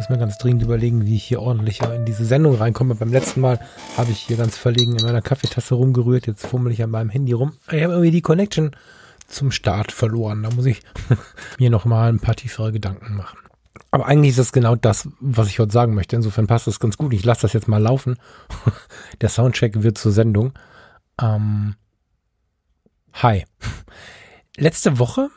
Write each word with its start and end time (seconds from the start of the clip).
Muss 0.00 0.08
mir 0.08 0.16
ganz 0.16 0.38
dringend 0.38 0.62
überlegen, 0.62 1.04
wie 1.04 1.16
ich 1.16 1.24
hier 1.24 1.42
ordentlicher 1.42 1.94
in 1.94 2.06
diese 2.06 2.24
Sendung 2.24 2.54
reinkomme. 2.54 2.94
Beim 2.94 3.12
letzten 3.12 3.42
Mal 3.42 3.60
habe 3.98 4.10
ich 4.10 4.20
hier 4.20 4.38
ganz 4.38 4.56
verlegen 4.56 4.96
in 4.96 5.04
meiner 5.04 5.20
Kaffeetasse 5.20 5.74
rumgerührt. 5.74 6.26
Jetzt 6.26 6.46
fummel 6.46 6.72
ich 6.72 6.82
an 6.82 6.88
meinem 6.88 7.10
Handy 7.10 7.32
rum. 7.32 7.52
Ich 7.66 7.82
habe 7.82 7.92
irgendwie 7.92 8.10
die 8.10 8.22
Connection 8.22 8.70
zum 9.26 9.50
Start 9.50 9.92
verloren. 9.92 10.42
Da 10.42 10.50
muss 10.52 10.64
ich 10.64 10.80
mir 11.58 11.68
noch 11.68 11.84
mal 11.84 12.08
ein 12.08 12.18
paar 12.18 12.34
tiefere 12.34 12.72
Gedanken 12.72 13.14
machen. 13.14 13.40
Aber 13.90 14.06
eigentlich 14.06 14.30
ist 14.30 14.38
das 14.38 14.52
genau 14.52 14.74
das, 14.74 15.06
was 15.20 15.48
ich 15.48 15.58
heute 15.58 15.72
sagen 15.72 15.92
möchte. 15.92 16.16
Insofern 16.16 16.46
passt 16.46 16.66
das 16.66 16.80
ganz 16.80 16.96
gut. 16.96 17.12
Ich 17.12 17.26
lasse 17.26 17.42
das 17.42 17.52
jetzt 17.52 17.68
mal 17.68 17.82
laufen. 17.82 18.16
Der 19.20 19.28
Soundcheck 19.28 19.82
wird 19.82 19.98
zur 19.98 20.12
Sendung. 20.12 20.54
Ähm, 21.20 21.74
hi. 23.12 23.44
Letzte 24.56 24.98
Woche 24.98 25.28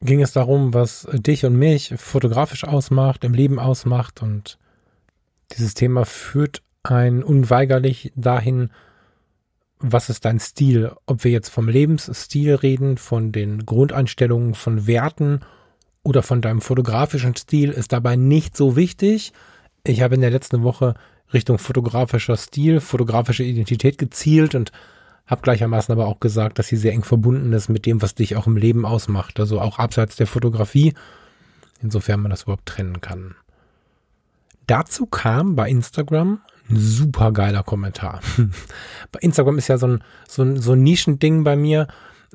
ging 0.00 0.20
es 0.20 0.32
darum, 0.32 0.74
was 0.74 1.08
dich 1.12 1.44
und 1.44 1.56
mich 1.56 1.94
fotografisch 1.96 2.64
ausmacht, 2.64 3.24
im 3.24 3.34
Leben 3.34 3.58
ausmacht. 3.58 4.22
Und 4.22 4.58
dieses 5.52 5.74
Thema 5.74 6.04
führt 6.04 6.62
ein 6.82 7.22
unweigerlich 7.22 8.12
dahin, 8.14 8.70
was 9.78 10.08
ist 10.08 10.24
dein 10.24 10.40
Stil? 10.40 10.92
Ob 11.06 11.24
wir 11.24 11.30
jetzt 11.30 11.48
vom 11.48 11.68
Lebensstil 11.68 12.54
reden, 12.54 12.96
von 12.96 13.32
den 13.32 13.66
Grundeinstellungen, 13.66 14.54
von 14.54 14.86
Werten 14.86 15.40
oder 16.02 16.22
von 16.22 16.40
deinem 16.40 16.60
fotografischen 16.60 17.36
Stil, 17.36 17.70
ist 17.70 17.92
dabei 17.92 18.16
nicht 18.16 18.56
so 18.56 18.76
wichtig. 18.76 19.32
Ich 19.84 20.00
habe 20.00 20.14
in 20.14 20.20
der 20.22 20.30
letzten 20.30 20.62
Woche 20.62 20.94
Richtung 21.32 21.58
fotografischer 21.58 22.36
Stil, 22.36 22.80
fotografische 22.80 23.44
Identität 23.44 23.98
gezielt 23.98 24.54
und 24.54 24.72
habe 25.26 25.42
gleichermaßen 25.42 25.92
aber 25.92 26.06
auch 26.06 26.20
gesagt, 26.20 26.58
dass 26.58 26.68
sie 26.68 26.76
sehr 26.76 26.92
eng 26.92 27.04
verbunden 27.04 27.52
ist 27.52 27.68
mit 27.68 27.86
dem, 27.86 28.02
was 28.02 28.14
dich 28.14 28.36
auch 28.36 28.46
im 28.46 28.56
Leben 28.56 28.84
ausmacht. 28.84 29.40
Also 29.40 29.60
auch 29.60 29.78
abseits 29.78 30.16
der 30.16 30.26
Fotografie, 30.26 30.94
insofern 31.80 32.20
man 32.20 32.30
das 32.30 32.42
überhaupt 32.42 32.66
trennen 32.66 33.00
kann. 33.00 33.34
Dazu 34.66 35.06
kam 35.06 35.56
bei 35.56 35.68
Instagram 35.68 36.40
ein 36.70 36.76
super 36.76 37.32
geiler 37.32 37.62
Kommentar. 37.62 38.20
bei 39.12 39.20
Instagram 39.20 39.58
ist 39.58 39.68
ja 39.68 39.78
so 39.78 39.86
ein, 39.86 40.04
so 40.28 40.42
ein, 40.42 40.60
so 40.60 40.72
ein 40.72 40.82
Nischending 40.82 41.44
bei 41.44 41.56
mir, 41.56 41.88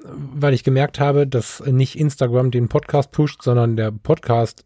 weil 0.04 0.54
ich 0.54 0.64
gemerkt 0.64 1.00
habe, 1.00 1.28
dass 1.28 1.64
nicht 1.66 1.98
Instagram 1.98 2.52
den 2.52 2.70
Podcast 2.70 3.12
pusht, 3.12 3.42
sondern 3.42 3.76
der 3.76 3.92
Podcast 3.92 4.66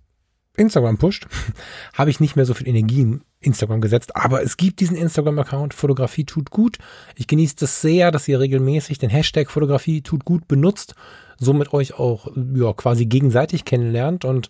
Instagram 0.56 0.98
pusht, 0.98 1.28
habe 1.94 2.10
ich 2.10 2.20
nicht 2.20 2.36
mehr 2.36 2.46
so 2.46 2.54
viel 2.54 2.68
Energie 2.68 3.20
Instagram 3.44 3.82
gesetzt. 3.82 4.16
Aber 4.16 4.42
es 4.44 4.58
gibt 4.58 4.80
diesen 4.80 4.96
Instagram-Account, 4.96 5.74
Fotografie 5.74 6.26
tut 6.26 6.50
gut. 6.50 6.78
Ich 7.16 7.28
genieße 7.28 7.56
das 7.60 7.82
sehr, 7.82 8.12
dass 8.12 8.28
ihr 8.28 8.40
regelmäßig 8.40 8.98
den 8.98 9.10
Hashtag 9.10 9.52
Fotografie 9.52 10.02
tut 10.02 10.26
gut 10.26 10.48
benutzt, 10.48 10.96
somit 11.40 11.74
euch 11.74 11.94
auch 12.00 12.28
ja, 12.56 12.74
quasi 12.74 13.06
gegenseitig 13.06 13.66
kennenlernt 13.66 14.26
und 14.26 14.50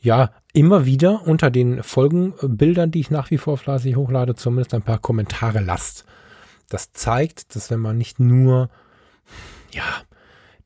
ja, 0.00 0.30
immer 0.52 0.86
wieder 0.86 1.26
unter 1.26 1.50
den 1.50 1.82
Folgenbildern, 1.82 2.90
die 2.90 3.00
ich 3.00 3.10
nach 3.10 3.30
wie 3.30 3.38
vor 3.38 3.58
fleißig 3.58 3.96
hochlade, 3.96 4.34
zumindest 4.34 4.74
ein 4.74 4.82
paar 4.82 4.98
Kommentare 4.98 5.60
lasst. 5.60 6.04
Das 6.68 6.92
zeigt, 6.92 7.56
dass 7.56 7.70
wenn 7.70 7.80
man 7.80 7.98
nicht 7.98 8.20
nur 8.20 8.68
ja, 9.72 9.82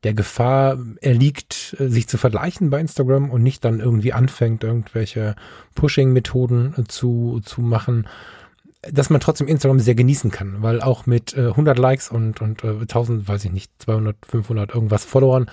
der 0.03 0.13
Gefahr 0.13 0.77
erliegt, 1.01 1.75
äh, 1.79 1.87
sich 1.87 2.07
zu 2.07 2.17
vergleichen 2.17 2.69
bei 2.69 2.79
Instagram 2.79 3.29
und 3.29 3.43
nicht 3.43 3.63
dann 3.65 3.79
irgendwie 3.79 4.13
anfängt, 4.13 4.63
irgendwelche 4.63 5.35
Pushing-Methoden 5.75 6.75
äh, 6.77 6.83
zu, 6.85 7.41
zu 7.43 7.61
machen, 7.61 8.07
dass 8.81 9.09
man 9.09 9.21
trotzdem 9.21 9.47
Instagram 9.47 9.79
sehr 9.79 9.95
genießen 9.95 10.29
kann, 10.29 10.61
weil 10.61 10.81
auch 10.81 11.05
mit 11.05 11.37
äh, 11.37 11.47
100 11.47 11.77
Likes 11.77 12.09
und, 12.09 12.41
und 12.41 12.63
äh, 12.63 12.81
1000, 12.81 13.27
weiß 13.27 13.45
ich 13.45 13.51
nicht, 13.51 13.71
200, 13.79 14.17
500 14.27 14.73
irgendwas 14.73 15.05
Followern, 15.05 15.49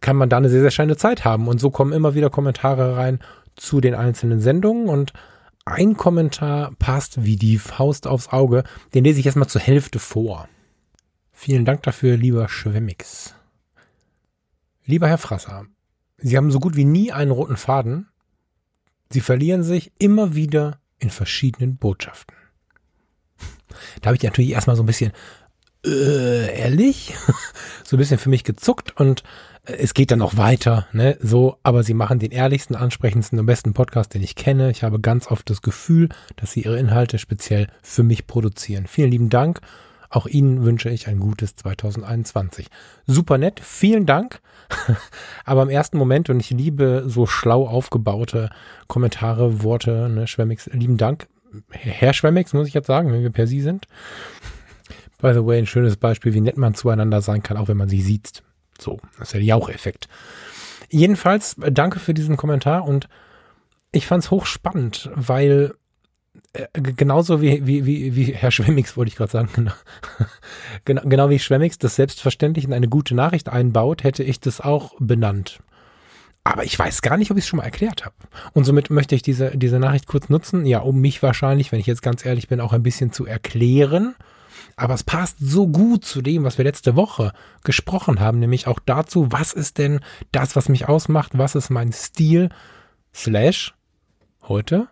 kann 0.00 0.16
man 0.16 0.28
da 0.28 0.36
eine 0.36 0.48
sehr, 0.48 0.62
sehr 0.62 0.70
schöne 0.70 0.96
Zeit 0.96 1.24
haben. 1.24 1.48
Und 1.48 1.58
so 1.58 1.70
kommen 1.70 1.92
immer 1.92 2.14
wieder 2.14 2.30
Kommentare 2.30 2.96
rein 2.96 3.18
zu 3.56 3.80
den 3.80 3.94
einzelnen 3.94 4.40
Sendungen 4.40 4.88
und 4.88 5.12
ein 5.64 5.96
Kommentar 5.96 6.72
passt 6.78 7.24
wie 7.24 7.36
die 7.36 7.58
Faust 7.58 8.06
aufs 8.06 8.28
Auge. 8.28 8.64
Den 8.94 9.04
lese 9.04 9.20
ich 9.20 9.26
erstmal 9.26 9.48
zur 9.48 9.60
Hälfte 9.60 9.98
vor. 9.98 10.48
Vielen 11.32 11.64
Dank 11.64 11.82
dafür, 11.82 12.16
lieber 12.16 12.48
Schwemmix. 12.48 13.34
Lieber 14.84 15.08
Herr 15.08 15.18
Frasser, 15.18 15.66
Sie 16.18 16.36
haben 16.36 16.50
so 16.52 16.60
gut 16.60 16.76
wie 16.76 16.84
nie 16.84 17.12
einen 17.12 17.30
roten 17.30 17.56
Faden. 17.56 18.08
Sie 19.10 19.20
verlieren 19.20 19.62
sich 19.62 19.92
immer 19.98 20.34
wieder 20.34 20.78
in 20.98 21.10
verschiedenen 21.10 21.76
Botschaften. 21.76 22.36
Da 24.00 24.06
habe 24.06 24.16
ich 24.16 24.22
natürlich 24.22 24.52
erstmal 24.52 24.76
so 24.76 24.82
ein 24.82 24.86
bisschen, 24.86 25.12
äh, 25.84 26.58
ehrlich, 26.58 27.14
so 27.84 27.96
ein 27.96 27.98
bisschen 27.98 28.18
für 28.18 28.28
mich 28.28 28.44
gezuckt 28.44 28.96
und 28.96 29.24
äh, 29.64 29.74
es 29.74 29.94
geht 29.94 30.10
dann 30.10 30.20
noch 30.20 30.36
weiter, 30.36 30.86
ne, 30.92 31.18
so, 31.20 31.58
aber 31.62 31.82
sie 31.82 31.94
machen 31.94 32.20
den 32.20 32.30
ehrlichsten, 32.30 32.76
ansprechendsten 32.76 33.38
und 33.38 33.46
besten 33.46 33.74
Podcast, 33.74 34.14
den 34.14 34.22
ich 34.22 34.36
kenne. 34.36 34.70
Ich 34.70 34.82
habe 34.82 35.00
ganz 35.00 35.26
oft 35.26 35.48
das 35.50 35.62
Gefühl, 35.62 36.08
dass 36.36 36.52
sie 36.52 36.62
ihre 36.62 36.78
Inhalte 36.78 37.18
speziell 37.18 37.68
für 37.82 38.02
mich 38.02 38.26
produzieren. 38.26 38.86
Vielen 38.86 39.10
lieben 39.10 39.28
Dank 39.28 39.60
auch 40.12 40.26
Ihnen 40.26 40.62
wünsche 40.62 40.90
ich 40.90 41.08
ein 41.08 41.18
gutes 41.18 41.56
2021. 41.56 42.68
Super 43.06 43.38
nett, 43.38 43.60
vielen 43.60 44.06
Dank. 44.06 44.40
Aber 45.44 45.62
im 45.62 45.70
ersten 45.70 45.98
Moment, 45.98 46.30
und 46.30 46.40
ich 46.40 46.50
liebe 46.50 47.04
so 47.06 47.26
schlau 47.26 47.66
aufgebaute 47.66 48.50
Kommentare, 48.88 49.62
Worte, 49.62 50.08
ne, 50.08 50.26
Schwemmix, 50.26 50.66
lieben 50.72 50.96
Dank. 50.96 51.28
Herr 51.70 52.12
Schwemmix, 52.12 52.52
muss 52.52 52.68
ich 52.68 52.74
jetzt 52.74 52.86
sagen, 52.86 53.12
wenn 53.12 53.22
wir 53.22 53.30
per 53.30 53.46
Sie 53.46 53.60
sind. 53.60 53.86
By 55.20 55.32
the 55.34 55.44
way, 55.44 55.58
ein 55.58 55.66
schönes 55.66 55.96
Beispiel, 55.96 56.34
wie 56.34 56.40
nett 56.40 56.56
man 56.56 56.74
zueinander 56.74 57.22
sein 57.22 57.42
kann, 57.42 57.56
auch 57.56 57.68
wenn 57.68 57.76
man 57.76 57.88
sich 57.88 58.04
sieht. 58.04 58.42
So, 58.78 59.00
das 59.18 59.28
ist 59.28 59.34
ja 59.34 59.40
der 59.40 59.46
Jaucheffekt. 59.46 60.08
Jedenfalls, 60.88 61.56
danke 61.70 62.00
für 62.00 62.12
diesen 62.12 62.36
Kommentar 62.36 62.84
und 62.84 63.08
ich 63.92 64.06
fand 64.06 64.24
es 64.24 64.30
hochspannend, 64.30 65.10
weil 65.14 65.74
äh, 66.52 66.66
genauso 66.80 67.40
wie, 67.40 67.66
wie, 67.66 67.86
wie, 67.86 68.14
wie 68.14 68.32
Herr 68.34 68.50
Schwemmix, 68.50 68.96
wollte 68.96 69.08
ich 69.08 69.16
gerade 69.16 69.32
sagen, 69.32 69.48
genau. 69.54 69.72
genau, 70.84 71.02
genau 71.04 71.30
wie 71.30 71.38
Schwemmix 71.38 71.78
das 71.78 71.96
selbstverständlich 71.96 72.64
in 72.64 72.72
eine 72.72 72.88
gute 72.88 73.14
Nachricht 73.14 73.48
einbaut, 73.48 74.04
hätte 74.04 74.22
ich 74.22 74.40
das 74.40 74.60
auch 74.60 74.94
benannt. 74.98 75.60
Aber 76.44 76.64
ich 76.64 76.76
weiß 76.76 77.02
gar 77.02 77.16
nicht, 77.16 77.30
ob 77.30 77.36
ich 77.36 77.44
es 77.44 77.48
schon 77.48 77.58
mal 77.58 77.64
erklärt 77.64 78.04
habe. 78.04 78.16
Und 78.52 78.64
somit 78.64 78.90
möchte 78.90 79.14
ich 79.14 79.22
diese, 79.22 79.56
diese 79.56 79.78
Nachricht 79.78 80.08
kurz 80.08 80.28
nutzen, 80.28 80.66
ja, 80.66 80.80
um 80.80 81.00
mich 81.00 81.22
wahrscheinlich, 81.22 81.70
wenn 81.70 81.78
ich 81.78 81.86
jetzt 81.86 82.02
ganz 82.02 82.24
ehrlich 82.24 82.48
bin, 82.48 82.60
auch 82.60 82.72
ein 82.72 82.82
bisschen 82.82 83.12
zu 83.12 83.26
erklären. 83.26 84.16
Aber 84.74 84.94
es 84.94 85.04
passt 85.04 85.36
so 85.38 85.68
gut 85.68 86.04
zu 86.04 86.20
dem, 86.20 86.44
was 86.44 86.58
wir 86.58 86.64
letzte 86.64 86.96
Woche 86.96 87.32
gesprochen 87.62 88.18
haben, 88.20 88.40
nämlich 88.40 88.66
auch 88.66 88.80
dazu, 88.84 89.30
was 89.30 89.52
ist 89.52 89.78
denn 89.78 90.00
das, 90.32 90.56
was 90.56 90.68
mich 90.68 90.88
ausmacht, 90.88 91.38
was 91.38 91.54
ist 91.54 91.70
mein 91.70 91.92
Stil, 91.92 92.48
slash, 93.14 93.74
heute, 94.42 94.88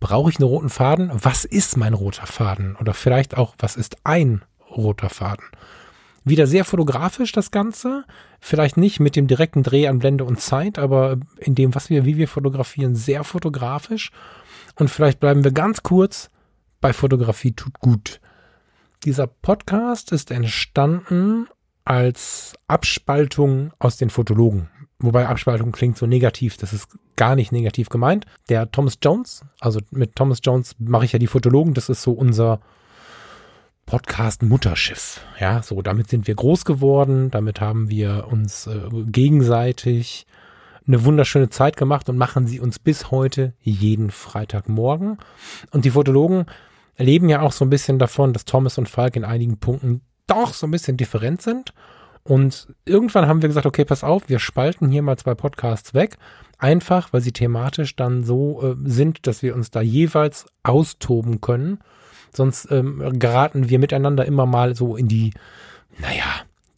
Brauche 0.00 0.30
ich 0.30 0.38
einen 0.38 0.48
roten 0.48 0.70
Faden? 0.70 1.10
Was 1.12 1.44
ist 1.44 1.76
mein 1.76 1.94
roter 1.94 2.26
Faden? 2.26 2.76
Oder 2.76 2.94
vielleicht 2.94 3.36
auch, 3.36 3.54
was 3.58 3.76
ist 3.76 3.98
ein 4.04 4.42
roter 4.70 5.10
Faden? 5.10 5.44
Wieder 6.24 6.46
sehr 6.46 6.64
fotografisch 6.64 7.32
das 7.32 7.50
Ganze. 7.50 8.04
Vielleicht 8.40 8.76
nicht 8.76 9.00
mit 9.00 9.16
dem 9.16 9.26
direkten 9.26 9.62
Dreh 9.62 9.88
an 9.88 9.98
Blende 9.98 10.24
und 10.24 10.40
Zeit, 10.40 10.78
aber 10.78 11.18
in 11.38 11.54
dem, 11.54 11.74
was 11.74 11.90
wir, 11.90 12.04
wie 12.04 12.16
wir 12.16 12.28
fotografieren, 12.28 12.94
sehr 12.94 13.24
fotografisch. 13.24 14.10
Und 14.74 14.88
vielleicht 14.88 15.20
bleiben 15.20 15.44
wir 15.44 15.52
ganz 15.52 15.82
kurz 15.82 16.30
bei 16.80 16.92
Fotografie 16.92 17.52
tut 17.52 17.78
gut. 17.80 18.20
Dieser 19.04 19.26
Podcast 19.26 20.12
ist 20.12 20.30
entstanden 20.30 21.46
als 21.84 22.54
Abspaltung 22.68 23.72
aus 23.78 23.96
den 23.96 24.10
Fotologen. 24.10 24.70
Wobei 25.00 25.26
Abspaltung 25.26 25.72
klingt 25.72 25.96
so 25.96 26.06
negativ, 26.06 26.58
das 26.58 26.72
ist 26.72 26.88
gar 27.16 27.34
nicht 27.34 27.52
negativ 27.52 27.88
gemeint. 27.88 28.26
Der 28.48 28.70
Thomas 28.70 28.98
Jones, 29.02 29.44
also 29.58 29.80
mit 29.90 30.14
Thomas 30.14 30.40
Jones 30.42 30.76
mache 30.78 31.06
ich 31.06 31.12
ja 31.12 31.18
die 31.18 31.26
Fotologen, 31.26 31.72
das 31.72 31.88
ist 31.88 32.02
so 32.02 32.12
unser 32.12 32.60
Podcast-Mutterschiff. 33.86 35.20
Ja, 35.40 35.62
so 35.62 35.80
damit 35.80 36.08
sind 36.08 36.26
wir 36.26 36.34
groß 36.34 36.64
geworden, 36.64 37.30
damit 37.30 37.60
haben 37.60 37.88
wir 37.88 38.28
uns 38.30 38.66
äh, 38.66 38.88
gegenseitig 39.06 40.26
eine 40.86 41.04
wunderschöne 41.04 41.48
Zeit 41.48 41.76
gemacht 41.76 42.08
und 42.08 42.18
machen 42.18 42.46
sie 42.46 42.60
uns 42.60 42.78
bis 42.78 43.10
heute 43.10 43.54
jeden 43.60 44.10
Freitagmorgen. 44.10 45.18
Und 45.70 45.84
die 45.84 45.90
Fotologen 45.90 46.46
leben 46.98 47.28
ja 47.28 47.40
auch 47.40 47.52
so 47.52 47.64
ein 47.64 47.70
bisschen 47.70 47.98
davon, 47.98 48.32
dass 48.32 48.44
Thomas 48.44 48.76
und 48.76 48.88
Falk 48.88 49.16
in 49.16 49.24
einigen 49.24 49.58
Punkten 49.58 50.02
doch 50.26 50.52
so 50.52 50.66
ein 50.66 50.70
bisschen 50.70 50.96
different 50.96 51.40
sind 51.42 51.72
und 52.22 52.68
irgendwann 52.84 53.26
haben 53.26 53.42
wir 53.42 53.48
gesagt, 53.48 53.66
okay, 53.66 53.84
pass 53.84 54.04
auf, 54.04 54.28
wir 54.28 54.38
spalten 54.38 54.90
hier 54.90 55.02
mal 55.02 55.16
zwei 55.16 55.34
Podcasts 55.34 55.94
weg. 55.94 56.18
Einfach, 56.58 57.12
weil 57.12 57.22
sie 57.22 57.32
thematisch 57.32 57.96
dann 57.96 58.22
so 58.22 58.62
äh, 58.62 58.76
sind, 58.84 59.26
dass 59.26 59.42
wir 59.42 59.54
uns 59.54 59.70
da 59.70 59.80
jeweils 59.80 60.46
austoben 60.62 61.40
können. 61.40 61.78
Sonst 62.34 62.70
ähm, 62.70 63.18
geraten 63.18 63.70
wir 63.70 63.78
miteinander 63.78 64.26
immer 64.26 64.46
mal 64.46 64.76
so 64.76 64.96
in 64.96 65.08
die, 65.08 65.32
naja, 65.98 66.26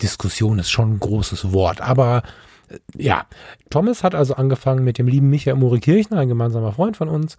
Diskussion 0.01 0.59
ist 0.59 0.71
schon 0.71 0.95
ein 0.95 1.01
großes 1.01 1.53
Wort, 1.53 1.81
aber 1.81 2.23
äh, 2.69 2.79
ja, 2.97 3.27
Thomas 3.71 4.05
hat 4.05 4.15
also 4.15 4.35
angefangen 4.35 4.85
mit 4.85 4.99
dem 4.99 5.09
lieben 5.09 5.29
Michael 5.29 5.57
Murikirchner, 5.57 6.19
ein 6.19 6.29
gemeinsamer 6.29 6.73
Freund 6.73 6.97
von 6.97 7.09
uns, 7.09 7.37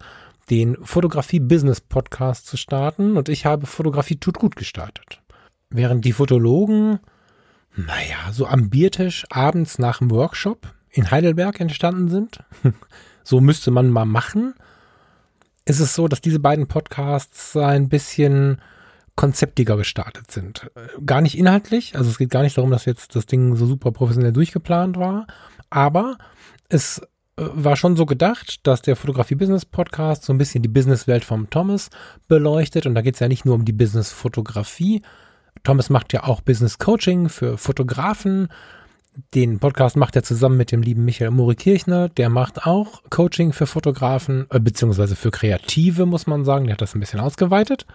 den 0.50 0.76
Fotografie-Business-Podcast 0.82 2.46
zu 2.46 2.56
starten 2.58 3.16
und 3.16 3.30
ich 3.30 3.46
habe 3.46 3.66
Fotografie 3.66 4.16
tut 4.16 4.38
gut 4.38 4.54
gestartet. 4.54 5.22
Während 5.70 6.04
die 6.04 6.12
Fotologen, 6.12 7.00
naja, 7.76 8.32
so 8.32 8.46
am 8.46 8.70
Biertisch 8.70 9.24
abends 9.30 9.78
nach 9.78 9.98
dem 9.98 10.10
Workshop 10.10 10.72
in 10.90 11.10
Heidelberg 11.10 11.60
entstanden 11.60 12.08
sind, 12.08 12.38
so 13.24 13.40
müsste 13.40 13.70
man 13.70 13.90
mal 13.90 14.04
machen, 14.04 14.54
ist 15.64 15.80
es 15.80 15.94
so, 15.94 16.08
dass 16.08 16.20
diese 16.20 16.40
beiden 16.40 16.68
Podcasts 16.68 17.56
ein 17.56 17.88
bisschen 17.88 18.60
konzeptiger 19.16 19.76
gestartet 19.76 20.30
sind. 20.30 20.70
Gar 21.04 21.20
nicht 21.20 21.38
inhaltlich, 21.38 21.96
also 21.96 22.10
es 22.10 22.18
geht 22.18 22.30
gar 22.30 22.42
nicht 22.42 22.56
darum, 22.56 22.70
dass 22.70 22.84
jetzt 22.84 23.14
das 23.16 23.26
Ding 23.26 23.56
so 23.56 23.66
super 23.66 23.92
professionell 23.92 24.32
durchgeplant 24.32 24.96
war, 24.96 25.26
aber 25.70 26.16
es 26.68 26.98
äh, 27.36 27.44
war 27.52 27.76
schon 27.76 27.96
so 27.96 28.06
gedacht, 28.06 28.66
dass 28.66 28.82
der 28.82 28.96
Fotografie-Business-Podcast 28.96 30.24
so 30.24 30.32
ein 30.32 30.38
bisschen 30.38 30.62
die 30.62 30.68
Businesswelt 30.68 31.24
vom 31.24 31.50
Thomas 31.50 31.90
beleuchtet 32.28 32.86
und 32.86 32.94
da 32.94 33.02
geht 33.02 33.14
es 33.14 33.20
ja 33.20 33.28
nicht 33.28 33.44
nur 33.44 33.54
um 33.54 33.64
die 33.64 33.72
Business-Fotografie. 33.72 35.02
Thomas 35.62 35.90
macht 35.90 36.12
ja 36.12 36.24
auch 36.24 36.40
Business-Coaching 36.40 37.28
für 37.28 37.56
Fotografen. 37.56 38.48
Den 39.34 39.60
Podcast 39.60 39.96
macht 39.96 40.16
er 40.16 40.24
zusammen 40.24 40.56
mit 40.56 40.72
dem 40.72 40.82
lieben 40.82 41.04
Michael 41.04 41.30
Mori 41.30 41.54
Kirchner. 41.54 42.08
Der 42.08 42.28
macht 42.28 42.66
auch 42.66 43.02
Coaching 43.10 43.52
für 43.52 43.66
Fotografen, 43.66 44.46
äh, 44.50 44.58
beziehungsweise 44.58 45.14
für 45.14 45.30
Kreative, 45.30 46.04
muss 46.04 46.26
man 46.26 46.44
sagen. 46.44 46.66
Der 46.66 46.74
hat 46.74 46.82
das 46.82 46.94
ein 46.94 47.00
bisschen 47.00 47.20
ausgeweitet. 47.20 47.86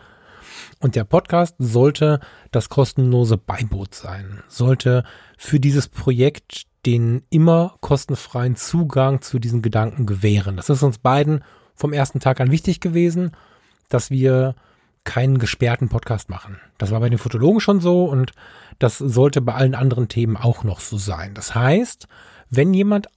Und 0.79 0.95
der 0.95 1.03
Podcast 1.03 1.55
sollte 1.59 2.19
das 2.51 2.69
kostenlose 2.69 3.37
Beiboot 3.37 3.93
sein, 3.93 4.43
sollte 4.47 5.03
für 5.37 5.59
dieses 5.59 5.87
Projekt 5.87 6.67
den 6.85 7.23
immer 7.29 7.75
kostenfreien 7.81 8.55
Zugang 8.55 9.21
zu 9.21 9.39
diesen 9.39 9.61
Gedanken 9.61 10.05
gewähren. 10.05 10.55
Das 10.55 10.69
ist 10.69 10.83
uns 10.83 10.97
beiden 10.97 11.43
vom 11.75 11.93
ersten 11.93 12.19
Tag 12.19 12.39
an 12.39 12.51
wichtig 12.51 12.79
gewesen, 12.79 13.31
dass 13.89 14.09
wir 14.09 14.55
keinen 15.09 15.39
gesperrten 15.39 15.89
Podcast 15.89 16.29
machen. 16.29 16.59
Das 16.77 16.91
war 16.91 16.99
bei 16.99 17.09
den 17.09 17.17
Fotologen 17.17 17.59
schon 17.59 17.79
so 17.79 18.05
und 18.05 18.31
das 18.77 18.99
sollte 18.99 19.41
bei 19.41 19.55
allen 19.55 19.73
anderen 19.73 20.07
Themen 20.07 20.37
auch 20.37 20.63
noch 20.63 20.81
so 20.81 20.99
sein. 20.99 21.33
Das 21.33 21.55
heißt, 21.55 22.07
wenn 22.51 22.75
jemand 22.75 23.07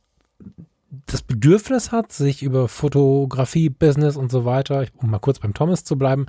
das 1.04 1.20
Bedürfnis 1.20 1.92
hat, 1.92 2.10
sich 2.10 2.42
über 2.42 2.68
Fotografie, 2.68 3.68
Business 3.68 4.16
und 4.16 4.32
so 4.32 4.46
weiter, 4.46 4.86
um 4.96 5.10
mal 5.10 5.18
kurz 5.18 5.38
beim 5.38 5.52
Thomas 5.52 5.84
zu 5.84 5.98
bleiben, 5.98 6.28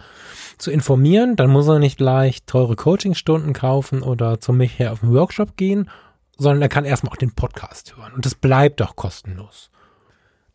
zu 0.58 0.70
informieren, 0.70 1.38
dann 1.38 1.50
muss 1.50 1.70
er 1.70 1.80
nicht 1.80 1.98
gleich 1.98 2.44
teure 2.44 2.76
Coachingstunden 2.76 3.54
kaufen 3.54 4.04
oder 4.04 4.42
zum 4.42 4.58
Michael 4.58 4.90
auf 4.90 5.00
den 5.00 5.14
Workshop 5.14 5.56
gehen, 5.56 5.90
sondern 6.38 6.62
er 6.62 6.70
kann 6.70 6.84
erstmal 6.84 7.14
auch 7.14 7.18
den 7.18 7.36
Podcast 7.36 7.96
hören. 7.96 8.12
Und 8.12 8.26
das 8.26 8.36
bleibt 8.36 8.82
auch 8.82 8.98
kostenlos. 8.98 9.72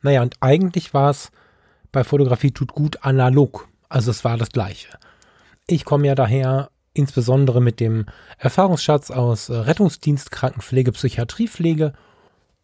Naja, 0.03 0.21
und 0.21 0.37
eigentlich 0.41 0.93
war 0.93 1.09
es 1.09 1.31
bei 1.93 2.05
Fotografie 2.05 2.51
tut 2.51 2.75
gut 2.75 3.03
analog. 3.05 3.69
Also 3.89 4.11
es 4.11 4.25
war 4.25 4.37
das 4.37 4.51
Gleiche. 4.51 4.89
Ich 5.67 5.85
komme 5.85 6.07
ja 6.07 6.15
daher 6.15 6.71
insbesondere 6.95 7.61
mit 7.61 7.81
dem 7.81 8.07
Erfahrungsschatz 8.39 9.11
aus 9.11 9.51
Rettungsdienst, 9.51 10.31
Krankenpflege, 10.31 10.93
Psychiatriepflege 10.93 11.93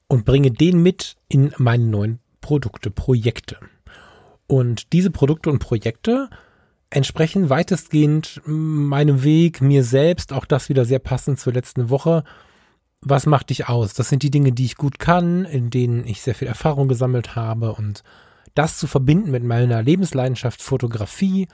und 0.09 0.25
bringe 0.25 0.50
den 0.50 0.82
mit 0.82 1.17
in 1.29 1.53
meine 1.59 1.85
neuen 1.85 2.19
Produkte, 2.41 2.91
Projekte. 2.91 3.59
Und 4.47 4.93
diese 4.93 5.11
Produkte 5.11 5.50
und 5.50 5.61
Projekte 5.61 6.29
entsprechen 6.91 7.49
weitestgehend 7.49 8.41
meinem 8.44 9.23
Weg, 9.23 9.61
mir 9.61 9.85
selbst, 9.85 10.32
auch 10.32 10.44
das 10.44 10.69
wieder 10.69 10.85
sehr 10.85 10.99
passend 10.99 11.41
zur 11.41 11.53
letzten 11.53 11.91
Woche. 11.91 12.25
Was 13.00 13.26
macht 13.26 13.50
dich 13.50 13.69
aus? 13.69 13.94
Das 13.94 14.09
sind 14.09 14.23
die 14.23 14.31
Dinge, 14.31 14.53
die 14.53 14.65
ich 14.65 14.76
gut 14.76 14.99
kann, 14.99 15.44
in 15.44 15.71
denen 15.71 16.06
ich 16.06 16.23
sehr 16.23 16.35
viel 16.35 16.49
Erfahrung 16.49 16.88
gesammelt 16.88 17.37
habe 17.37 17.73
und 17.73 18.03
das 18.55 18.79
zu 18.79 18.87
verbinden 18.87 19.31
mit 19.31 19.45
meiner 19.45 19.83
Lebensleidenschaft 19.83 20.62
Fotografie, 20.62 21.49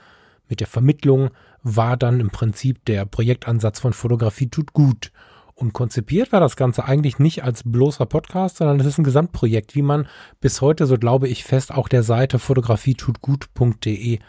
mit 0.47 0.59
der 0.59 0.67
Vermittlung, 0.67 1.31
war 1.63 1.97
dann 1.97 2.19
im 2.19 2.29
Prinzip 2.29 2.83
der 2.85 3.05
Projektansatz 3.05 3.79
von 3.79 3.93
Fotografie 3.93 4.49
tut 4.49 4.73
gut. 4.73 5.11
Und 5.55 5.73
konzipiert 5.73 6.31
war 6.31 6.39
das 6.39 6.55
Ganze 6.55 6.85
eigentlich 6.85 7.19
nicht 7.19 7.43
als 7.43 7.61
bloßer 7.63 8.05
Podcast, 8.05 8.57
sondern 8.57 8.79
es 8.79 8.85
ist 8.85 8.97
ein 8.97 9.03
Gesamtprojekt, 9.03 9.75
wie 9.75 9.83
man 9.83 10.07
bis 10.39 10.59
heute, 10.61 10.87
so 10.87 10.97
glaube 10.97 11.27
ich 11.27 11.43
fest, 11.43 11.71
auch 11.71 11.87
der 11.87 12.03
Seite 12.03 12.39
fotografietutgut.de 12.39 14.19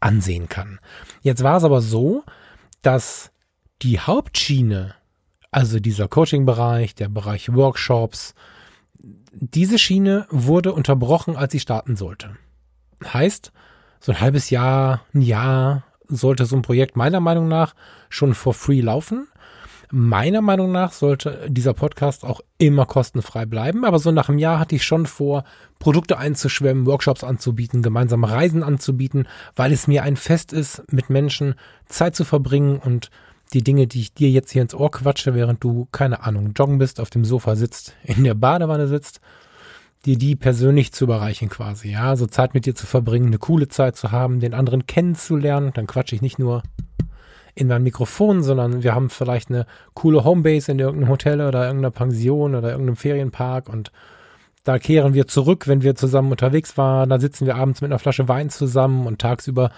ansehen 0.00 0.48
kann. 0.48 0.80
Jetzt 1.20 1.42
war 1.44 1.56
es 1.56 1.64
aber 1.64 1.80
so, 1.80 2.24
dass 2.82 3.30
die 3.82 4.00
Hauptschiene, 4.00 4.94
also 5.50 5.78
dieser 5.78 6.08
Coaching-Bereich, 6.08 6.94
der 6.94 7.08
Bereich 7.08 7.54
Workshops, 7.54 8.34
diese 9.32 9.78
Schiene 9.78 10.26
wurde 10.30 10.72
unterbrochen, 10.72 11.36
als 11.36 11.52
sie 11.52 11.60
starten 11.60 11.96
sollte. 11.96 12.36
Heißt, 13.04 13.52
so 14.00 14.12
ein 14.12 14.20
halbes 14.20 14.50
Jahr, 14.50 15.02
ein 15.14 15.22
Jahr 15.22 15.84
sollte 16.08 16.44
so 16.44 16.56
ein 16.56 16.62
Projekt 16.62 16.96
meiner 16.96 17.20
Meinung 17.20 17.48
nach 17.48 17.74
schon 18.08 18.34
for 18.34 18.54
free 18.54 18.80
laufen. 18.80 19.28
Meiner 19.90 20.40
Meinung 20.40 20.72
nach 20.72 20.92
sollte 20.92 21.46
dieser 21.48 21.74
Podcast 21.74 22.24
auch 22.24 22.40
immer 22.56 22.86
kostenfrei 22.86 23.44
bleiben, 23.44 23.84
aber 23.84 23.98
so 23.98 24.10
nach 24.10 24.28
einem 24.28 24.38
Jahr 24.38 24.58
hatte 24.58 24.74
ich 24.74 24.84
schon 24.84 25.06
vor, 25.06 25.44
Produkte 25.78 26.16
einzuschwemmen, 26.16 26.86
Workshops 26.86 27.24
anzubieten, 27.24 27.82
gemeinsame 27.82 28.30
Reisen 28.30 28.62
anzubieten, 28.62 29.28
weil 29.54 29.70
es 29.70 29.88
mir 29.88 30.02
ein 30.02 30.16
Fest 30.16 30.52
ist, 30.52 30.82
mit 30.90 31.10
Menschen 31.10 31.56
Zeit 31.86 32.16
zu 32.16 32.24
verbringen 32.24 32.78
und 32.78 33.10
die 33.52 33.62
Dinge, 33.62 33.86
die 33.86 34.00
ich 34.00 34.14
dir 34.14 34.30
jetzt 34.30 34.50
hier 34.50 34.62
ins 34.62 34.74
Ohr 34.74 34.90
quatsche, 34.90 35.34
während 35.34 35.62
du, 35.62 35.88
keine 35.92 36.22
Ahnung, 36.22 36.52
joggen 36.56 36.78
bist, 36.78 37.00
auf 37.00 37.10
dem 37.10 37.24
Sofa 37.24 37.56
sitzt, 37.56 37.94
in 38.04 38.24
der 38.24 38.34
Badewanne 38.34 38.88
sitzt, 38.88 39.20
dir 40.04 40.16
die 40.18 40.36
persönlich 40.36 40.92
zu 40.92 41.04
überreichen 41.04 41.48
quasi, 41.48 41.90
ja, 41.90 42.16
so 42.16 42.26
Zeit 42.26 42.54
mit 42.54 42.66
dir 42.66 42.74
zu 42.74 42.86
verbringen, 42.86 43.28
eine 43.28 43.38
coole 43.38 43.68
Zeit 43.68 43.96
zu 43.96 44.10
haben, 44.10 44.40
den 44.40 44.54
anderen 44.54 44.86
kennenzulernen, 44.86 45.70
dann 45.74 45.86
quatsche 45.86 46.14
ich 46.14 46.22
nicht 46.22 46.38
nur 46.38 46.62
in 47.54 47.68
mein 47.68 47.82
Mikrofon, 47.82 48.42
sondern 48.42 48.82
wir 48.82 48.94
haben 48.94 49.10
vielleicht 49.10 49.50
eine 49.50 49.66
coole 49.94 50.24
Homebase 50.24 50.72
in 50.72 50.78
irgendeinem 50.78 51.10
Hotel 51.10 51.40
oder 51.40 51.66
irgendeiner 51.66 51.90
Pension 51.90 52.54
oder 52.54 52.70
irgendeinem 52.70 52.96
Ferienpark 52.96 53.68
und 53.68 53.92
da 54.64 54.78
kehren 54.78 55.12
wir 55.12 55.26
zurück, 55.26 55.66
wenn 55.66 55.82
wir 55.82 55.96
zusammen 55.96 56.30
unterwegs 56.30 56.78
waren, 56.78 57.10
da 57.10 57.18
sitzen 57.18 57.46
wir 57.46 57.56
abends 57.56 57.80
mit 57.80 57.90
einer 57.90 57.98
Flasche 57.98 58.28
Wein 58.28 58.48
zusammen 58.48 59.06
und 59.06 59.20
tagsüber 59.20 59.70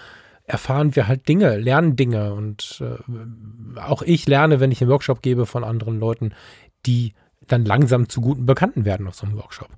erfahren 0.47 0.95
wir 0.95 1.07
halt 1.07 1.27
Dinge, 1.27 1.57
lernen 1.57 1.95
Dinge 1.95 2.33
und 2.33 2.81
äh, 2.81 3.79
auch 3.79 4.01
ich 4.01 4.27
lerne, 4.27 4.59
wenn 4.59 4.71
ich 4.71 4.81
einen 4.81 4.91
Workshop 4.91 5.21
gebe 5.21 5.45
von 5.45 5.63
anderen 5.63 5.99
Leuten, 5.99 6.33
die 6.85 7.13
dann 7.47 7.65
langsam 7.65 8.09
zu 8.09 8.21
guten 8.21 8.45
Bekannten 8.45 8.85
werden 8.85 9.07
auf 9.07 9.15
so 9.15 9.25
einem 9.25 9.37
Workshop. 9.37 9.69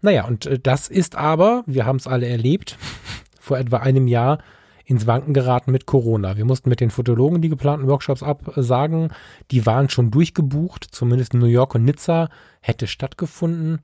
Naja, 0.00 0.24
und 0.26 0.46
äh, 0.46 0.58
das 0.58 0.88
ist 0.88 1.16
aber, 1.16 1.64
wir 1.66 1.84
haben 1.86 1.96
es 1.96 2.06
alle 2.06 2.26
erlebt, 2.26 2.78
vor 3.40 3.58
etwa 3.58 3.78
einem 3.78 4.06
Jahr 4.06 4.38
ins 4.84 5.06
Wanken 5.06 5.34
geraten 5.34 5.70
mit 5.70 5.84
Corona. 5.84 6.36
Wir 6.36 6.46
mussten 6.46 6.70
mit 6.70 6.80
den 6.80 6.90
Fotologen 6.90 7.42
die 7.42 7.50
geplanten 7.50 7.88
Workshops 7.88 8.22
absagen. 8.22 9.12
Die 9.50 9.66
waren 9.66 9.90
schon 9.90 10.10
durchgebucht, 10.10 10.86
zumindest 10.90 11.34
in 11.34 11.40
New 11.40 11.46
York 11.46 11.74
und 11.74 11.84
Nizza 11.84 12.30
hätte 12.62 12.86
stattgefunden. 12.86 13.80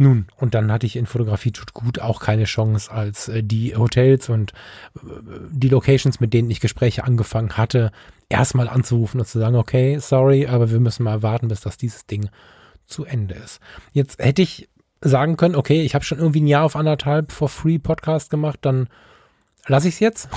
Nun, 0.00 0.28
und 0.36 0.54
dann 0.54 0.70
hatte 0.70 0.86
ich 0.86 0.94
in 0.94 1.06
Fotografie 1.06 1.50
tut 1.50 1.74
gut 1.74 1.98
auch 1.98 2.20
keine 2.20 2.44
Chance, 2.44 2.90
als 2.90 3.28
äh, 3.28 3.42
die 3.42 3.76
Hotels 3.76 4.28
und 4.28 4.52
äh, 4.94 5.00
die 5.50 5.68
Locations, 5.68 6.20
mit 6.20 6.32
denen 6.32 6.50
ich 6.50 6.60
Gespräche 6.60 7.02
angefangen 7.02 7.56
hatte, 7.56 7.90
erstmal 8.28 8.68
anzurufen 8.68 9.18
und 9.18 9.26
zu 9.26 9.40
sagen, 9.40 9.56
okay, 9.56 9.98
sorry, 9.98 10.46
aber 10.46 10.70
wir 10.70 10.78
müssen 10.78 11.02
mal 11.02 11.22
warten, 11.22 11.48
bis 11.48 11.60
das 11.62 11.76
dieses 11.76 12.06
Ding 12.06 12.30
zu 12.86 13.04
Ende 13.04 13.34
ist. 13.34 13.60
Jetzt 13.92 14.22
hätte 14.22 14.40
ich 14.40 14.68
sagen 15.00 15.36
können, 15.36 15.56
okay, 15.56 15.82
ich 15.82 15.96
habe 15.96 16.04
schon 16.04 16.18
irgendwie 16.18 16.42
ein 16.42 16.46
Jahr 16.46 16.64
auf 16.64 16.76
anderthalb 16.76 17.32
for 17.32 17.48
free 17.48 17.78
Podcast 17.78 18.30
gemacht, 18.30 18.60
dann 18.62 18.88
lasse 19.66 19.88
ich 19.88 19.94
es 19.94 20.00
jetzt. 20.00 20.28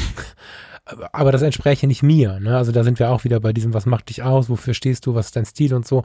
Aber 1.12 1.32
das 1.32 1.42
entspräche 1.42 1.88
nicht 1.88 2.04
mir. 2.04 2.40
Ne? 2.40 2.56
Also 2.56 2.72
da 2.72 2.84
sind 2.84 3.00
wir 3.00 3.10
auch 3.10 3.24
wieder 3.24 3.40
bei 3.40 3.54
diesem, 3.54 3.74
was 3.74 3.86
macht 3.86 4.10
dich 4.10 4.24
aus, 4.24 4.50
wofür 4.50 4.74
stehst 4.74 5.06
du, 5.06 5.16
was 5.16 5.28
ist 5.28 5.36
dein 5.36 5.46
Stil 5.46 5.74
und 5.74 5.88
so. 5.88 6.04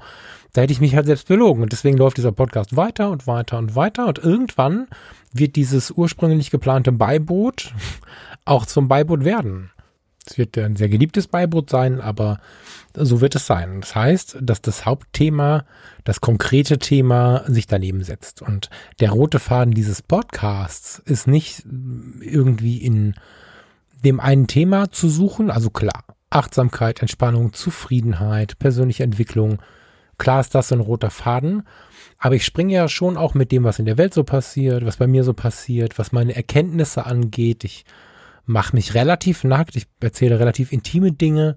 Da 0.52 0.62
hätte 0.62 0.72
ich 0.72 0.80
mich 0.80 0.94
halt 0.94 1.06
selbst 1.06 1.28
belogen. 1.28 1.62
Und 1.62 1.72
deswegen 1.72 1.96
läuft 1.96 2.16
dieser 2.16 2.32
Podcast 2.32 2.76
weiter 2.76 3.10
und 3.10 3.26
weiter 3.26 3.58
und 3.58 3.74
weiter. 3.74 4.06
Und 4.06 4.18
irgendwann 4.18 4.88
wird 5.32 5.56
dieses 5.56 5.90
ursprünglich 5.90 6.50
geplante 6.50 6.92
Beiboot 6.92 7.74
auch 8.44 8.66
zum 8.66 8.88
Beiboot 8.88 9.24
werden. 9.24 9.70
Es 10.28 10.38
wird 10.38 10.58
ein 10.58 10.74
sehr 10.74 10.88
geliebtes 10.88 11.28
Beiboot 11.28 11.70
sein, 11.70 12.00
aber 12.00 12.40
so 12.94 13.20
wird 13.20 13.36
es 13.36 13.46
sein. 13.46 13.80
Das 13.80 13.94
heißt, 13.94 14.38
dass 14.40 14.60
das 14.60 14.84
Hauptthema, 14.84 15.64
das 16.04 16.20
konkrete 16.20 16.78
Thema 16.78 17.44
sich 17.46 17.66
daneben 17.66 18.02
setzt. 18.02 18.42
Und 18.42 18.68
der 18.98 19.10
rote 19.10 19.38
Faden 19.38 19.74
dieses 19.74 20.02
Podcasts 20.02 21.00
ist 21.04 21.28
nicht 21.28 21.64
irgendwie 22.20 22.78
in 22.78 23.14
dem 24.04 24.20
einen 24.20 24.46
Thema 24.46 24.90
zu 24.90 25.08
suchen. 25.08 25.50
Also 25.50 25.70
klar, 25.70 26.04
Achtsamkeit, 26.30 27.00
Entspannung, 27.00 27.52
Zufriedenheit, 27.52 28.58
persönliche 28.58 29.04
Entwicklung. 29.04 29.58
Klar 30.18 30.40
ist 30.40 30.54
das 30.54 30.68
so 30.68 30.74
ein 30.74 30.80
roter 30.80 31.10
Faden. 31.10 31.62
Aber 32.18 32.34
ich 32.34 32.44
springe 32.44 32.72
ja 32.72 32.88
schon 32.88 33.16
auch 33.16 33.34
mit 33.34 33.52
dem, 33.52 33.64
was 33.64 33.78
in 33.78 33.84
der 33.84 33.98
Welt 33.98 34.14
so 34.14 34.24
passiert, 34.24 34.86
was 34.86 34.96
bei 34.96 35.06
mir 35.06 35.24
so 35.24 35.34
passiert, 35.34 35.98
was 35.98 36.12
meine 36.12 36.34
Erkenntnisse 36.34 37.04
angeht. 37.04 37.64
Ich 37.64 37.84
mache 38.46 38.74
mich 38.74 38.94
relativ 38.94 39.44
nackt, 39.44 39.76
ich 39.76 39.86
erzähle 40.00 40.38
relativ 40.40 40.72
intime 40.72 41.12
Dinge, 41.12 41.56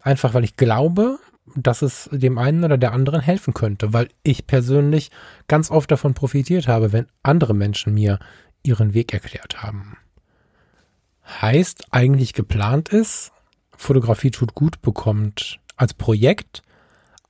einfach 0.00 0.34
weil 0.34 0.44
ich 0.44 0.56
glaube, 0.56 1.18
dass 1.54 1.82
es 1.82 2.08
dem 2.12 2.38
einen 2.38 2.64
oder 2.64 2.78
der 2.78 2.92
anderen 2.92 3.20
helfen 3.20 3.54
könnte, 3.54 3.92
weil 3.92 4.08
ich 4.22 4.46
persönlich 4.46 5.10
ganz 5.48 5.70
oft 5.70 5.90
davon 5.90 6.14
profitiert 6.14 6.68
habe, 6.68 6.92
wenn 6.92 7.06
andere 7.22 7.54
Menschen 7.54 7.94
mir 7.94 8.18
ihren 8.62 8.94
Weg 8.94 9.12
erklärt 9.12 9.62
haben. 9.62 9.96
Heißt, 11.24 11.86
eigentlich 11.90 12.32
geplant 12.32 12.88
ist, 12.88 13.32
Fotografie 13.76 14.30
tut 14.30 14.54
gut 14.54 14.82
bekommt 14.82 15.58
als 15.76 15.94
Projekt 15.94 16.62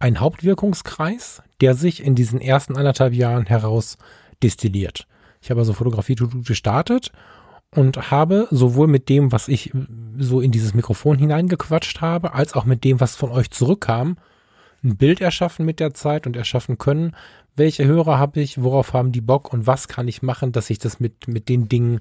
ein 0.01 0.19
Hauptwirkungskreis, 0.19 1.43
der 1.61 1.75
sich 1.75 2.03
in 2.03 2.15
diesen 2.15 2.41
ersten 2.41 2.77
anderthalb 2.77 3.13
Jahren 3.13 3.47
heraus 3.47 3.99
destilliert. 4.43 5.07
Ich 5.43 5.51
habe 5.51 5.61
also 5.61 5.73
Fotografie 5.73 6.17
tut 6.17 6.33
gut 6.33 6.47
gestartet 6.47 7.13
und 7.75 8.11
habe 8.11 8.49
sowohl 8.51 8.89
mit 8.89 9.09
dem, 9.09 9.31
was 9.31 9.49
ich 9.49 9.73
so 10.19 10.41
in 10.41 10.51
dieses 10.51 10.75
Mikrofon 10.75 11.19
hineingequatscht 11.19 12.01
habe, 12.01 12.35
als 12.35 12.55
auch 12.55 12.65
mit 12.65 12.83
dem, 12.83 13.01
was 13.01 13.15
von 13.15 13.31
euch 13.31 13.51
zurückkam, 13.51 14.17
ein 14.83 14.97
Bild 14.97 15.21
erschaffen 15.21 15.67
mit 15.67 15.79
der 15.79 15.95
Zeit 15.95 16.27
und 16.27 16.37
erschaffen 16.37 16.79
können. 16.79 17.15
Welche 17.55 17.85
Hörer 17.85 18.19
habe 18.19 18.41
ich, 18.41 18.63
worauf 18.63 18.93
haben 18.95 19.13
die 19.13 19.21
Bock 19.21 19.53
und 19.53 19.67
was 19.67 19.89
kann 19.89 20.09
ich 20.09 20.23
machen, 20.23 20.53
dass 20.53 20.67
sich 20.67 20.79
das 20.79 21.01
mit, 21.01 21.29
mit 21.29 21.49
den 21.49 21.69
Dingen 21.69 22.01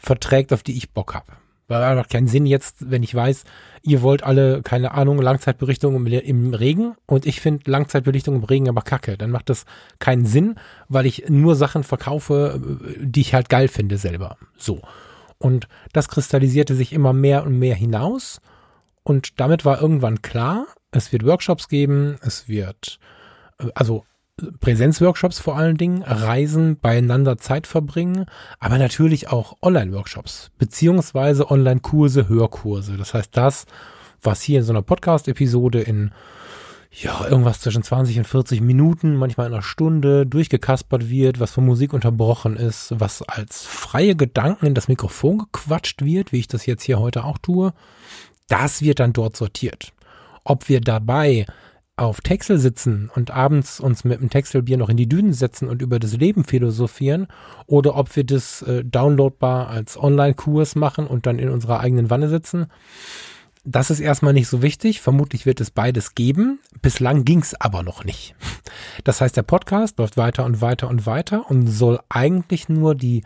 verträgt, 0.00 0.52
auf 0.52 0.62
die 0.62 0.76
ich 0.76 0.90
Bock 0.90 1.14
habe. 1.14 1.32
Weil 1.68 1.84
einfach 1.84 2.08
keinen 2.08 2.26
Sinn 2.26 2.46
jetzt, 2.46 2.90
wenn 2.90 3.04
ich 3.04 3.14
weiß, 3.14 3.44
ihr 3.82 4.02
wollt 4.02 4.24
alle, 4.24 4.60
keine 4.62 4.90
Ahnung, 4.90 5.22
Langzeitberichtung 5.22 5.94
im, 5.94 6.06
im 6.06 6.52
Regen 6.52 6.96
und 7.06 7.26
ich 7.26 7.40
finde 7.40 7.70
Langzeitbelichtung 7.70 8.34
im 8.34 8.44
Regen 8.44 8.68
aber 8.68 8.82
kacke. 8.82 9.16
Dann 9.16 9.30
macht 9.30 9.50
das 9.50 9.66
keinen 10.00 10.26
Sinn, 10.26 10.56
weil 10.88 11.06
ich 11.06 11.28
nur 11.28 11.54
Sachen 11.54 11.84
verkaufe, 11.84 12.60
die 12.98 13.20
ich 13.20 13.34
halt 13.34 13.48
geil 13.48 13.68
finde 13.68 13.98
selber. 13.98 14.36
So. 14.56 14.82
Und 15.38 15.68
das 15.92 16.08
kristallisierte 16.08 16.74
sich 16.74 16.92
immer 16.92 17.12
mehr 17.12 17.44
und 17.44 17.56
mehr 17.56 17.76
hinaus. 17.76 18.40
Und 19.04 19.38
damit 19.38 19.64
war 19.64 19.80
irgendwann 19.80 20.22
klar, 20.22 20.66
es 20.90 21.12
wird 21.12 21.24
Workshops 21.24 21.68
geben, 21.68 22.18
es 22.20 22.48
wird, 22.48 22.98
also 23.74 24.04
Präsenzworkshops 24.60 25.38
vor 25.38 25.56
allen 25.56 25.76
Dingen, 25.76 26.02
Reisen, 26.02 26.78
beieinander 26.78 27.38
Zeit 27.38 27.66
verbringen, 27.66 28.26
aber 28.58 28.78
natürlich 28.78 29.28
auch 29.28 29.56
Online-Workshops, 29.62 30.50
beziehungsweise 30.58 31.50
Online-Kurse, 31.50 32.28
Hörkurse. 32.28 32.96
Das 32.96 33.14
heißt, 33.14 33.36
das, 33.36 33.66
was 34.22 34.42
hier 34.42 34.60
in 34.60 34.64
so 34.64 34.72
einer 34.72 34.82
Podcast-Episode 34.82 35.80
in 35.80 36.12
ja, 36.92 37.24
irgendwas 37.28 37.60
zwischen 37.60 37.84
20 37.84 38.18
und 38.18 38.26
40 38.26 38.60
Minuten, 38.60 39.14
manchmal 39.14 39.46
in 39.46 39.52
einer 39.52 39.62
Stunde 39.62 40.26
durchgekaspert 40.26 41.08
wird, 41.08 41.38
was 41.38 41.52
von 41.52 41.64
Musik 41.64 41.92
unterbrochen 41.92 42.56
ist, 42.56 42.94
was 42.98 43.22
als 43.22 43.64
freie 43.64 44.16
Gedanken 44.16 44.66
in 44.66 44.74
das 44.74 44.88
Mikrofon 44.88 45.38
gequatscht 45.38 46.04
wird, 46.04 46.32
wie 46.32 46.40
ich 46.40 46.48
das 46.48 46.66
jetzt 46.66 46.82
hier 46.82 46.98
heute 46.98 47.24
auch 47.24 47.38
tue, 47.38 47.72
das 48.48 48.82
wird 48.82 48.98
dann 48.98 49.12
dort 49.12 49.36
sortiert. 49.36 49.92
Ob 50.42 50.68
wir 50.68 50.80
dabei 50.80 51.46
auf 52.00 52.20
Texel 52.22 52.58
sitzen 52.58 53.10
und 53.14 53.30
abends 53.30 53.78
uns 53.78 54.04
mit 54.04 54.18
einem 54.18 54.30
Texelbier 54.30 54.78
noch 54.78 54.88
in 54.88 54.96
die 54.96 55.08
Dünen 55.08 55.32
setzen 55.32 55.68
und 55.68 55.82
über 55.82 55.98
das 55.98 56.16
Leben 56.16 56.44
philosophieren 56.44 57.26
oder 57.66 57.96
ob 57.96 58.14
wir 58.16 58.24
das 58.24 58.62
äh, 58.62 58.84
downloadbar 58.84 59.68
als 59.68 59.96
Online-Kurs 59.96 60.76
machen 60.76 61.06
und 61.06 61.26
dann 61.26 61.38
in 61.38 61.50
unserer 61.50 61.80
eigenen 61.80 62.08
Wanne 62.08 62.28
sitzen. 62.28 62.66
Das 63.64 63.90
ist 63.90 64.00
erstmal 64.00 64.32
nicht 64.32 64.48
so 64.48 64.62
wichtig. 64.62 65.02
Vermutlich 65.02 65.44
wird 65.44 65.60
es 65.60 65.70
beides 65.70 66.14
geben. 66.14 66.60
Bislang 66.80 67.24
ging 67.24 67.40
es 67.40 67.60
aber 67.60 67.82
noch 67.82 68.04
nicht. 68.04 68.34
Das 69.04 69.20
heißt, 69.20 69.36
der 69.36 69.42
Podcast 69.42 69.98
läuft 69.98 70.16
weiter 70.16 70.44
und 70.44 70.60
weiter 70.60 70.88
und 70.88 71.04
weiter 71.04 71.50
und 71.50 71.66
soll 71.66 72.00
eigentlich 72.08 72.68
nur 72.68 72.94
die 72.94 73.24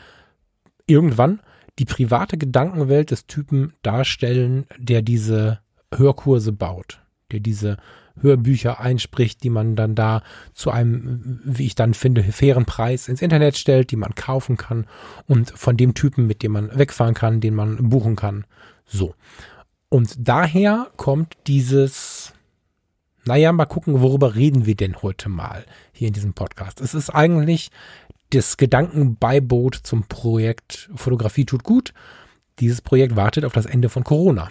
irgendwann 0.86 1.40
die 1.78 1.84
private 1.84 2.38
Gedankenwelt 2.38 3.10
des 3.10 3.26
Typen 3.26 3.74
darstellen, 3.82 4.66
der 4.78 5.02
diese 5.02 5.60
Hörkurse 5.92 6.52
baut, 6.52 7.02
der 7.34 7.40
diese 7.40 7.76
Hörbücher 8.20 8.80
einspricht, 8.80 9.42
die 9.42 9.50
man 9.50 9.76
dann 9.76 9.94
da 9.94 10.22
zu 10.54 10.70
einem, 10.70 11.40
wie 11.44 11.66
ich 11.66 11.74
dann 11.74 11.94
finde, 11.94 12.22
fairen 12.22 12.64
Preis 12.64 13.08
ins 13.08 13.22
Internet 13.22 13.56
stellt, 13.56 13.90
die 13.90 13.96
man 13.96 14.14
kaufen 14.14 14.56
kann 14.56 14.86
und 15.26 15.50
von 15.50 15.76
dem 15.76 15.94
Typen, 15.94 16.26
mit 16.26 16.42
dem 16.42 16.52
man 16.52 16.76
wegfahren 16.78 17.14
kann, 17.14 17.40
den 17.40 17.54
man 17.54 17.88
buchen 17.88 18.16
kann. 18.16 18.44
So. 18.86 19.14
Und 19.88 20.14
daher 20.28 20.90
kommt 20.96 21.36
dieses, 21.46 22.32
naja, 23.24 23.52
mal 23.52 23.66
gucken, 23.66 24.00
worüber 24.00 24.34
reden 24.34 24.66
wir 24.66 24.76
denn 24.76 25.02
heute 25.02 25.28
mal 25.28 25.64
hier 25.92 26.08
in 26.08 26.14
diesem 26.14 26.34
Podcast. 26.34 26.80
Es 26.80 26.94
ist 26.94 27.10
eigentlich 27.10 27.70
das 28.30 28.56
Gedankenbeiboot 28.56 29.74
zum 29.74 30.04
Projekt 30.04 30.88
Fotografie 30.94 31.44
tut 31.44 31.62
gut 31.62 31.92
dieses 32.60 32.80
Projekt 32.80 33.16
wartet 33.16 33.44
auf 33.44 33.52
das 33.52 33.66
Ende 33.66 33.88
von 33.88 34.04
Corona. 34.04 34.48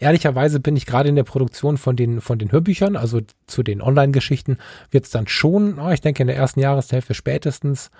Ehrlicherweise 0.00 0.60
bin 0.60 0.76
ich 0.76 0.86
gerade 0.86 1.08
in 1.08 1.16
der 1.16 1.24
Produktion 1.24 1.78
von 1.78 1.96
den, 1.96 2.20
von 2.20 2.38
den 2.38 2.52
Hörbüchern, 2.52 2.96
also 2.96 3.20
zu 3.46 3.62
den 3.62 3.80
Online-Geschichten, 3.80 4.58
wird 4.90 5.04
es 5.04 5.10
dann 5.10 5.26
schon, 5.26 5.78
oh, 5.78 5.90
ich 5.90 6.00
denke 6.00 6.22
in 6.22 6.26
der 6.26 6.36
ersten 6.36 6.60
Jahreshälfte 6.60 7.14
spätestens, 7.14 7.90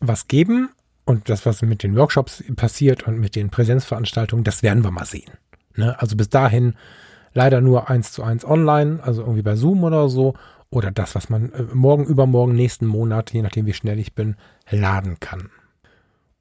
was 0.00 0.28
geben. 0.28 0.70
Und 1.04 1.28
das, 1.28 1.46
was 1.46 1.62
mit 1.62 1.84
den 1.84 1.96
Workshops 1.96 2.42
passiert 2.56 3.06
und 3.06 3.18
mit 3.18 3.36
den 3.36 3.48
Präsenzveranstaltungen, 3.48 4.44
das 4.44 4.62
werden 4.62 4.82
wir 4.82 4.90
mal 4.90 5.06
sehen. 5.06 5.30
Ne? 5.76 5.98
Also 6.00 6.16
bis 6.16 6.28
dahin 6.28 6.74
leider 7.32 7.60
nur 7.60 7.88
eins 7.88 8.12
zu 8.12 8.24
eins 8.24 8.44
online, 8.44 8.98
also 9.02 9.22
irgendwie 9.22 9.42
bei 9.42 9.54
Zoom 9.54 9.84
oder 9.84 10.08
so. 10.08 10.34
Oder 10.68 10.90
das, 10.90 11.14
was 11.14 11.28
man 11.28 11.52
äh, 11.52 11.62
morgen, 11.72 12.04
übermorgen, 12.04 12.54
nächsten 12.54 12.86
Monat, 12.86 13.32
je 13.32 13.42
nachdem 13.42 13.66
wie 13.66 13.72
schnell 13.72 14.00
ich 14.00 14.14
bin, 14.14 14.36
laden 14.68 15.20
kann. 15.20 15.50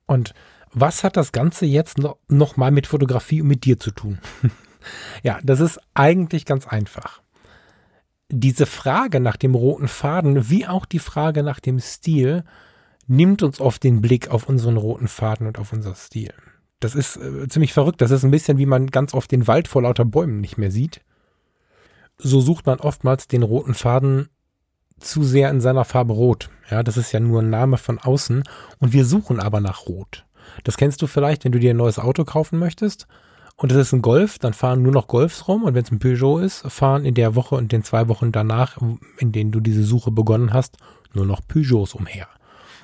Und 0.08 0.34
was 0.76 1.04
hat 1.04 1.18
das 1.18 1.32
Ganze 1.32 1.66
jetzt 1.66 1.98
noch, 1.98 2.18
noch 2.28 2.58
mal 2.58 2.70
mit 2.70 2.86
Fotografie 2.86 3.42
und 3.42 3.48
mit 3.48 3.64
dir 3.64 3.80
zu 3.80 3.92
tun? 3.92 4.20
ja, 5.24 5.40
das 5.42 5.62
ist 5.62 5.80
eigentlich 5.94 6.46
ganz 6.46 6.68
einfach. 6.68 7.22
Diese 8.30 8.66
Frage 8.66 9.22
nach 9.22 9.38
dem 9.38 9.56
roten 9.56 9.88
Faden, 9.88 10.50
wie 10.50 10.68
auch 10.68 10.86
die 10.86 11.00
Frage 11.00 11.44
nach 11.44 11.60
dem 11.62 11.80
Stil, 11.80 12.44
nimmt 13.08 13.42
uns 13.42 13.62
oft 13.62 13.84
den 13.84 14.02
Blick 14.02 14.30
auf 14.30 14.50
unseren 14.50 14.78
roten 14.78 15.08
Faden 15.08 15.48
und 15.48 15.60
auf 15.60 15.72
unser 15.72 15.96
Stil. 15.96 16.34
Das 16.82 16.94
ist 16.94 17.18
äh, 17.18 17.48
ziemlich 17.48 17.72
verrückt. 17.72 18.02
Das 18.02 18.12
ist 18.12 18.26
ein 18.26 18.32
bisschen 18.32 18.58
wie 18.58 18.66
man 18.66 18.88
ganz 18.88 19.14
oft 19.14 19.32
den 19.32 19.48
Wald 19.48 19.68
vor 19.68 19.84
lauter 19.84 20.06
Bäumen 20.06 20.42
nicht 20.42 20.58
mehr 20.58 20.72
sieht. 20.72 21.02
So 22.18 22.42
sucht 22.42 22.66
man 22.66 22.80
oftmals 22.80 23.28
den 23.28 23.44
roten 23.44 23.74
Faden 23.74 24.30
zu 25.00 25.24
sehr 25.24 25.50
in 25.52 25.62
seiner 25.62 25.86
Farbe 25.86 26.14
rot. 26.14 26.50
Ja, 26.70 26.84
das 26.84 26.98
ist 26.98 27.12
ja 27.12 27.20
nur 27.20 27.42
ein 27.42 27.50
Name 27.50 27.78
von 27.78 28.00
außen 28.00 28.44
und 28.80 28.94
wir 28.94 29.06
suchen 29.06 29.40
aber 29.40 29.62
nach 29.62 29.88
rot. 29.88 30.26
Das 30.64 30.78
kennst 30.78 31.02
du 31.02 31.08
vielleicht, 31.08 31.44
wenn 31.46 31.52
du 31.52 31.60
dir 31.60 31.72
ein 31.72 31.78
neues 31.78 32.00
Auto 32.00 32.24
kaufen 32.26 32.60
möchtest 32.60 33.08
und 33.58 33.72
es 33.72 33.78
ist 33.78 33.94
ein 33.94 34.02
Golf, 34.02 34.38
dann 34.38 34.54
fahren 34.54 34.82
nur 34.82 34.92
noch 34.92 35.08
Golfs 35.08 35.48
rum 35.48 35.64
und 35.64 35.76
wenn 35.76 35.84
es 35.84 35.92
ein 35.92 36.00
Peugeot 36.00 36.40
ist, 36.40 36.70
fahren 36.70 37.06
in 37.06 37.14
der 37.14 37.36
Woche 37.36 37.56
und 37.56 37.72
den 37.72 37.84
zwei 37.84 38.08
Wochen 38.10 38.32
danach, 38.32 38.78
in 39.18 39.32
denen 39.32 39.52
du 39.52 39.62
diese 39.62 39.84
Suche 39.84 40.12
begonnen 40.12 40.54
hast, 40.54 40.78
nur 41.14 41.26
noch 41.26 41.42
Peugeots 41.48 41.94
umher. 41.94 42.28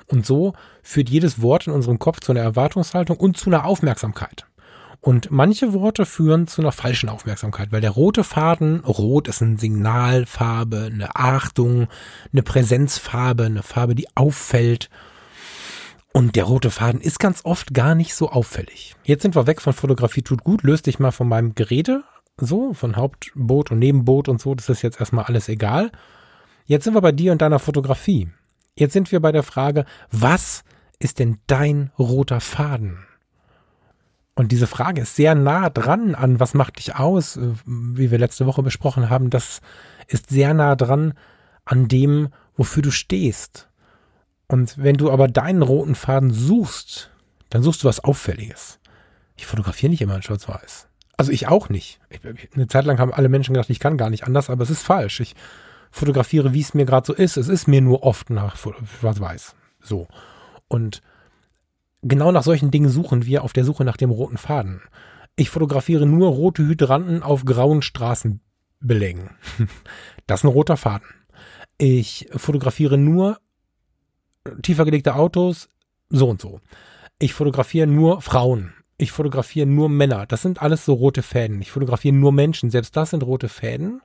Und 0.06 0.26
so 0.26 0.54
führt 0.82 1.10
jedes 1.10 1.42
Wort 1.42 1.66
in 1.66 1.72
unserem 1.72 1.98
Kopf 1.98 2.20
zu 2.20 2.32
einer 2.32 2.40
Erwartungshaltung 2.40 3.16
und 3.18 3.36
zu 3.36 3.50
einer 3.50 3.66
Aufmerksamkeit. 3.66 4.46
Und 5.00 5.30
manche 5.30 5.72
Worte 5.72 6.06
führen 6.06 6.46
zu 6.46 6.62
einer 6.62 6.70
falschen 6.70 7.08
Aufmerksamkeit, 7.08 7.72
weil 7.72 7.80
der 7.80 7.90
rote 7.90 8.22
Faden, 8.22 8.80
rot 8.80 9.26
ist 9.26 9.42
eine 9.42 9.58
Signalfarbe, 9.58 10.90
eine 10.92 11.16
Achtung, 11.16 11.88
eine 12.32 12.42
Präsenzfarbe, 12.42 13.44
eine 13.44 13.62
Farbe, 13.62 13.94
die 13.94 14.06
auffällt 14.14 14.90
und 16.12 16.36
der 16.36 16.44
rote 16.44 16.70
Faden 16.70 17.00
ist 17.00 17.18
ganz 17.18 17.40
oft 17.44 17.72
gar 17.74 17.94
nicht 17.94 18.14
so 18.14 18.30
auffällig. 18.30 18.94
Jetzt 19.04 19.22
sind 19.22 19.34
wir 19.34 19.46
weg 19.46 19.60
von 19.60 19.72
Fotografie 19.72 20.22
tut 20.22 20.44
gut, 20.44 20.62
löst 20.62 20.86
dich 20.86 20.98
mal 20.98 21.10
von 21.10 21.28
meinem 21.28 21.54
Geräte, 21.54 22.04
so, 22.36 22.74
von 22.74 22.96
Hauptboot 22.96 23.70
und 23.70 23.78
Nebenboot 23.78 24.28
und 24.28 24.40
so, 24.40 24.54
das 24.54 24.68
ist 24.68 24.82
jetzt 24.82 25.00
erstmal 25.00 25.24
alles 25.24 25.48
egal. 25.48 25.90
Jetzt 26.64 26.84
sind 26.84 26.94
wir 26.94 27.00
bei 27.00 27.12
dir 27.12 27.32
und 27.32 27.42
deiner 27.42 27.58
Fotografie. 27.58 28.30
Jetzt 28.74 28.92
sind 28.92 29.12
wir 29.12 29.20
bei 29.20 29.32
der 29.32 29.42
Frage, 29.42 29.84
was 30.10 30.64
ist 30.98 31.18
denn 31.18 31.38
dein 31.46 31.90
roter 31.98 32.40
Faden? 32.40 33.06
Und 34.34 34.52
diese 34.52 34.66
Frage 34.66 35.02
ist 35.02 35.16
sehr 35.16 35.34
nah 35.34 35.68
dran 35.68 36.14
an, 36.14 36.40
was 36.40 36.54
macht 36.54 36.78
dich 36.78 36.96
aus, 36.96 37.36
äh, 37.36 37.52
wie 37.66 38.10
wir 38.10 38.18
letzte 38.18 38.46
Woche 38.46 38.62
besprochen 38.62 39.10
haben. 39.10 39.28
Das 39.28 39.60
ist 40.06 40.30
sehr 40.30 40.54
nah 40.54 40.74
dran 40.74 41.14
an 41.64 41.88
dem, 41.88 42.28
wofür 42.56 42.82
du 42.82 42.90
stehst. 42.90 43.68
Und 44.52 44.76
wenn 44.76 44.98
du 44.98 45.10
aber 45.10 45.28
deinen 45.28 45.62
roten 45.62 45.94
Faden 45.94 46.30
suchst, 46.30 47.10
dann 47.48 47.62
suchst 47.62 47.82
du 47.82 47.88
was 47.88 48.04
Auffälliges. 48.04 48.80
Ich 49.34 49.46
fotografiere 49.46 49.88
nicht 49.88 50.02
immer 50.02 50.14
in 50.14 50.20
Schwarz-Weiß. 50.20 50.88
Also 51.16 51.32
ich 51.32 51.48
auch 51.48 51.70
nicht. 51.70 52.00
Ich, 52.10 52.20
eine 52.54 52.66
Zeit 52.66 52.84
lang 52.84 52.98
haben 52.98 53.14
alle 53.14 53.30
Menschen 53.30 53.54
gedacht, 53.54 53.70
ich 53.70 53.80
kann 53.80 53.96
gar 53.96 54.10
nicht 54.10 54.24
anders, 54.24 54.50
aber 54.50 54.62
es 54.62 54.68
ist 54.68 54.82
falsch. 54.82 55.20
Ich 55.20 55.36
fotografiere, 55.90 56.52
wie 56.52 56.60
es 56.60 56.74
mir 56.74 56.84
gerade 56.84 57.06
so 57.06 57.14
ist. 57.14 57.38
Es 57.38 57.48
ist 57.48 57.66
mir 57.66 57.80
nur 57.80 58.02
oft 58.02 58.28
nach 58.28 58.56
Schwarz-Weiß. 58.58 59.56
So. 59.80 60.06
Und 60.68 61.00
genau 62.02 62.30
nach 62.30 62.42
solchen 62.42 62.70
Dingen 62.70 62.90
suchen 62.90 63.24
wir 63.24 63.44
auf 63.44 63.54
der 63.54 63.64
Suche 63.64 63.86
nach 63.86 63.96
dem 63.96 64.10
roten 64.10 64.36
Faden. 64.36 64.82
Ich 65.34 65.48
fotografiere 65.48 66.04
nur 66.04 66.28
rote 66.28 66.62
Hydranten 66.62 67.22
auf 67.22 67.46
grauen 67.46 67.80
Straßenbelägen. 67.80 69.30
Das 70.26 70.40
ist 70.40 70.44
ein 70.44 70.48
roter 70.48 70.76
Faden. 70.76 71.08
Ich 71.78 72.28
fotografiere 72.36 72.98
nur 72.98 73.38
tiefer 74.62 74.84
gelegte 74.84 75.14
Autos, 75.14 75.68
so 76.08 76.28
und 76.28 76.40
so. 76.40 76.60
Ich 77.18 77.34
fotografiere 77.34 77.86
nur 77.86 78.20
Frauen. 78.20 78.72
Ich 78.98 79.12
fotografiere 79.12 79.66
nur 79.66 79.88
Männer. 79.88 80.26
Das 80.26 80.42
sind 80.42 80.62
alles 80.62 80.84
so 80.84 80.94
rote 80.94 81.22
Fäden. 81.22 81.60
Ich 81.60 81.70
fotografiere 81.70 82.14
nur 82.14 82.32
Menschen. 82.32 82.70
Selbst 82.70 82.96
das 82.96 83.10
sind 83.10 83.22
rote 83.22 83.48
Fäden. 83.48 84.00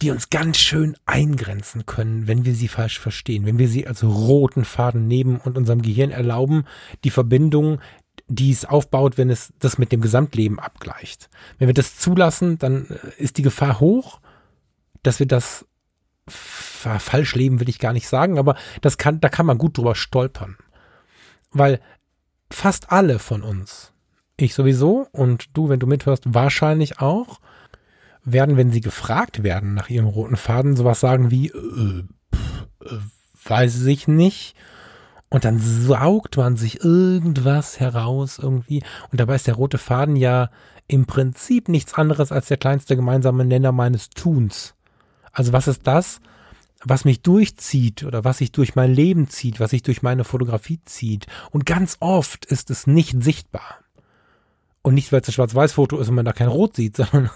die 0.00 0.10
uns 0.10 0.30
ganz 0.30 0.58
schön 0.58 0.96
eingrenzen 1.06 1.86
können, 1.86 2.26
wenn 2.26 2.44
wir 2.44 2.54
sie 2.54 2.66
falsch 2.66 2.98
verstehen, 2.98 3.46
wenn 3.46 3.58
wir 3.58 3.68
sie 3.68 3.86
als 3.86 4.02
roten 4.02 4.64
Faden 4.64 5.06
neben 5.06 5.38
und 5.38 5.56
unserem 5.56 5.80
Gehirn 5.80 6.10
erlauben, 6.10 6.64
die 7.04 7.10
Verbindung, 7.10 7.80
die 8.26 8.50
es 8.50 8.64
aufbaut, 8.64 9.16
wenn 9.16 9.30
es 9.30 9.52
das 9.60 9.78
mit 9.78 9.92
dem 9.92 10.00
Gesamtleben 10.00 10.58
abgleicht. 10.58 11.30
Wenn 11.58 11.68
wir 11.68 11.74
das 11.74 11.98
zulassen, 11.98 12.58
dann 12.58 12.86
äh, 12.88 13.22
ist 13.22 13.38
die 13.38 13.42
Gefahr 13.42 13.78
hoch, 13.78 14.20
dass 15.04 15.20
wir 15.20 15.26
das 15.26 15.66
falsch 16.28 17.34
leben, 17.34 17.60
will 17.60 17.68
ich 17.68 17.78
gar 17.78 17.92
nicht 17.92 18.08
sagen, 18.08 18.38
aber 18.38 18.56
das 18.80 18.98
kann, 18.98 19.20
da 19.20 19.28
kann 19.28 19.46
man 19.46 19.58
gut 19.58 19.76
drüber 19.76 19.94
stolpern. 19.94 20.56
Weil 21.50 21.80
fast 22.50 22.92
alle 22.92 23.18
von 23.18 23.42
uns, 23.42 23.92
ich 24.36 24.54
sowieso 24.54 25.08
und 25.12 25.56
du, 25.56 25.68
wenn 25.68 25.80
du 25.80 25.86
mithörst, 25.86 26.34
wahrscheinlich 26.34 27.00
auch, 27.00 27.40
werden, 28.24 28.56
wenn 28.56 28.70
sie 28.70 28.80
gefragt 28.80 29.42
werden 29.42 29.74
nach 29.74 29.90
ihrem 29.90 30.06
roten 30.06 30.36
Faden, 30.36 30.76
sowas 30.76 31.00
sagen 31.00 31.30
wie, 31.30 31.48
äh, 31.48 32.04
pff, 32.34 32.66
äh, 32.84 33.48
weiß 33.48 33.84
ich 33.86 34.06
nicht. 34.06 34.54
Und 35.28 35.44
dann 35.44 35.58
saugt 35.58 36.36
man 36.36 36.56
sich 36.56 36.84
irgendwas 36.84 37.80
heraus 37.80 38.38
irgendwie. 38.38 38.82
Und 39.10 39.18
dabei 39.18 39.34
ist 39.34 39.46
der 39.46 39.54
rote 39.54 39.78
Faden 39.78 40.14
ja 40.14 40.50
im 40.88 41.06
Prinzip 41.06 41.68
nichts 41.68 41.94
anderes 41.94 42.32
als 42.32 42.48
der 42.48 42.58
kleinste 42.58 42.96
gemeinsame 42.96 43.44
Nenner 43.44 43.72
meines 43.72 44.10
Tuns. 44.10 44.74
Also 45.32 45.52
was 45.52 45.68
ist 45.68 45.86
das, 45.86 46.20
was 46.84 47.04
mich 47.04 47.22
durchzieht 47.22 48.04
oder 48.04 48.24
was 48.24 48.38
sich 48.38 48.52
durch 48.52 48.74
mein 48.74 48.92
Leben 48.92 49.28
zieht, 49.28 49.60
was 49.60 49.70
sich 49.70 49.82
durch 49.82 50.02
meine 50.02 50.24
Fotografie 50.24 50.80
zieht? 50.84 51.26
Und 51.50 51.66
ganz 51.66 51.96
oft 52.00 52.44
ist 52.44 52.70
es 52.70 52.86
nicht 52.86 53.22
sichtbar. 53.22 53.78
Und 54.82 54.94
nicht, 54.94 55.12
weil 55.12 55.20
es 55.20 55.28
ein 55.28 55.32
Schwarz-Weiß-Foto 55.32 55.98
ist 55.98 56.08
und 56.08 56.16
man 56.16 56.24
da 56.24 56.32
kein 56.32 56.48
Rot 56.48 56.74
sieht, 56.74 56.96
sondern, 56.96 57.30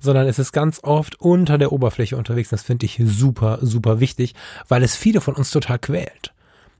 sondern 0.00 0.26
es 0.28 0.38
ist 0.38 0.52
ganz 0.52 0.80
oft 0.84 1.20
unter 1.20 1.58
der 1.58 1.72
Oberfläche 1.72 2.16
unterwegs. 2.16 2.50
Das 2.50 2.62
finde 2.62 2.86
ich 2.86 3.00
super, 3.04 3.58
super 3.60 4.00
wichtig, 4.00 4.34
weil 4.68 4.82
es 4.82 4.94
viele 4.94 5.20
von 5.20 5.34
uns 5.34 5.50
total 5.50 5.78
quält. 5.78 6.32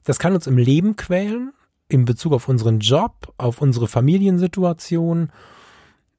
Das 0.04 0.18
kann 0.18 0.34
uns 0.34 0.46
im 0.46 0.58
Leben 0.58 0.96
quälen, 0.96 1.52
in 1.88 2.04
Bezug 2.04 2.32
auf 2.32 2.48
unseren 2.48 2.78
Job, 2.78 3.34
auf 3.36 3.60
unsere 3.60 3.88
Familiensituation. 3.88 5.30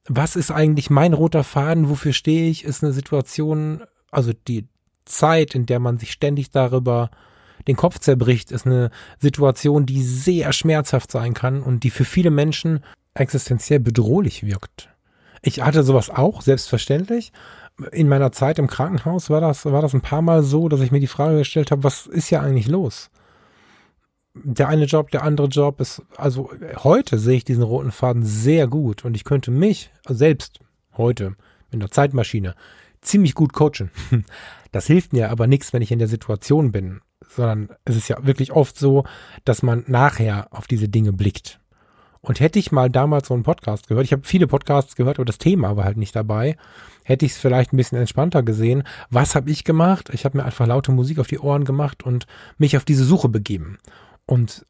Was 0.06 0.36
ist 0.36 0.50
eigentlich 0.50 0.90
mein 0.90 1.14
roter 1.14 1.42
Faden? 1.42 1.88
Wofür 1.88 2.12
stehe 2.12 2.50
ich? 2.50 2.64
Ist 2.64 2.84
eine 2.84 2.92
Situation, 2.92 3.82
also 4.14 4.32
die 4.48 4.66
Zeit, 5.04 5.54
in 5.54 5.66
der 5.66 5.80
man 5.80 5.98
sich 5.98 6.12
ständig 6.12 6.50
darüber 6.50 7.10
den 7.66 7.76
Kopf 7.76 7.98
zerbricht, 7.98 8.50
ist 8.52 8.66
eine 8.66 8.90
Situation, 9.18 9.86
die 9.86 10.02
sehr 10.02 10.52
schmerzhaft 10.52 11.10
sein 11.10 11.34
kann 11.34 11.62
und 11.62 11.84
die 11.84 11.90
für 11.90 12.04
viele 12.04 12.30
Menschen 12.30 12.80
existenziell 13.14 13.80
bedrohlich 13.80 14.44
wirkt. 14.44 14.90
Ich 15.42 15.62
hatte 15.62 15.82
sowas 15.84 16.10
auch, 16.10 16.42
selbstverständlich. 16.42 17.32
In 17.92 18.08
meiner 18.08 18.32
Zeit 18.32 18.58
im 18.58 18.66
Krankenhaus 18.66 19.30
war 19.30 19.40
das, 19.40 19.64
war 19.66 19.82
das 19.82 19.94
ein 19.94 20.00
paar 20.00 20.22
Mal 20.22 20.42
so, 20.42 20.68
dass 20.68 20.80
ich 20.80 20.90
mir 20.90 21.00
die 21.00 21.06
Frage 21.06 21.38
gestellt 21.38 21.70
habe, 21.70 21.84
was 21.84 22.06
ist 22.06 22.30
ja 22.30 22.40
eigentlich 22.40 22.68
los? 22.68 23.10
Der 24.34 24.68
eine 24.68 24.86
Job, 24.86 25.10
der 25.10 25.22
andere 25.22 25.46
Job 25.48 25.80
ist, 25.80 26.02
also 26.16 26.50
heute 26.82 27.18
sehe 27.18 27.36
ich 27.36 27.44
diesen 27.44 27.62
roten 27.62 27.92
Faden 27.92 28.24
sehr 28.24 28.66
gut 28.66 29.04
und 29.04 29.14
ich 29.14 29.24
könnte 29.24 29.50
mich 29.50 29.90
selbst 30.08 30.58
heute 30.96 31.36
in 31.70 31.80
der 31.80 31.90
Zeitmaschine 31.90 32.54
ziemlich 33.06 33.34
gut 33.34 33.52
coachen. 33.52 33.90
Das 34.72 34.88
hilft 34.88 35.12
mir 35.12 35.30
aber 35.30 35.46
nichts, 35.46 35.72
wenn 35.72 35.82
ich 35.82 35.92
in 35.92 36.00
der 36.00 36.08
Situation 36.08 36.72
bin, 36.72 37.00
sondern 37.28 37.68
es 37.84 37.94
ist 37.94 38.08
ja 38.08 38.26
wirklich 38.26 38.50
oft 38.50 38.76
so, 38.76 39.04
dass 39.44 39.62
man 39.62 39.84
nachher 39.86 40.48
auf 40.50 40.66
diese 40.66 40.88
Dinge 40.88 41.12
blickt 41.12 41.60
und 42.24 42.40
hätte 42.40 42.58
ich 42.58 42.72
mal 42.72 42.90
damals 42.90 43.28
so 43.28 43.34
einen 43.34 43.42
Podcast 43.42 43.86
gehört, 43.86 44.06
ich 44.06 44.12
habe 44.12 44.22
viele 44.24 44.46
Podcasts 44.46 44.96
gehört, 44.96 45.18
aber 45.18 45.26
das 45.26 45.38
Thema 45.38 45.76
war 45.76 45.84
halt 45.84 45.98
nicht 45.98 46.16
dabei, 46.16 46.56
hätte 47.04 47.26
ich 47.26 47.32
es 47.32 47.38
vielleicht 47.38 47.72
ein 47.72 47.76
bisschen 47.76 47.98
entspannter 47.98 48.42
gesehen. 48.42 48.84
Was 49.10 49.34
habe 49.34 49.50
ich 49.50 49.64
gemacht? 49.64 50.10
Ich 50.12 50.24
habe 50.24 50.38
mir 50.38 50.44
einfach 50.44 50.66
laute 50.66 50.90
Musik 50.90 51.18
auf 51.18 51.26
die 51.26 51.38
Ohren 51.38 51.64
gemacht 51.64 52.02
und 52.02 52.26
mich 52.56 52.76
auf 52.76 52.84
diese 52.84 53.04
Suche 53.04 53.28
begeben. 53.28 53.78
Und 54.24 54.64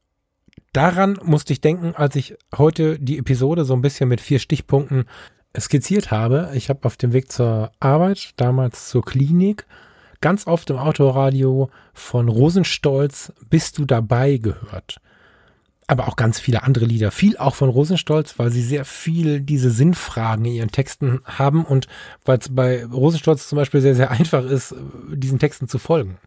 daran 0.73 1.19
musste 1.23 1.53
ich 1.53 1.61
denken, 1.61 1.95
als 1.95 2.17
ich 2.17 2.37
heute 2.57 2.99
die 2.99 3.19
Episode 3.19 3.65
so 3.65 3.75
ein 3.75 3.83
bisschen 3.83 4.09
mit 4.09 4.21
vier 4.21 4.41
Stichpunkten 4.41 5.05
skizziert 5.59 6.11
habe. 6.11 6.51
Ich 6.55 6.69
habe 6.69 6.85
auf 6.85 6.97
dem 6.97 7.13
Weg 7.13 7.31
zur 7.31 7.71
Arbeit, 7.81 8.33
damals 8.37 8.89
zur 8.89 9.05
Klinik, 9.05 9.67
ganz 10.21 10.47
oft 10.47 10.71
im 10.71 10.79
Autoradio 10.79 11.71
von 11.93 12.29
Rosenstolz 12.29 13.33
Bist 13.51 13.79
du 13.79 13.85
dabei 13.85 14.37
gehört 14.39 15.01
aber 15.87 16.09
auch 16.09 16.17
ganz 16.17 16.41
viele 16.41 16.63
andere 16.63 16.87
Lieder. 16.87 17.11
Viel 17.11 17.37
auch 17.37 17.55
von 17.55 17.69
Rosenstolz, 17.69 18.39
weil 18.39 18.51
sie 18.51 18.63
sehr 18.63 18.85
viel 18.85 19.41
diese 19.41 19.71
Sinnfragen 19.71 20.45
in 20.45 20.53
ihren 20.53 20.71
Texten 20.71 21.21
haben 21.25 21.65
und 21.65 21.89
weil 22.25 22.39
es 22.39 22.55
bei 22.55 22.85
Rosenstolz 22.87 23.49
zum 23.49 23.57
Beispiel 23.57 23.81
sehr, 23.81 23.95
sehr 23.95 24.11
einfach 24.11 24.45
ist, 24.45 24.75
diesen 25.13 25.39
Texten 25.39 25.69
zu 25.69 25.79
folgen. 25.79 26.19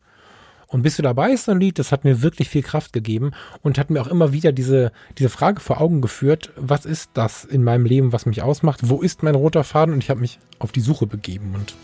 Und 0.67 0.81
bist 0.81 0.99
du 0.99 1.03
dabei 1.03 1.31
ist 1.31 1.45
so 1.45 1.51
ein 1.53 1.61
Lied, 1.61 1.79
das 1.79 1.93
hat 1.93 2.03
mir 2.03 2.21
wirklich 2.21 2.49
viel 2.49 2.61
Kraft 2.61 2.91
gegeben 2.91 3.31
und 3.61 3.77
hat 3.77 3.89
mir 3.89 4.01
auch 4.01 4.07
immer 4.07 4.33
wieder 4.33 4.51
diese, 4.51 4.91
diese 5.17 5.29
Frage 5.29 5.61
vor 5.61 5.79
Augen 5.79 6.01
geführt, 6.01 6.51
was 6.57 6.85
ist 6.85 7.11
das 7.13 7.45
in 7.45 7.63
meinem 7.63 7.85
Leben, 7.85 8.11
was 8.11 8.25
mich 8.25 8.41
ausmacht? 8.41 8.81
Wo 8.83 9.01
ist 9.01 9.23
mein 9.23 9.35
roter 9.35 9.63
Faden? 9.63 9.93
Und 9.93 10.03
ich 10.03 10.09
habe 10.09 10.19
mich 10.19 10.39
auf 10.59 10.73
die 10.73 10.81
Suche 10.81 11.07
begeben. 11.07 11.53
Und 11.55 11.75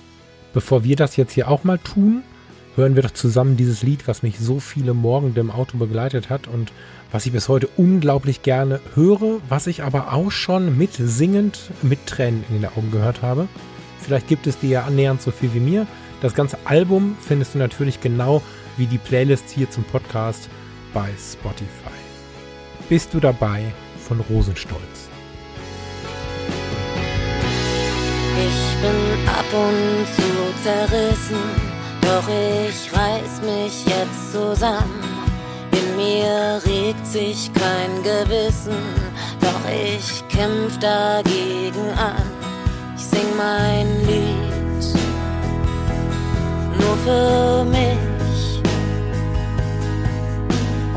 bevor 0.54 0.84
wir 0.84 0.98
das 0.98 1.15
jetzt 1.15 1.32
hier 1.32 1.48
auch 1.48 1.63
mal 1.63 1.78
tun, 1.78 2.24
hören 2.76 2.96
wir 2.96 3.04
doch 3.04 3.12
zusammen 3.12 3.56
dieses 3.56 3.84
Lied, 3.84 4.08
was 4.08 4.22
mich 4.22 4.38
so 4.39 4.60
viele 4.60 4.93
Morgen 4.93 5.34
im 5.36 5.52
Auto 5.52 5.78
begleitet 5.78 6.30
hat 6.30 6.48
und 6.48 6.74
was 7.12 7.26
ich 7.26 7.32
bis 7.32 7.48
heute 7.48 7.69
unglaublich 7.78 8.41
gerne 8.41 8.82
höre, 8.96 9.39
was 9.48 9.67
ich 9.67 9.84
aber 9.84 10.12
auch 10.12 10.32
schon 10.32 10.78
mit 10.78 10.93
singend, 10.93 11.69
mit 11.84 12.06
Tränen 12.08 12.43
in 12.50 12.62
den 12.62 12.65
Augen 12.65 12.91
gehört 12.91 13.22
habe. 13.22 13.48
Vielleicht 14.00 14.28
gibt 14.28 14.48
es 14.48 14.60
dir 14.60 14.69
ja 14.69 14.84
annähernd 14.84 15.22
so 15.22 15.32
viel 15.32 15.54
wie 15.54 15.60
mir. 15.60 15.88
Das 16.22 16.34
ganze 16.34 16.58
Album 16.65 17.15
findest 17.22 17.54
du 17.54 17.60
natürlich 17.60 18.02
genau 18.02 18.41
wie 18.78 18.86
die 18.86 18.98
Playlist 18.98 19.50
hier 19.50 19.70
zum 19.70 19.84
Podcast 19.84 20.50
bei 20.94 21.10
Spotify. 21.18 22.00
Bist 22.90 23.14
du 23.14 23.20
dabei 23.20 23.64
von 24.08 24.20
Rosenstolz? 24.20 25.10
Ich 28.38 28.82
bin 28.82 29.28
ab 29.28 29.46
und 29.54 30.08
zu 30.16 30.64
zerrissen, 30.64 31.38
doch 32.02 32.28
ich 32.28 32.92
reiß 32.96 33.42
mich 33.42 33.86
jetzt 33.86 34.32
zusammen 34.32 35.14
in 35.84 35.96
mir 35.98 36.62
regt 36.66 37.06
sich 37.06 37.52
kein 37.54 38.04
Gewissen, 38.04 38.78
doch 39.40 39.62
ich 39.70 40.28
kämpf 40.28 40.78
dagegen 40.80 41.90
an. 41.98 42.32
Ich 42.96 43.04
sing 43.04 43.26
mein 43.38 43.88
Lied 44.06 44.44
nur 46.80 46.98
für 46.98 47.66
mich 47.66 48.12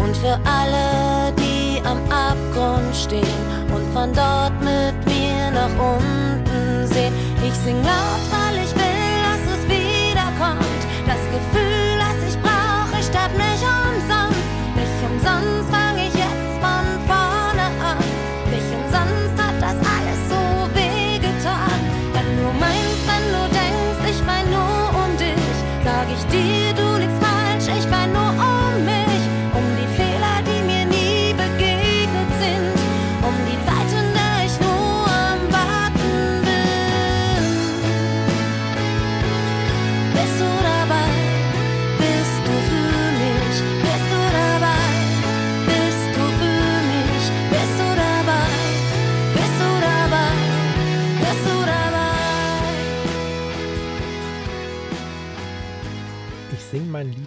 und 0.07 0.17
für 0.17 0.39
alle, 0.45 1.33
die 1.37 1.83
am 1.85 1.99
Abgrund 2.11 2.95
stehen 2.95 3.43
und 3.75 3.85
von 3.93 4.13
dort 4.13 4.53
mit 4.61 4.95
mir 5.07 5.51
nach 5.51 5.75
unten 5.79 6.87
sehen. 6.87 7.13
Ich 7.47 7.55
sing 7.55 7.83
laut, 7.83 8.26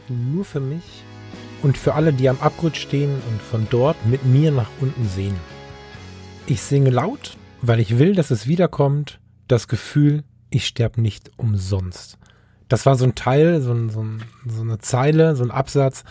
nur 0.10 0.46
für 0.46 0.60
mich 0.60 1.04
und 1.62 1.78
für 1.78 1.96
alle, 1.96 2.14
die 2.14 2.30
am 2.30 2.40
Abgrund 2.40 2.78
stehen 2.78 3.12
und 3.30 3.42
von 3.42 3.68
dort 3.70 3.98
mit 4.06 4.26
mir 4.26 4.52
nach 4.52 4.70
unten 4.80 5.08
sehen. 5.08 5.36
Ich 6.48 6.62
singe 6.62 6.90
laut, 6.90 7.38
weil 7.62 7.80
ich 7.80 8.00
will, 8.00 8.16
dass 8.16 8.32
es 8.32 8.48
wiederkommt, 8.48 9.20
das 9.48 9.68
Gefühl, 9.68 10.24
ich 10.50 10.66
sterb 10.66 10.98
nicht 10.98 11.32
umsonst. 11.38 12.18
Das 12.68 12.86
war 12.86 12.96
so 12.96 13.06
ein 13.06 13.16
Teil, 13.16 13.62
so, 13.62 13.72
ein, 13.72 13.90
so, 13.90 14.02
ein, 14.02 14.24
so 14.48 14.62
eine 14.62 14.80
Zeile, 14.80 15.36
so 15.36 15.44
ein 15.44 15.52
Absatz, 15.52 16.04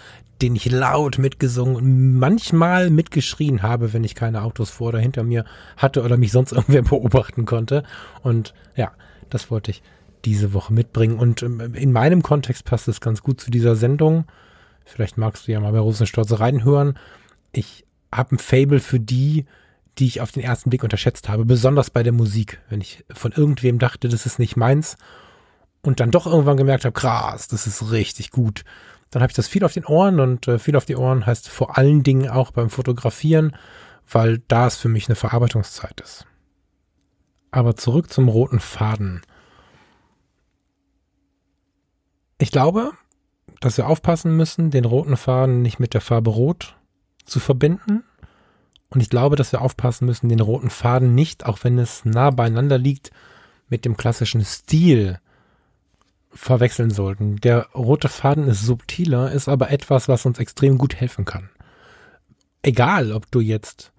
den 0.43 0.55
ich 0.55 0.71
laut 0.71 1.19
mitgesungen 1.19 1.77
und 1.77 2.19
manchmal 2.19 2.91
mitgeschrien 2.91 3.63
habe, 3.63 3.93
wenn 3.93 4.05
ich 4.05 4.15
keine 4.15 4.43
Autos 4.43 4.71
vor 4.71 4.89
oder 4.89 5.01
hinter 5.01 5.25
mir 5.25 5.45
hatte 5.77 6.03
oder 6.03 6.17
mich 6.17 6.33
sonst 6.33 6.53
irgendwer 6.53 6.83
beobachten 6.83 7.45
konnte. 7.45 7.83
Und 8.23 8.55
ja, 8.77 8.93
das 9.31 9.51
wollte 9.51 9.71
ich 9.71 9.83
diese 10.25 10.53
Woche 10.53 10.73
mitbringen. 10.73 11.19
Und 11.19 11.43
ähm, 11.43 11.75
in 11.75 11.93
meinem 11.93 12.23
Kontext 12.23 12.65
passt 12.65 12.89
es 12.89 13.01
ganz 13.01 13.23
gut 13.23 13.41
zu 13.41 13.51
dieser 13.51 13.77
Sendung. 13.77 14.25
Vielleicht 14.85 15.19
magst 15.19 15.47
du 15.47 15.53
ja 15.53 15.61
mal 15.61 15.73
bei 15.73 15.79
Rosenstolz 15.79 16.39
reinhören. 16.39 16.99
Ich 17.53 17.85
habe 18.13 18.37
ein 18.37 18.39
Fable 18.39 18.81
für 18.81 19.01
die, 19.01 19.47
die 19.99 20.07
ich 20.07 20.21
auf 20.21 20.33
den 20.33 20.43
ersten 20.43 20.71
Blick 20.71 20.83
unterschätzt 20.83 21.29
habe, 21.29 21.45
besonders 21.45 21.91
bei 21.91 22.03
der 22.03 22.13
Musik. 22.13 22.61
Wenn 22.69 22.81
ich 22.81 23.05
von 23.13 23.33
irgendwem 23.33 23.79
dachte, 23.79 24.09
das 24.09 24.27
ist 24.27 24.39
nicht 24.39 24.57
meins 24.57 24.97
und 25.83 26.01
dann 26.01 26.11
doch 26.11 26.27
irgendwann 26.27 26.57
gemerkt 26.57 26.85
habe, 26.85 26.93
krass, 26.93 27.49
das 27.49 27.67
ist 27.67 27.91
richtig 27.91 28.31
gut. 28.31 28.65
Dann 29.11 29.23
habe 29.23 29.31
ich 29.31 29.37
das 29.37 29.49
viel 29.49 29.65
auf 29.65 29.73
den 29.73 29.87
Ohren 29.87 30.21
und 30.21 30.49
äh, 30.49 30.59
viel 30.59 30.77
auf 30.77 30.85
die 30.85 30.97
Ohren 30.97 31.27
heißt 31.27 31.49
vor 31.49 31.79
allen 31.79 32.03
Dingen 32.03 32.29
auch 32.29 32.51
beim 32.51 32.71
Fotografieren, 32.71 33.57
weil 34.11 34.39
da 34.49 34.67
es 34.67 34.77
für 34.77 34.89
mich 34.89 35.09
eine 35.09 35.17
Verarbeitungszeit 35.17 36.01
ist. 36.01 36.27
Aber 37.51 37.77
zurück 37.77 38.13
zum 38.13 38.29
roten 38.29 38.61
Faden. 38.61 39.23
Ich 42.39 42.53
glaube, 42.53 42.93
dass 43.61 43.77
wir 43.77 43.89
aufpassen 43.89 44.37
müssen, 44.37 44.71
den 44.71 44.85
roten 44.85 45.17
Faden 45.17 45.63
nicht 45.63 45.81
mit 45.81 45.95
der 45.95 46.01
Farbe 46.01 46.31
Rot 46.31 46.77
zu 47.25 47.41
verbinden. 47.41 48.05
Und 48.91 49.01
ich 49.01 49.11
glaube, 49.11 49.37
dass 49.37 49.53
wir 49.53 49.61
aufpassen 49.61 50.07
müssen, 50.07 50.29
den 50.29 50.41
roten 50.41 50.71
Faden 50.71 51.15
nicht, 51.15 51.45
auch 51.45 51.59
wenn 51.63 51.79
es 51.79 52.05
nah 52.05 52.31
beieinander 52.31 52.79
liegt, 52.79 53.11
mit 53.69 53.85
dem 53.85 53.97
klassischen 53.97 54.45
Stil 54.45 55.19
verwechseln 56.33 56.91
sollten. 56.91 57.37
Der 57.37 57.69
rote 57.75 58.09
Faden 58.09 58.47
ist 58.49 58.63
subtiler, 58.63 59.33
ist 59.33 59.49
aber 59.49 59.71
etwas, 59.71 60.09
was 60.09 60.25
uns 60.25 60.39
extrem 60.39 60.79
gut 60.79 60.95
helfen 60.95 61.25
kann. 61.25 61.51
Egal, 62.63 63.13
ob 63.13 63.31
du 63.31 63.41
jetzt 63.41 63.93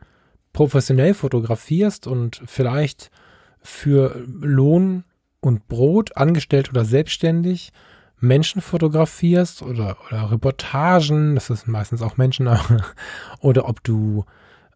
professionell 0.53 1.13
fotografierst 1.13 2.07
und 2.07 2.41
vielleicht 2.45 3.11
für 3.61 4.23
Lohn 4.25 5.03
und 5.41 5.67
Brot, 5.67 6.17
angestellt 6.17 6.69
oder 6.69 6.85
selbstständig, 6.85 7.71
Menschen 8.19 8.61
fotografierst 8.61 9.61
oder, 9.61 9.97
oder 10.07 10.31
Reportagen, 10.31 11.35
das 11.35 11.49
ist 11.49 11.67
meistens 11.67 12.01
auch 12.01 12.17
Menschen, 12.17 12.49
oder 13.39 13.67
ob 13.67 13.83
du 13.83 14.25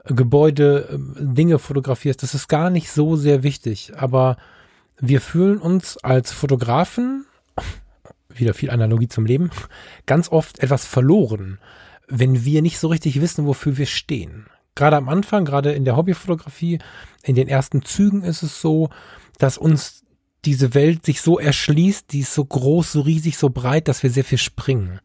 Gebäude, 0.05 0.89
äh, 0.91 0.97
Dinge 1.23 1.59
fotografierst, 1.59 2.23
das 2.23 2.33
ist 2.33 2.47
gar 2.47 2.69
nicht 2.69 2.91
so 2.91 3.15
sehr 3.15 3.43
wichtig. 3.43 3.93
Aber 3.95 4.37
wir 4.99 5.21
fühlen 5.21 5.57
uns 5.57 5.97
als 5.97 6.31
Fotografen, 6.31 7.25
wieder 8.29 8.53
viel 8.53 8.69
Analogie 8.69 9.07
zum 9.07 9.25
Leben, 9.25 9.51
ganz 10.05 10.31
oft 10.31 10.59
etwas 10.59 10.85
verloren, 10.85 11.59
wenn 12.07 12.45
wir 12.45 12.61
nicht 12.61 12.79
so 12.79 12.87
richtig 12.87 13.21
wissen, 13.21 13.45
wofür 13.45 13.77
wir 13.77 13.85
stehen. 13.85 14.47
Gerade 14.75 14.97
am 14.97 15.07
Anfang, 15.07 15.45
gerade 15.45 15.71
in 15.71 15.85
der 15.85 15.95
Hobbyfotografie, 15.95 16.79
in 17.23 17.35
den 17.35 17.47
ersten 17.47 17.83
Zügen 17.83 18.23
ist 18.23 18.41
es 18.43 18.59
so, 18.59 18.89
dass 19.37 19.57
uns 19.57 20.02
diese 20.45 20.73
Welt 20.73 21.05
sich 21.05 21.21
so 21.21 21.39
erschließt, 21.39 22.11
die 22.11 22.19
ist 22.19 22.33
so 22.33 22.43
groß, 22.43 22.93
so 22.93 23.01
riesig, 23.01 23.37
so 23.37 23.49
breit, 23.49 23.87
dass 23.87 24.03
wir 24.03 24.09
sehr 24.09 24.23
viel 24.23 24.37
springen. 24.37 24.99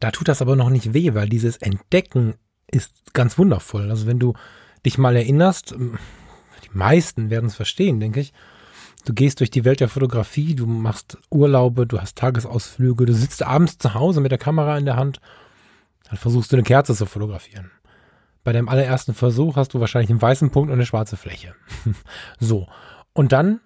Da 0.00 0.10
tut 0.10 0.28
das 0.28 0.42
aber 0.42 0.56
noch 0.56 0.70
nicht 0.70 0.94
weh, 0.94 1.14
weil 1.14 1.28
dieses 1.28 1.56
Entdecken 1.56 2.34
ist 2.70 2.92
ganz 3.12 3.38
wundervoll. 3.38 3.90
Also 3.90 4.06
wenn 4.06 4.18
du 4.18 4.34
dich 4.84 4.98
mal 4.98 5.16
erinnerst, 5.16 5.72
ähm, 5.72 5.98
die 6.64 6.76
meisten 6.76 7.30
werden 7.30 7.46
es 7.46 7.54
verstehen, 7.54 8.00
denke 8.00 8.20
ich. 8.20 8.32
Du 9.04 9.14
gehst 9.14 9.40
durch 9.40 9.50
die 9.50 9.64
Welt 9.64 9.80
der 9.80 9.88
Fotografie, 9.88 10.54
du 10.54 10.66
machst 10.66 11.18
Urlaube, 11.30 11.86
du 11.86 12.00
hast 12.00 12.16
Tagesausflüge, 12.18 13.04
du 13.04 13.14
sitzt 13.14 13.42
abends 13.42 13.78
zu 13.78 13.94
Hause 13.94 14.20
mit 14.20 14.30
der 14.30 14.38
Kamera 14.38 14.78
in 14.78 14.84
der 14.84 14.96
Hand, 14.96 15.20
dann 16.08 16.16
versuchst 16.18 16.52
du 16.52 16.56
eine 16.56 16.62
Kerze 16.62 16.94
zu 16.94 17.06
fotografieren. 17.06 17.72
Bei 18.44 18.52
deinem 18.52 18.68
allerersten 18.68 19.14
Versuch 19.14 19.56
hast 19.56 19.74
du 19.74 19.80
wahrscheinlich 19.80 20.10
einen 20.10 20.22
weißen 20.22 20.50
Punkt 20.50 20.68
und 20.68 20.74
eine 20.74 20.86
schwarze 20.86 21.16
Fläche. 21.16 21.54
so. 22.40 22.68
Und 23.12 23.32
dann 23.32 23.60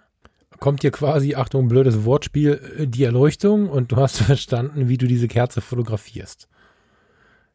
kommt 0.59 0.83
dir 0.83 0.91
quasi, 0.91 1.35
Achtung, 1.35 1.69
blödes 1.69 2.05
Wortspiel, 2.05 2.61
äh, 2.79 2.87
die 2.87 3.05
Erleuchtung 3.05 3.69
und 3.69 3.93
du 3.93 3.97
hast 3.97 4.19
verstanden, 4.23 4.89
wie 4.89 4.99
du 4.99 5.07
diese 5.07 5.29
Kerze 5.29 5.61
fotografierst. 5.61 6.49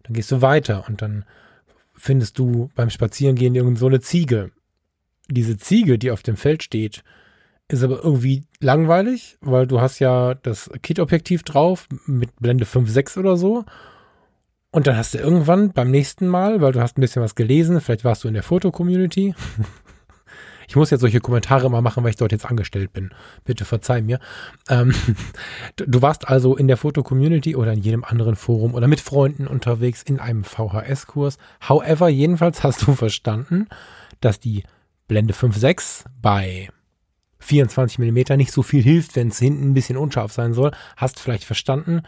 Dann 0.04 0.14
gehst 0.14 0.32
du 0.32 0.42
weiter 0.42 0.86
und 0.88 1.02
dann 1.02 1.26
findest 1.94 2.40
du 2.40 2.70
beim 2.76 2.90
Spazierengehen 2.90 3.56
irgend 3.56 3.78
so 3.78 3.88
eine 3.88 4.02
Ziege. 4.02 4.52
Diese 5.30 5.58
Ziege, 5.58 6.00
die 6.00 6.12
auf 6.12 6.24
dem 6.24 6.36
Feld 6.36 6.64
steht, 6.64 7.04
ist 7.68 7.84
aber 7.84 8.04
irgendwie 8.04 8.44
langweilig, 8.60 9.38
weil 9.42 9.68
du 9.68 9.80
hast 9.80 10.00
ja 10.00 10.34
das 10.34 10.70
Kit-Objektiv 10.82 11.44
drauf 11.44 11.88
mit 12.06 12.36
Blende 12.40 12.66
5.6 12.66 13.20
oder 13.20 13.38
so. 13.38 13.64
Und 14.72 14.88
dann 14.88 14.98
hast 14.98 15.14
du 15.14 15.18
irgendwann 15.18 15.72
beim 15.74 15.92
nächsten 15.92 16.28
Mal, 16.28 16.62
weil 16.62 16.72
du 16.72 16.82
hast 16.82 16.98
ein 16.98 17.02
bisschen 17.02 17.22
was 17.22 17.36
gelesen, 17.36 17.80
vielleicht 17.82 18.06
warst 18.06 18.24
du 18.24 18.28
in 18.28 18.34
der 18.34 18.44
Foto-Community, 18.44 19.36
Ich 20.72 20.78
muss 20.78 20.90
jetzt 20.90 21.02
solche 21.02 21.20
Kommentare 21.20 21.70
mal 21.70 21.82
machen, 21.82 22.02
weil 22.02 22.12
ich 22.12 22.16
dort 22.16 22.32
jetzt 22.32 22.46
angestellt 22.46 22.94
bin. 22.94 23.10
Bitte 23.44 23.66
verzeih 23.66 24.02
mir. 24.02 24.22
Ähm, 24.70 24.96
du 25.76 26.02
warst 26.02 26.30
also 26.30 26.56
in 26.56 26.70
der 26.70 26.78
Foto-Community 26.78 27.58
oder 27.58 27.74
in 27.74 27.82
jedem 27.82 28.06
anderen 28.06 28.38
Forum 28.38 28.74
oder 28.74 28.88
mit 28.88 29.02
Freunden 29.02 29.48
unterwegs 29.48 30.02
in 30.02 30.22
einem 30.22 30.46
VHS-Kurs. 30.46 31.38
However, 31.68 32.08
jedenfalls 32.08 32.64
hast 32.64 32.88
du 32.88 32.94
verstanden, 32.94 33.68
dass 34.22 34.40
die 34.40 34.64
Blende 35.10 35.34
5.6 35.34 36.06
bei 36.22 36.70
24 37.40 38.00
mm 38.00 38.38
nicht 38.38 38.54
so 38.54 38.64
viel 38.64 38.82
hilft, 38.82 39.18
wenn 39.18 39.28
es 39.28 39.40
hinten 39.40 39.72
ein 39.72 39.74
bisschen 39.74 39.98
unscharf 39.98 40.32
sein 40.32 40.54
soll. 40.54 40.72
Hast 40.96 41.20
vielleicht 41.20 41.44
verstanden, 41.44 42.04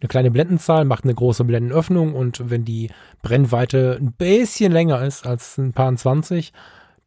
eine 0.00 0.06
kleine 0.06 0.30
Blendenzahl 0.30 0.84
macht 0.84 1.02
eine 1.02 1.14
große 1.14 1.42
Blendenöffnung 1.42 2.14
und 2.14 2.50
wenn 2.50 2.64
die 2.64 2.88
Brennweite 3.22 3.98
ein 4.00 4.12
bisschen 4.12 4.70
länger 4.70 5.04
ist 5.04 5.26
als 5.26 5.58
ein 5.58 5.72
paar 5.72 5.92
20, 5.92 6.52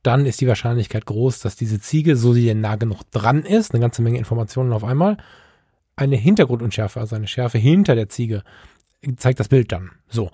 dann 0.04 0.26
ist 0.26 0.42
die 0.42 0.48
Wahrscheinlichkeit 0.48 1.06
groß, 1.06 1.40
dass 1.40 1.56
diese 1.56 1.80
Ziege, 1.80 2.16
so 2.16 2.34
sie 2.34 2.46
denn 2.46 2.62
nah 2.62 2.76
genug 2.76 3.02
dran 3.12 3.44
ist, 3.44 3.74
eine 3.74 3.82
ganze 3.82 4.02
Menge 4.02 4.18
Informationen 4.18 4.74
auf 4.74 4.84
einmal, 4.84 5.18
eine 5.96 6.16
Hintergrundunschärfe, 6.16 7.00
also 7.00 7.16
eine 7.16 7.28
Schärfe 7.28 7.58
hinter 7.58 7.96
der 7.96 8.10
Ziege, 8.10 8.44
zeigt 9.18 9.40
das 9.40 9.50
Bild 9.50 9.72
dann. 9.72 9.92
So. 10.08 10.32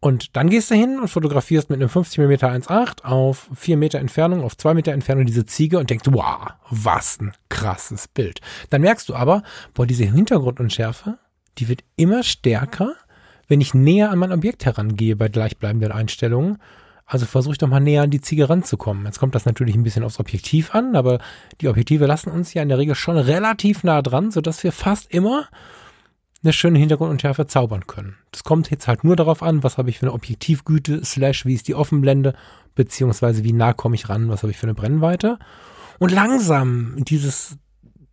Und 0.00 0.36
dann 0.36 0.48
gehst 0.48 0.70
du 0.70 0.76
hin 0.76 1.00
und 1.00 1.08
fotografierst 1.08 1.70
mit 1.70 1.80
einem 1.80 1.88
50 1.88 2.18
mm 2.18 2.32
1.8 2.32 3.04
auf 3.04 3.50
4 3.54 3.76
Meter 3.76 3.98
Entfernung, 3.98 4.44
auf 4.44 4.56
2 4.56 4.74
Meter 4.74 4.92
Entfernung 4.92 5.26
diese 5.26 5.44
Ziege 5.44 5.80
und 5.80 5.90
denkst, 5.90 6.06
wow, 6.10 6.50
was 6.70 7.18
ein 7.20 7.32
krasses 7.48 8.06
Bild. 8.06 8.40
Dann 8.70 8.82
merkst 8.82 9.08
du 9.08 9.16
aber, 9.16 9.42
boah, 9.74 9.86
diese 9.86 10.04
Hintergrundunschärfe, 10.04 11.18
die 11.58 11.68
wird 11.68 11.82
immer 11.96 12.22
stärker, 12.22 12.94
wenn 13.48 13.60
ich 13.60 13.74
näher 13.74 14.10
an 14.10 14.20
mein 14.20 14.30
Objekt 14.30 14.64
herangehe 14.66 15.16
bei 15.16 15.28
gleichbleibenden 15.28 15.90
Einstellungen. 15.90 16.58
Also 17.10 17.24
versuche 17.24 17.52
ich 17.52 17.58
doch 17.58 17.68
mal 17.68 17.80
näher 17.80 18.02
an 18.02 18.10
die 18.10 18.20
Ziege 18.20 18.50
ranzukommen. 18.50 19.06
Jetzt 19.06 19.18
kommt 19.18 19.34
das 19.34 19.46
natürlich 19.46 19.74
ein 19.74 19.82
bisschen 19.82 20.04
aufs 20.04 20.20
Objektiv 20.20 20.74
an, 20.74 20.94
aber 20.94 21.20
die 21.62 21.68
Objektive 21.68 22.04
lassen 22.04 22.30
uns 22.30 22.52
ja 22.52 22.62
in 22.62 22.68
der 22.68 22.76
Regel 22.76 22.94
schon 22.94 23.16
relativ 23.16 23.82
nah 23.82 24.02
dran, 24.02 24.30
sodass 24.30 24.62
wir 24.62 24.72
fast 24.72 25.10
immer 25.10 25.48
eine 26.44 26.52
schöne 26.52 26.78
Hintergrundunschärfe 26.78 27.46
zaubern 27.46 27.86
können. 27.86 28.16
Das 28.30 28.44
kommt 28.44 28.70
jetzt 28.70 28.86
halt 28.88 29.04
nur 29.04 29.16
darauf 29.16 29.42
an, 29.42 29.62
was 29.62 29.78
habe 29.78 29.88
ich 29.88 29.98
für 29.98 30.06
eine 30.06 30.12
Objektivgüte, 30.12 31.02
slash, 31.02 31.46
wie 31.46 31.54
ist 31.54 31.66
die 31.66 31.74
Offenblende, 31.74 32.34
beziehungsweise 32.74 33.42
wie 33.42 33.54
nah 33.54 33.72
komme 33.72 33.94
ich 33.94 34.10
ran, 34.10 34.28
was 34.28 34.42
habe 34.42 34.50
ich 34.50 34.58
für 34.58 34.66
eine 34.66 34.74
Brennweite. 34.74 35.38
Und 35.98 36.12
langsam 36.12 36.94
dieses 36.98 37.56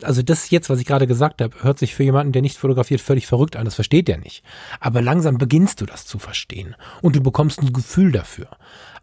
also 0.04 0.22
das 0.22 0.50
jetzt, 0.50 0.70
was 0.70 0.80
ich 0.80 0.86
gerade 0.86 1.08
gesagt 1.08 1.42
habe, 1.42 1.64
hört 1.64 1.80
sich 1.80 1.96
für 1.96 2.04
jemanden, 2.04 2.34
der 2.34 2.42
nicht 2.42 2.58
fotografiert, 2.58 3.02
völlig 3.02 3.28
verrückt 3.28 3.56
an. 3.56 3.66
Das 3.66 3.76
versteht 3.76 4.10
er 4.10 4.18
nicht. 4.18 4.44
Aber 4.80 5.02
langsam 5.02 5.38
beginnst 5.38 5.82
du 5.82 5.86
das 5.86 6.06
zu 6.06 6.20
verstehen 6.20 6.76
und 7.02 7.16
du 7.16 7.22
bekommst 7.22 7.62
ein 7.62 7.74
Gefühl 7.74 8.12
dafür. 8.12 8.50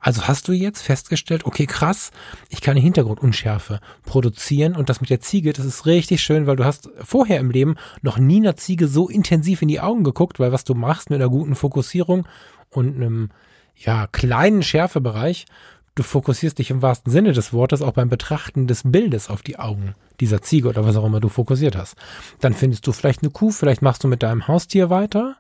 Also 0.01 0.27
hast 0.27 0.49
du 0.49 0.53
jetzt 0.53 0.83
festgestellt, 0.83 1.45
okay, 1.45 1.67
krass, 1.67 2.11
ich 2.49 2.61
kann 2.61 2.73
eine 2.73 2.81
Hintergrundunschärfe 2.81 3.79
produzieren 4.05 4.75
und 4.75 4.89
das 4.89 5.01
mit 5.01 5.11
der 5.11 5.21
Ziege, 5.21 5.53
das 5.53 5.65
ist 5.65 5.87
richtig 5.87 6.23
schön, 6.23 6.47
weil 6.47 6.57
du 6.57 6.65
hast 6.65 6.91
vorher 7.03 7.39
im 7.39 7.53
Leben 7.53 7.77
noch 8.03 8.19
nie 8.19 8.39
einer 8.39 8.57
Ziege 8.57 8.89
so 8.89 9.09
intensiv 9.09 9.63
in 9.63 9.69
die 9.69 9.81
Augen 9.81 10.03
geguckt, 10.03 10.41
weil 10.41 10.51
was 10.51 10.65
du 10.65 10.75
machst 10.75 11.11
mit 11.11 11.21
einer 11.21 11.31
guten 11.31 11.55
Fokussierung 11.55 12.27
und 12.71 12.97
einem 12.97 13.31
ja, 13.77 14.09
kleinen 14.09 14.63
Schärfebereich, 14.63 15.47
du 15.95 16.03
fokussierst 16.03 16.59
dich 16.59 16.71
im 16.71 16.83
wahrsten 16.83 17.13
Sinne 17.13 17.33
des 17.33 17.53
Wortes 17.53 17.83
auch 17.83 17.93
beim 17.93 18.09
Betrachten 18.09 18.67
des 18.67 18.83
Bildes 18.85 19.29
auf 19.29 19.43
die 19.43 19.59
Augen 19.59 19.95
dieser 20.21 20.43
Ziege 20.43 20.69
oder 20.69 20.87
was 20.87 20.97
auch 20.97 21.05
immer 21.05 21.21
du 21.21 21.29
fokussiert 21.29 21.77
hast. 21.77 21.97
Dann 22.41 22.55
findest 22.55 22.87
du 22.87 22.93
vielleicht 22.93 23.23
eine 23.23 23.31
Kuh, 23.31 23.51
vielleicht 23.51 23.83
machst 23.83 24.05
du 24.05 24.09
mit 24.09 24.23
deinem 24.23 24.49
Haustier 24.49 24.91
weiter 24.91 25.37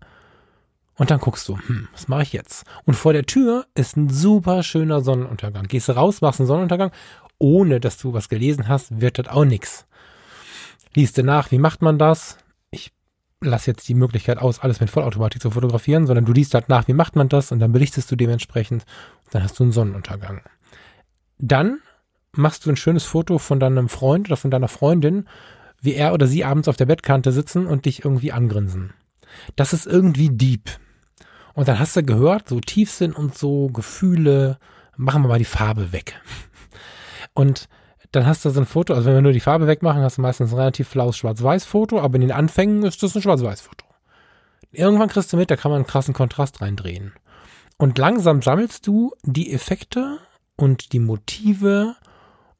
und 0.96 1.10
dann 1.10 1.20
guckst 1.20 1.48
du, 1.48 1.56
hm, 1.56 1.88
was 1.92 2.08
mache 2.08 2.22
ich 2.22 2.32
jetzt? 2.32 2.64
Und 2.84 2.94
vor 2.94 3.12
der 3.12 3.24
Tür 3.24 3.66
ist 3.74 3.96
ein 3.96 4.10
super 4.10 4.62
schöner 4.62 5.00
Sonnenuntergang. 5.00 5.66
Gehst 5.66 5.88
du 5.88 5.92
raus, 5.92 6.20
machst 6.20 6.40
einen 6.40 6.46
Sonnenuntergang, 6.46 6.90
ohne 7.38 7.80
dass 7.80 7.96
du 7.96 8.12
was 8.12 8.28
gelesen 8.28 8.68
hast, 8.68 9.00
wird 9.00 9.18
das 9.18 9.28
auch 9.28 9.44
nix. 9.44 9.86
Liest 10.94 11.16
du 11.16 11.22
nach, 11.22 11.50
wie 11.50 11.58
macht 11.58 11.80
man 11.80 11.98
das? 11.98 12.36
Ich 12.70 12.92
lass 13.40 13.66
jetzt 13.66 13.88
die 13.88 13.94
Möglichkeit 13.94 14.38
aus, 14.38 14.60
alles 14.60 14.80
mit 14.80 14.90
Vollautomatik 14.90 15.40
zu 15.40 15.50
fotografieren, 15.50 16.06
sondern 16.06 16.26
du 16.26 16.32
liest 16.32 16.54
halt 16.54 16.68
nach, 16.68 16.86
wie 16.86 16.92
macht 16.92 17.16
man 17.16 17.28
das 17.28 17.50
und 17.50 17.58
dann 17.58 17.72
belichtest 17.72 18.10
du 18.10 18.16
dementsprechend, 18.16 18.84
dann 19.34 19.42
hast 19.42 19.58
du 19.58 19.64
einen 19.64 19.72
Sonnenuntergang. 19.72 20.42
Dann 21.38 21.80
machst 22.32 22.64
du 22.64 22.70
ein 22.70 22.76
schönes 22.76 23.04
Foto 23.04 23.38
von 23.38 23.60
deinem 23.60 23.88
Freund 23.88 24.28
oder 24.28 24.36
von 24.36 24.50
deiner 24.50 24.68
Freundin, 24.68 25.28
wie 25.80 25.94
er 25.94 26.12
oder 26.12 26.26
sie 26.26 26.44
abends 26.44 26.68
auf 26.68 26.76
der 26.76 26.86
Bettkante 26.86 27.32
sitzen 27.32 27.66
und 27.66 27.84
dich 27.86 28.04
irgendwie 28.04 28.32
angrinsen. 28.32 28.94
Das 29.56 29.72
ist 29.72 29.86
irgendwie 29.86 30.30
deep. 30.30 30.70
Und 31.54 31.68
dann 31.68 31.78
hast 31.78 31.96
du 31.96 32.02
gehört, 32.02 32.48
so 32.48 32.60
Tiefsinn 32.60 33.12
und 33.12 33.36
so 33.36 33.68
Gefühle, 33.68 34.58
machen 34.96 35.22
wir 35.22 35.28
mal 35.28 35.38
die 35.38 35.44
Farbe 35.44 35.92
weg. 35.92 36.20
Und 37.34 37.68
dann 38.12 38.26
hast 38.26 38.44
du 38.44 38.50
so 38.50 38.60
ein 38.60 38.66
Foto, 38.66 38.94
also 38.94 39.06
wenn 39.06 39.14
wir 39.14 39.22
nur 39.22 39.32
die 39.32 39.40
Farbe 39.40 39.66
wegmachen, 39.66 40.02
hast 40.02 40.18
du 40.18 40.22
meistens 40.22 40.52
ein 40.52 40.58
relativ 40.58 40.88
flaues 40.88 41.16
Schwarz-Weiß-Foto, 41.16 41.98
aber 41.98 42.16
in 42.16 42.20
den 42.20 42.32
Anfängen 42.32 42.82
ist 42.84 43.02
das 43.02 43.16
ein 43.16 43.22
Schwarz-Weiß-Foto. 43.22 43.86
Irgendwann 44.70 45.08
kriegst 45.08 45.32
du 45.32 45.36
mit, 45.36 45.50
da 45.50 45.56
kann 45.56 45.70
man 45.70 45.80
einen 45.80 45.86
krassen 45.86 46.14
Kontrast 46.14 46.60
reindrehen. 46.60 47.12
Und 47.78 47.98
langsam 47.98 48.42
sammelst 48.42 48.86
du 48.86 49.12
die 49.22 49.52
Effekte 49.52 50.18
und 50.56 50.92
die 50.92 50.98
Motive 50.98 51.96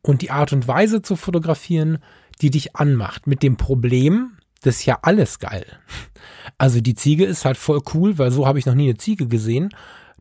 und 0.03 0.23
die 0.23 0.31
Art 0.31 0.53
und 0.53 0.67
Weise 0.67 1.03
zu 1.03 1.17
fotografieren, 1.17 1.99
die 2.41 2.51
dich 2.51 2.75
anmacht. 2.77 3.27
Mit 3.27 3.43
dem 3.43 3.57
Problem, 3.57 4.39
das 4.63 4.77
ist 4.79 4.87
ja 4.87 4.99
alles 5.03 5.39
geil. 5.39 5.67
Also 6.59 6.81
die 6.81 6.95
Ziege 6.95 7.25
ist 7.25 7.45
halt 7.45 7.57
voll 7.57 7.81
cool, 7.95 8.19
weil 8.19 8.31
so 8.31 8.47
habe 8.47 8.59
ich 8.59 8.67
noch 8.67 8.75
nie 8.75 8.89
eine 8.89 8.97
Ziege 8.97 9.27
gesehen. 9.27 9.71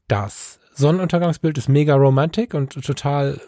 Das 0.07 0.59
Sonnenuntergangsbild 0.73 1.57
ist 1.57 1.69
mega 1.69 1.95
romantic 1.95 2.53
und 2.53 2.73
total 2.73 3.39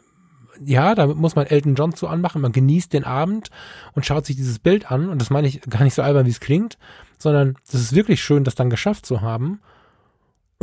ja, 0.63 0.95
damit 0.95 1.17
muss 1.17 1.35
man 1.35 1.47
Elton 1.47 1.75
John 1.75 1.95
zu 1.95 2.07
anmachen. 2.07 2.41
Man 2.41 2.51
genießt 2.51 2.93
den 2.93 3.03
Abend 3.03 3.49
und 3.93 4.05
schaut 4.05 4.25
sich 4.25 4.35
dieses 4.35 4.59
Bild 4.59 4.91
an. 4.91 5.09
Und 5.09 5.19
das 5.19 5.29
meine 5.29 5.47
ich 5.47 5.61
gar 5.61 5.83
nicht 5.83 5.93
so 5.93 6.01
albern, 6.01 6.25
wie 6.25 6.31
es 6.31 6.39
klingt, 6.39 6.77
sondern 7.17 7.55
das 7.71 7.81
ist 7.81 7.95
wirklich 7.95 8.23
schön, 8.23 8.43
das 8.43 8.55
dann 8.55 8.69
geschafft 8.69 9.05
zu 9.05 9.21
haben. 9.21 9.61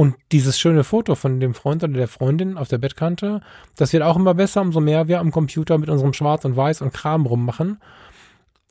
Und 0.00 0.16
dieses 0.32 0.58
schöne 0.58 0.82
Foto 0.82 1.14
von 1.14 1.40
dem 1.40 1.52
Freund 1.52 1.84
oder 1.84 1.92
der 1.92 2.08
Freundin 2.08 2.56
auf 2.56 2.68
der 2.68 2.78
Bettkante, 2.78 3.42
das 3.76 3.92
wird 3.92 4.02
auch 4.02 4.16
immer 4.16 4.32
besser, 4.32 4.62
umso 4.62 4.80
mehr 4.80 5.08
wir 5.08 5.20
am 5.20 5.30
Computer 5.30 5.76
mit 5.76 5.90
unserem 5.90 6.14
Schwarz 6.14 6.46
und 6.46 6.56
Weiß 6.56 6.80
und 6.80 6.94
Kram 6.94 7.26
rummachen. 7.26 7.82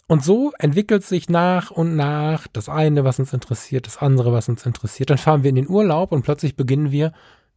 Und 0.08 0.24
so 0.24 0.54
entwickelt 0.58 1.04
sich 1.04 1.30
nach 1.30 1.70
und 1.70 1.96
nach 1.96 2.48
das 2.48 2.68
eine, 2.68 3.04
was 3.04 3.20
uns 3.20 3.32
interessiert, 3.32 3.86
das 3.86 4.00
andere, 4.00 4.34
was 4.34 4.50
uns 4.50 4.66
interessiert. 4.66 5.12
Dann 5.12 5.20
fahren 5.20 5.44
wir 5.44 5.50
in 5.50 5.56
den 5.56 5.70
Urlaub 5.70 6.14
und 6.14 6.24
plötzlich 6.24 6.56
beginnen 6.56 6.90
wir 6.90 7.14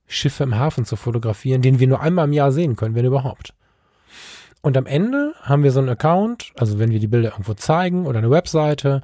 Schiffe 0.06 0.44
im 0.44 0.54
Hafen 0.54 0.84
zu 0.84 0.96
fotografieren, 0.96 1.62
den 1.62 1.78
wir 1.78 1.88
nur 1.88 2.02
einmal 2.02 2.26
im 2.26 2.34
Jahr 2.34 2.52
sehen 2.52 2.76
können, 2.76 2.94
wenn 2.94 3.06
überhaupt. 3.06 3.54
Und 4.60 4.76
am 4.76 4.84
Ende 4.84 5.32
haben 5.40 5.64
wir 5.64 5.72
so 5.72 5.80
einen 5.80 5.88
Account, 5.88 6.52
also 6.58 6.78
wenn 6.78 6.90
wir 6.90 7.00
die 7.00 7.06
Bilder 7.06 7.30
irgendwo 7.30 7.54
zeigen 7.54 8.04
oder 8.04 8.18
eine 8.18 8.30
Webseite, 8.30 9.00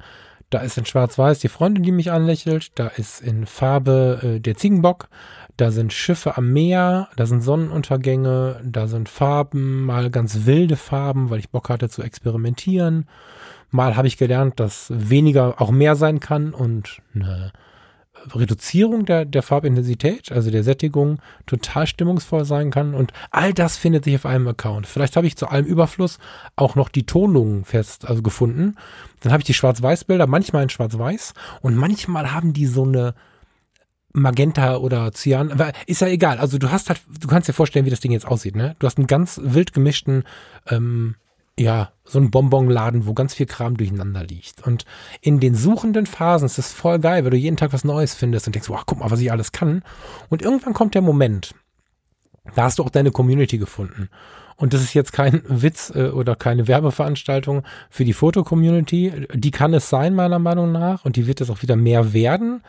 da 0.49 0.59
ist 0.59 0.77
in 0.77 0.85
Schwarz-Weiß 0.85 1.39
die 1.39 1.47
Freundin, 1.47 1.83
die 1.83 1.91
mich 1.91 2.11
anlächelt, 2.11 2.71
da 2.75 2.87
ist 2.87 3.21
in 3.21 3.45
Farbe 3.45 4.19
äh, 4.23 4.39
der 4.39 4.55
Ziegenbock, 4.55 5.09
da 5.57 5.71
sind 5.71 5.93
Schiffe 5.93 6.37
am 6.37 6.51
Meer, 6.51 7.09
da 7.15 7.25
sind 7.25 7.41
Sonnenuntergänge, 7.41 8.61
da 8.63 8.87
sind 8.87 9.09
Farben, 9.09 9.85
mal 9.85 10.09
ganz 10.09 10.45
wilde 10.45 10.75
Farben, 10.75 11.29
weil 11.29 11.39
ich 11.39 11.49
Bock 11.49 11.69
hatte 11.69 11.89
zu 11.89 12.01
experimentieren. 12.01 13.07
Mal 13.69 13.95
habe 13.95 14.07
ich 14.07 14.17
gelernt, 14.17 14.59
dass 14.59 14.87
weniger 14.89 15.61
auch 15.61 15.69
mehr 15.69 15.95
sein 15.95 16.19
kann 16.19 16.53
und 16.53 17.01
eine 17.13 17.51
Reduzierung 18.33 19.05
der, 19.05 19.25
der 19.25 19.43
Farbintensität, 19.43 20.31
also 20.31 20.51
der 20.51 20.63
Sättigung, 20.63 21.19
total 21.45 21.87
stimmungsvoll 21.87 22.45
sein 22.45 22.71
kann. 22.71 22.93
Und 22.93 23.13
all 23.31 23.53
das 23.53 23.77
findet 23.77 24.05
sich 24.05 24.15
auf 24.15 24.25
einem 24.25 24.47
Account. 24.47 24.87
Vielleicht 24.87 25.15
habe 25.15 25.27
ich 25.27 25.35
zu 25.35 25.47
allem 25.47 25.65
Überfluss 25.65 26.19
auch 26.55 26.75
noch 26.75 26.89
die 26.89 27.05
Tonungen 27.05 27.65
fest, 27.65 28.07
also 28.07 28.21
gefunden. 28.21 28.75
Dann 29.21 29.31
habe 29.31 29.41
ich 29.41 29.47
die 29.47 29.53
Schwarz-Weiß-Bilder, 29.53 30.27
manchmal 30.27 30.63
in 30.63 30.69
Schwarz-Weiß 30.69 31.33
und 31.61 31.75
manchmal 31.75 32.33
haben 32.33 32.53
die 32.53 32.65
so 32.65 32.83
eine 32.83 33.13
Magenta 34.11 34.77
oder 34.77 35.11
Cyan, 35.11 35.53
ist 35.85 36.01
ja 36.01 36.07
egal. 36.07 36.39
Also 36.39 36.57
du 36.57 36.71
hast 36.71 36.89
halt, 36.89 37.01
du 37.21 37.27
kannst 37.27 37.47
dir 37.47 37.53
vorstellen, 37.53 37.85
wie 37.85 37.91
das 37.91 37.99
Ding 37.99 38.11
jetzt 38.11 38.27
aussieht, 38.27 38.55
ne? 38.55 38.75
Du 38.79 38.87
hast 38.87 38.97
einen 38.97 39.07
ganz 39.07 39.39
wild 39.43 39.73
gemischten 39.73 40.23
ähm, 40.67 41.15
ja, 41.59 41.91
so 42.05 42.19
ein 42.19 42.31
Bonbonladen, 42.31 43.05
wo 43.05 43.13
ganz 43.13 43.33
viel 43.33 43.45
Kram 43.45 43.77
durcheinander 43.77 44.23
liegt. 44.23 44.65
Und 44.65 44.85
in 45.21 45.39
den 45.39 45.55
suchenden 45.55 46.05
Phasen 46.05 46.45
ist 46.45 46.57
es 46.57 46.71
voll 46.71 46.99
geil, 46.99 47.23
weil 47.23 47.31
du 47.31 47.37
jeden 47.37 47.57
Tag 47.57 47.73
was 47.73 47.83
Neues 47.83 48.13
findest 48.13 48.47
und 48.47 48.55
denkst, 48.55 48.69
wow, 48.69 48.83
guck 48.85 48.99
mal, 48.99 49.11
was 49.11 49.19
ich 49.19 49.31
alles 49.31 49.51
kann. 49.51 49.83
Und 50.29 50.41
irgendwann 50.41 50.73
kommt 50.73 50.95
der 50.95 51.01
Moment, 51.01 51.53
da 52.55 52.63
hast 52.63 52.79
du 52.79 52.83
auch 52.83 52.89
deine 52.89 53.11
Community 53.11 53.57
gefunden. 53.57 54.09
Und 54.55 54.73
das 54.73 54.81
ist 54.81 54.93
jetzt 54.93 55.13
kein 55.13 55.41
Witz 55.47 55.91
äh, 55.95 56.09
oder 56.09 56.35
keine 56.35 56.67
Werbeveranstaltung 56.67 57.63
für 57.89 58.03
die 58.03 58.13
Foto-Community. 58.13 59.27
Die 59.33 59.51
kann 59.51 59.73
es 59.73 59.89
sein, 59.89 60.15
meiner 60.15 60.39
Meinung 60.39 60.71
nach. 60.71 61.05
Und 61.05 61.15
die 61.15 61.27
wird 61.27 61.39
es 61.39 61.49
auch 61.49 61.61
wieder 61.61 61.75
mehr 61.75 62.13
werden. 62.13 62.61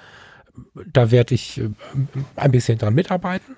Da 0.93 1.11
werde 1.11 1.35
ich 1.35 1.61
äh, 1.61 1.71
ein 2.37 2.53
bisschen 2.53 2.79
dran 2.79 2.95
mitarbeiten. 2.95 3.57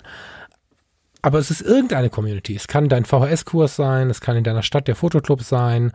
Aber 1.23 1.39
es 1.39 1.49
ist 1.49 1.61
irgendeine 1.61 2.09
Community. 2.09 2.53
Es 2.53 2.67
kann 2.67 2.89
dein 2.89 3.05
VHS-Kurs 3.05 3.77
sein, 3.77 4.09
es 4.09 4.19
kann 4.19 4.35
in 4.35 4.43
deiner 4.43 4.61
Stadt 4.61 4.89
der 4.89 4.97
Fotoclub 4.97 5.41
sein, 5.41 5.93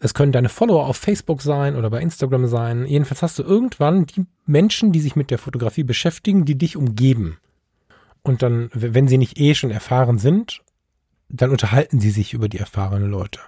es 0.00 0.14
können 0.14 0.32
deine 0.32 0.48
Follower 0.48 0.88
auf 0.88 0.96
Facebook 0.96 1.42
sein 1.42 1.76
oder 1.76 1.90
bei 1.90 2.00
Instagram 2.00 2.48
sein. 2.48 2.84
Jedenfalls 2.84 3.22
hast 3.22 3.38
du 3.38 3.44
irgendwann 3.44 4.06
die 4.06 4.26
Menschen, 4.46 4.90
die 4.90 4.98
sich 5.00 5.14
mit 5.14 5.30
der 5.30 5.38
Fotografie 5.38 5.84
beschäftigen, 5.84 6.44
die 6.44 6.58
dich 6.58 6.76
umgeben. 6.76 7.38
Und 8.22 8.42
dann, 8.42 8.68
wenn 8.72 9.06
sie 9.06 9.16
nicht 9.16 9.38
eh 9.38 9.54
schon 9.54 9.70
erfahren 9.70 10.18
sind, 10.18 10.60
dann 11.28 11.50
unterhalten 11.50 12.00
sie 12.00 12.10
sich 12.10 12.34
über 12.34 12.48
die 12.48 12.58
erfahrenen 12.58 13.10
Leute. 13.10 13.38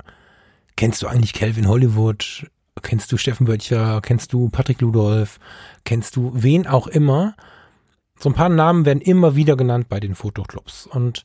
Kennst 0.77 1.03
du 1.03 1.09
eigentlich 1.09 1.33
Calvin 1.33 1.67
Hollywood? 1.67 2.47
Kennst 2.83 3.11
du 3.11 3.17
Steffen 3.17 3.47
Böttcher? 3.47 4.01
Kennst 4.01 4.33
du 4.33 4.49
Patrick 4.49 4.81
Ludolf? 4.81 5.41
Kennst 5.85 6.15
du 6.15 6.31
wen 6.35 6.69
auch 6.69 6.87
immer? 6.87 7.35
So 8.19 8.31
ein 8.31 8.35
paar 8.35 8.49
Namen 8.49 8.85
werden 8.85 9.01
immer 9.01 9.37
wieder 9.37 9.57
genannt 9.57 9.89
bei 9.89 10.01
den 10.01 10.15
Fotoclubs. 10.15 10.87
Und 10.87 11.25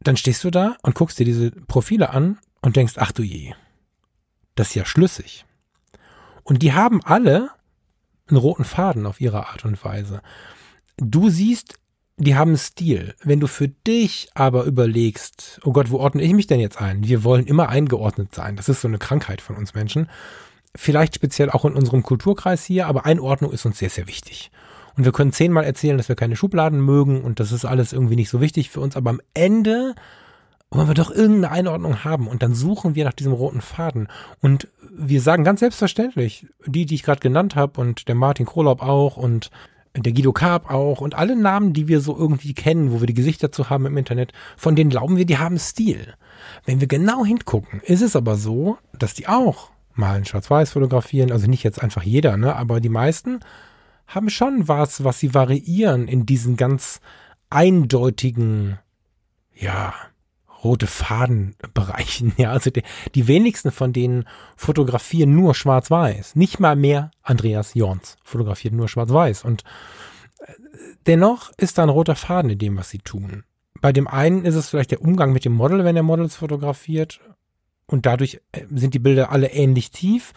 dann 0.00 0.16
stehst 0.16 0.44
du 0.44 0.50
da 0.50 0.76
und 0.82 0.94
guckst 0.94 1.18
dir 1.18 1.24
diese 1.24 1.50
Profile 1.50 2.10
an 2.10 2.38
und 2.60 2.76
denkst, 2.76 2.94
ach 2.96 3.12
du 3.12 3.22
je, 3.22 3.54
das 4.54 4.68
ist 4.68 4.74
ja 4.74 4.84
schlüssig. 4.84 5.44
Und 6.44 6.62
die 6.62 6.72
haben 6.72 7.02
alle 7.04 7.50
einen 8.28 8.38
roten 8.38 8.64
Faden 8.64 9.06
auf 9.06 9.20
ihre 9.20 9.48
Art 9.48 9.64
und 9.64 9.82
Weise. 9.84 10.22
Du 10.96 11.28
siehst, 11.28 11.74
die 12.16 12.36
haben 12.36 12.56
Stil. 12.56 13.14
Wenn 13.22 13.40
du 13.40 13.46
für 13.46 13.68
dich 13.68 14.28
aber 14.34 14.64
überlegst, 14.64 15.60
oh 15.64 15.72
Gott, 15.72 15.90
wo 15.90 15.98
ordne 15.98 16.22
ich 16.22 16.32
mich 16.32 16.46
denn 16.46 16.60
jetzt 16.60 16.80
ein? 16.80 17.04
Wir 17.04 17.24
wollen 17.24 17.46
immer 17.46 17.68
eingeordnet 17.68 18.34
sein. 18.34 18.56
Das 18.56 18.68
ist 18.68 18.80
so 18.80 18.88
eine 18.88 18.98
Krankheit 18.98 19.40
von 19.40 19.56
uns 19.56 19.74
Menschen. 19.74 20.08
Vielleicht 20.74 21.14
speziell 21.14 21.50
auch 21.50 21.64
in 21.64 21.74
unserem 21.74 22.02
Kulturkreis 22.02 22.64
hier, 22.64 22.86
aber 22.86 23.04
Einordnung 23.04 23.52
ist 23.52 23.66
uns 23.66 23.78
sehr, 23.78 23.90
sehr 23.90 24.06
wichtig. 24.06 24.50
Und 24.96 25.04
wir 25.04 25.12
können 25.12 25.32
zehnmal 25.32 25.64
erzählen, 25.64 25.96
dass 25.96 26.08
wir 26.08 26.16
keine 26.16 26.36
Schubladen 26.36 26.80
mögen 26.80 27.22
und 27.22 27.40
das 27.40 27.52
ist 27.52 27.64
alles 27.64 27.92
irgendwie 27.92 28.16
nicht 28.16 28.28
so 28.28 28.40
wichtig 28.40 28.70
für 28.70 28.80
uns. 28.80 28.96
Aber 28.96 29.10
am 29.10 29.20
Ende 29.34 29.94
wollen 30.70 30.88
wir 30.88 30.94
doch 30.94 31.10
irgendeine 31.10 31.50
Einordnung 31.50 32.04
haben 32.04 32.28
und 32.28 32.42
dann 32.42 32.54
suchen 32.54 32.94
wir 32.94 33.04
nach 33.04 33.12
diesem 33.12 33.32
roten 33.32 33.60
Faden. 33.60 34.08
Und 34.40 34.68
wir 34.90 35.20
sagen 35.20 35.44
ganz 35.44 35.60
selbstverständlich, 35.60 36.46
die, 36.66 36.86
die 36.86 36.94
ich 36.94 37.02
gerade 37.02 37.20
genannt 37.20 37.56
habe 37.56 37.80
und 37.80 38.08
der 38.08 38.14
Martin 38.14 38.46
Krolop 38.46 38.82
auch 38.82 39.16
und 39.16 39.50
der 39.94 40.12
Guido 40.12 40.32
Karp 40.32 40.70
auch 40.70 41.02
und 41.02 41.14
alle 41.14 41.36
Namen, 41.36 41.74
die 41.74 41.88
wir 41.88 42.00
so 42.00 42.16
irgendwie 42.16 42.54
kennen, 42.54 42.92
wo 42.92 43.00
wir 43.00 43.06
die 43.06 43.14
Gesichter 43.14 43.52
zu 43.52 43.68
haben 43.68 43.84
im 43.84 43.98
Internet, 43.98 44.32
von 44.56 44.74
denen 44.74 44.90
glauben 44.90 45.16
wir, 45.16 45.26
die 45.26 45.38
haben 45.38 45.58
Stil. 45.58 46.14
Wenn 46.64 46.80
wir 46.80 46.88
genau 46.88 47.24
hingucken, 47.24 47.80
ist 47.84 48.00
es 48.00 48.16
aber 48.16 48.36
so, 48.36 48.78
dass 48.98 49.14
die 49.14 49.28
auch 49.28 49.70
mal 49.94 50.16
in 50.16 50.24
Schwarz-Weiß 50.24 50.72
fotografieren, 50.72 51.30
also 51.30 51.48
nicht 51.48 51.62
jetzt 51.62 51.82
einfach 51.82 52.02
jeder, 52.02 52.38
ne, 52.38 52.56
aber 52.56 52.80
die 52.80 52.88
meisten 52.88 53.40
haben 54.14 54.30
schon 54.30 54.68
was, 54.68 55.04
was 55.04 55.18
sie 55.18 55.34
variieren 55.34 56.08
in 56.08 56.26
diesen 56.26 56.56
ganz 56.56 57.00
eindeutigen, 57.50 58.78
ja, 59.54 59.94
rote 60.64 60.86
Fadenbereichen. 60.86 62.32
Ja, 62.36 62.52
also 62.52 62.70
die, 62.70 62.82
die 63.14 63.26
wenigsten 63.26 63.70
von 63.70 63.92
denen 63.92 64.24
fotografieren 64.56 65.34
nur 65.34 65.54
schwarz-weiß. 65.54 66.36
Nicht 66.36 66.60
mal 66.60 66.76
mehr 66.76 67.10
Andreas 67.22 67.74
Jorns 67.74 68.16
fotografiert 68.22 68.74
nur 68.74 68.88
schwarz-weiß. 68.88 69.44
Und 69.44 69.64
äh, 70.40 70.52
dennoch 71.06 71.52
ist 71.56 71.78
da 71.78 71.82
ein 71.82 71.88
roter 71.88 72.16
Faden 72.16 72.50
in 72.50 72.58
dem, 72.58 72.76
was 72.76 72.90
sie 72.90 72.98
tun. 72.98 73.44
Bei 73.80 73.92
dem 73.92 74.06
einen 74.06 74.44
ist 74.44 74.54
es 74.54 74.70
vielleicht 74.70 74.92
der 74.92 75.02
Umgang 75.02 75.32
mit 75.32 75.44
dem 75.44 75.52
Model, 75.52 75.84
wenn 75.84 75.96
er 75.96 76.02
Models 76.02 76.36
fotografiert. 76.36 77.20
Und 77.86 78.06
dadurch 78.06 78.40
äh, 78.52 78.64
sind 78.70 78.94
die 78.94 79.00
Bilder 79.00 79.32
alle 79.32 79.52
ähnlich 79.52 79.90
tief. 79.90 80.32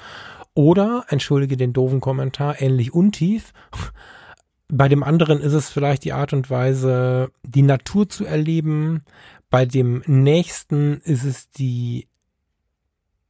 Oder, 0.56 1.06
entschuldige 1.10 1.58
den 1.58 1.74
doofen 1.74 2.00
Kommentar, 2.00 2.62
ähnlich 2.62 2.94
untief. 2.94 3.54
Bei 4.70 4.88
dem 4.88 5.04
anderen 5.04 5.41
ist 5.41 5.54
es 5.54 5.70
vielleicht 5.70 6.06
die 6.06 6.13
Art 6.13 6.34
und 6.34 6.50
Weise, 6.50 7.30
die 7.44 7.62
Natur 7.62 8.10
zu 8.10 8.26
erleben. 8.26 9.04
Bei 9.50 9.65
dem 9.65 10.02
nächsten 10.08 11.02
ist 11.02 11.26
es 11.26 11.50
die 11.50 12.08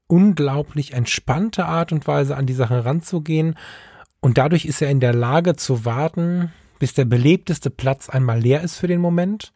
unglaublich 0.07 0.93
entspannte 0.93 1.65
Art 1.65 1.91
und 1.91 2.07
Weise, 2.07 2.38
an 2.38 2.45
die 2.45 2.53
Sache 2.53 2.85
ranzugehen. 2.85 3.55
Und 4.21 4.38
dadurch 4.38 4.65
ist 4.65 4.81
er 4.81 4.91
in 4.91 4.99
der 4.99 5.13
Lage 5.13 5.55
zu 5.55 5.83
warten, 5.83 6.53
bis 6.77 6.93
der 6.93 7.05
belebteste 7.05 7.71
Platz 7.71 8.07
einmal 8.07 8.39
leer 8.39 8.61
ist 8.61 8.77
für 8.77 8.88
den 8.88 9.01
Moment. 9.01 9.51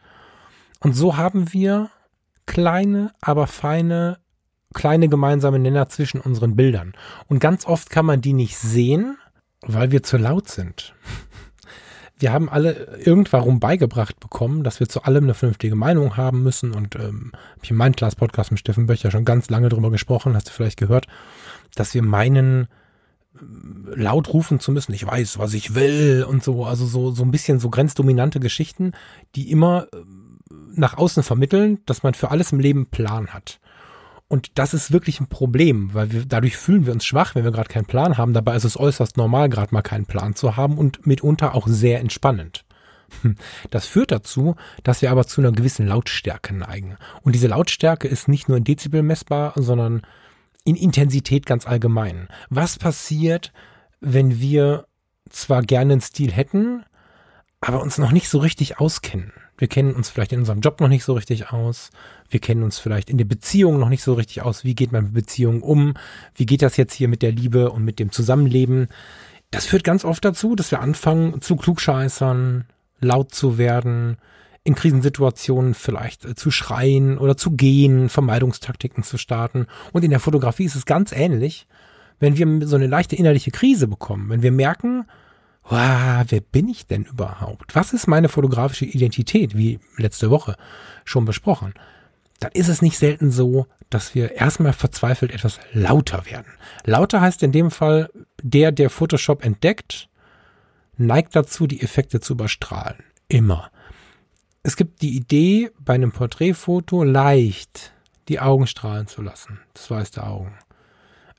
Und 0.79 0.93
so 0.93 1.17
haben 1.17 1.53
wir 1.53 1.91
kleine, 2.47 3.11
aber 3.21 3.45
feine 3.45 4.17
kleine 4.73 5.09
gemeinsame 5.09 5.59
Nenner 5.59 5.89
zwischen 5.89 6.21
unseren 6.21 6.55
Bildern. 6.55 6.93
Und 7.27 7.39
ganz 7.39 7.65
oft 7.65 7.89
kann 7.89 8.05
man 8.05 8.21
die 8.21 8.33
nicht 8.33 8.57
sehen, 8.57 9.17
weil 9.61 9.91
wir 9.91 10.03
zu 10.03 10.17
laut 10.17 10.47
sind. 10.47 10.93
Wir 12.21 12.33
haben 12.33 12.49
alle 12.49 12.99
irgendwann 13.01 13.61
beigebracht 13.61 14.19
bekommen, 14.19 14.65
dass 14.65 14.81
wir 14.81 14.89
zu 14.89 15.03
allem 15.03 15.23
eine 15.23 15.33
vernünftige 15.33 15.77
Meinung 15.77 16.17
haben 16.17 16.43
müssen. 16.43 16.73
Und 16.73 16.95
ähm, 16.95 17.31
habe 17.33 17.61
ich 17.63 17.71
in 17.71 17.77
meinem 17.77 17.95
Class-Podcast 17.95 18.51
mit 18.51 18.59
Steffen 18.59 18.87
Böcher 18.87 19.09
schon 19.09 19.23
ganz 19.23 19.49
lange 19.49 19.69
drüber 19.69 19.89
gesprochen, 19.89 20.35
hast 20.35 20.49
du 20.49 20.51
vielleicht 20.51 20.77
gehört, 20.77 21.07
dass 21.75 21.93
wir 21.93 22.03
meinen, 22.03 22.67
äh, 23.35 23.39
laut 23.95 24.33
rufen 24.33 24.59
zu 24.59 24.73
müssen, 24.73 24.91
ich 24.91 25.07
weiß, 25.07 25.39
was 25.39 25.53
ich 25.53 25.75
will 25.75 26.25
und 26.27 26.43
so, 26.43 26.65
also 26.65 26.85
so, 26.85 27.11
so 27.11 27.23
ein 27.23 27.31
bisschen 27.31 27.61
so 27.61 27.69
grenzdominante 27.69 28.41
Geschichten, 28.41 28.91
die 29.35 29.49
immer 29.49 29.87
äh, 29.93 29.97
nach 30.75 30.97
außen 30.97 31.23
vermitteln, 31.23 31.79
dass 31.85 32.03
man 32.03 32.15
für 32.15 32.31
alles 32.31 32.51
im 32.51 32.59
Leben 32.59 32.87
Plan 32.87 33.27
hat. 33.27 33.61
Und 34.29 34.59
das 34.59 34.75
ist 34.75 34.91
wirklich 34.91 35.19
ein 35.19 35.27
Problem, 35.27 35.93
weil 35.93 36.11
wir, 36.11 36.23
dadurch 36.23 36.55
fühlen 36.55 36.85
wir 36.85 36.93
uns 36.93 37.03
schwach, 37.03 37.33
wenn 37.33 37.43
wir 37.43 37.51
gerade 37.51 37.67
keinen 37.67 37.87
Plan 37.87 38.17
haben. 38.17 38.33
Dabei 38.33 38.55
ist 38.55 38.63
es 38.63 38.79
äußerst 38.79 39.17
normal, 39.17 39.49
gerade 39.49 39.73
mal 39.73 39.81
keinen 39.81 40.05
Plan 40.05 40.35
zu 40.35 40.55
haben 40.55 40.77
und 40.77 41.05
mitunter 41.07 41.55
auch 41.55 41.67
sehr 41.67 41.99
entspannend. 41.99 42.63
Hm. 43.23 43.35
Das 43.71 43.87
führt 43.87 44.11
dazu, 44.11 44.55
dass 44.83 45.01
wir 45.01 45.09
aber 45.09 45.25
zu 45.25 45.41
einer 45.41 45.51
gewissen 45.51 45.87
Lautstärke 45.87 46.55
neigen. 46.55 46.97
Und 47.23 47.33
diese 47.33 47.47
Lautstärke 47.47 48.07
ist 48.07 48.27
nicht 48.27 48.47
nur 48.47 48.57
in 48.57 48.63
Dezibel 48.63 49.01
messbar, 49.01 49.53
sondern 49.55 50.03
in 50.63 50.75
Intensität 50.75 51.47
ganz 51.47 51.65
allgemein. 51.65 52.27
Was 52.51 52.77
passiert, 52.77 53.51
wenn 53.99 54.39
wir 54.39 54.85
zwar 55.31 55.63
gerne 55.63 55.93
einen 55.93 56.01
Stil 56.01 56.31
hätten, 56.31 56.83
aber 57.61 57.81
uns 57.81 57.97
noch 57.97 58.11
nicht 58.11 58.29
so 58.29 58.37
richtig 58.37 58.79
auskennen? 58.79 59.33
Wir 59.59 59.67
kennen 59.67 59.93
uns 59.93 60.09
vielleicht 60.09 60.31
in 60.31 60.39
unserem 60.39 60.61
Job 60.61 60.79
noch 60.79 60.87
nicht 60.87 61.03
so 61.03 61.13
richtig 61.13 61.51
aus. 61.51 61.91
Wir 62.29 62.39
kennen 62.39 62.63
uns 62.63 62.79
vielleicht 62.79 63.09
in 63.09 63.17
der 63.17 63.25
Beziehung 63.25 63.77
noch 63.77 63.89
nicht 63.89 64.01
so 64.01 64.13
richtig 64.13 64.41
aus. 64.41 64.63
Wie 64.63 64.73
geht 64.73 64.93
man 64.93 65.03
mit 65.03 65.13
Beziehungen 65.13 65.61
um? 65.61 65.95
Wie 66.33 66.45
geht 66.45 66.61
das 66.61 66.77
jetzt 66.77 66.93
hier 66.93 67.09
mit 67.09 67.21
der 67.21 67.33
Liebe 67.33 67.69
und 67.69 67.83
mit 67.83 67.99
dem 67.99 68.13
Zusammenleben? 68.13 68.87
Das 69.51 69.65
führt 69.65 69.83
ganz 69.83 70.05
oft 70.05 70.23
dazu, 70.23 70.55
dass 70.55 70.71
wir 70.71 70.79
anfangen 70.79 71.41
zu 71.41 71.57
klugscheißern, 71.57 72.67
laut 73.01 73.35
zu 73.35 73.57
werden, 73.57 74.17
in 74.63 74.75
Krisensituationen 74.75 75.73
vielleicht 75.73 76.23
äh, 76.23 76.35
zu 76.35 76.51
schreien 76.51 77.17
oder 77.17 77.35
zu 77.35 77.51
gehen, 77.51 78.07
Vermeidungstaktiken 78.07 79.03
zu 79.03 79.17
starten. 79.17 79.67
Und 79.91 80.05
in 80.05 80.11
der 80.11 80.19
Fotografie 80.21 80.65
ist 80.65 80.75
es 80.75 80.85
ganz 80.85 81.11
ähnlich, 81.11 81.67
wenn 82.19 82.37
wir 82.37 82.65
so 82.67 82.77
eine 82.77 82.87
leichte 82.87 83.17
innerliche 83.17 83.51
Krise 83.51 83.87
bekommen, 83.87 84.29
wenn 84.29 84.41
wir 84.41 84.51
merken, 84.51 85.05
wow, 85.69 86.25
wer 86.27 86.41
bin 86.41 86.67
ich 86.67 86.87
denn 86.87 87.05
überhaupt? 87.05 87.75
Was 87.75 87.93
ist 87.93 88.07
meine 88.07 88.27
fotografische 88.27 88.85
Identität, 88.85 89.55
wie 89.55 89.79
letzte 89.97 90.29
Woche 90.29 90.55
schon 91.05 91.25
besprochen? 91.25 91.73
Dann 92.39 92.51
ist 92.53 92.69
es 92.69 92.81
nicht 92.81 92.97
selten 92.97 93.31
so, 93.31 93.67
dass 93.89 94.15
wir 94.15 94.35
erstmal 94.35 94.73
verzweifelt 94.73 95.31
etwas 95.31 95.59
lauter 95.73 96.25
werden. 96.25 96.51
Lauter 96.85 97.21
heißt 97.21 97.43
in 97.43 97.51
dem 97.51 97.71
Fall, 97.71 98.09
der, 98.41 98.71
der 98.71 98.89
Photoshop 98.89 99.43
entdeckt, 99.43 100.09
neigt 100.97 101.35
dazu, 101.35 101.67
die 101.67 101.81
Effekte 101.81 102.19
zu 102.19 102.33
überstrahlen. 102.33 103.03
Immer. 103.27 103.71
Es 104.63 104.75
gibt 104.75 105.01
die 105.01 105.15
Idee, 105.15 105.71
bei 105.79 105.93
einem 105.93 106.11
Porträtfoto 106.11 107.03
leicht 107.03 107.93
die 108.27 108.39
Augen 108.39 108.67
strahlen 108.67 109.07
zu 109.07 109.21
lassen. 109.21 109.59
Das 109.73 109.89
weiß 109.89 110.11
der 110.11 110.27
Augen. 110.27 110.53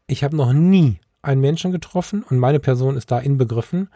Ich 0.07 0.25
habe 0.25 0.37
noch 0.37 0.53
nie 0.53 1.01
einen 1.23 1.40
Menschen 1.40 1.71
getroffen 1.71 2.23
und 2.23 2.38
meine 2.38 2.61
Person 2.61 2.97
ist 2.97 3.11
da 3.11 3.19
inbegriffen, 3.19 3.90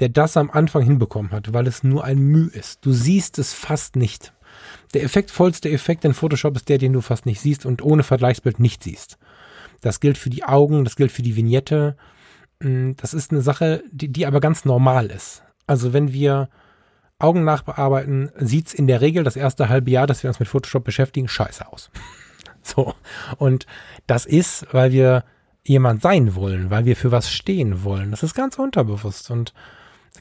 der 0.00 0.08
das 0.08 0.36
am 0.36 0.50
Anfang 0.50 0.82
hinbekommen 0.82 1.32
hat, 1.32 1.52
weil 1.52 1.66
es 1.66 1.84
nur 1.84 2.04
ein 2.04 2.18
Mühe 2.18 2.50
ist. 2.50 2.84
Du 2.84 2.92
siehst 2.92 3.38
es 3.38 3.52
fast 3.52 3.96
nicht. 3.96 4.32
Der 4.92 5.02
effektvollste 5.02 5.70
Effekt 5.70 6.04
in 6.04 6.14
Photoshop 6.14 6.56
ist 6.56 6.68
der, 6.68 6.78
den 6.78 6.92
du 6.92 7.00
fast 7.00 7.26
nicht 7.26 7.40
siehst 7.40 7.66
und 7.66 7.82
ohne 7.82 8.02
Vergleichsbild 8.02 8.60
nicht 8.60 8.82
siehst. 8.82 9.18
Das 9.80 10.00
gilt 10.00 10.18
für 10.18 10.30
die 10.30 10.44
Augen, 10.44 10.84
das 10.84 10.96
gilt 10.96 11.12
für 11.12 11.22
die 11.22 11.36
Vignette. 11.36 11.96
Mm, 12.60 12.92
das 12.96 13.14
ist 13.14 13.30
eine 13.30 13.42
Sache, 13.42 13.82
die, 13.90 14.08
die 14.08 14.26
aber 14.26 14.40
ganz 14.40 14.64
normal 14.64 15.06
ist. 15.06 15.42
Also 15.66 15.92
wenn 15.92 16.12
wir 16.12 16.48
Augen 17.18 17.44
nachbearbeiten, 17.44 18.30
sieht 18.36 18.68
es 18.68 18.74
in 18.74 18.86
der 18.86 19.00
Regel 19.00 19.24
das 19.24 19.36
erste 19.36 19.68
halbe 19.68 19.90
Jahr, 19.90 20.06
dass 20.06 20.22
wir 20.22 20.28
uns 20.28 20.40
mit 20.40 20.48
Photoshop 20.48 20.84
beschäftigen, 20.84 21.28
scheiße 21.28 21.70
aus. 21.70 21.90
so. 22.62 22.94
Und 23.38 23.66
das 24.06 24.26
ist, 24.26 24.66
weil 24.72 24.92
wir 24.92 25.24
jemand 25.64 26.02
sein 26.02 26.34
wollen, 26.34 26.70
weil 26.70 26.84
wir 26.84 26.96
für 26.96 27.10
was 27.10 27.30
stehen 27.30 27.84
wollen. 27.84 28.10
Das 28.10 28.22
ist 28.22 28.34
ganz 28.34 28.58
unterbewusst. 28.58 29.30
Und 29.30 29.54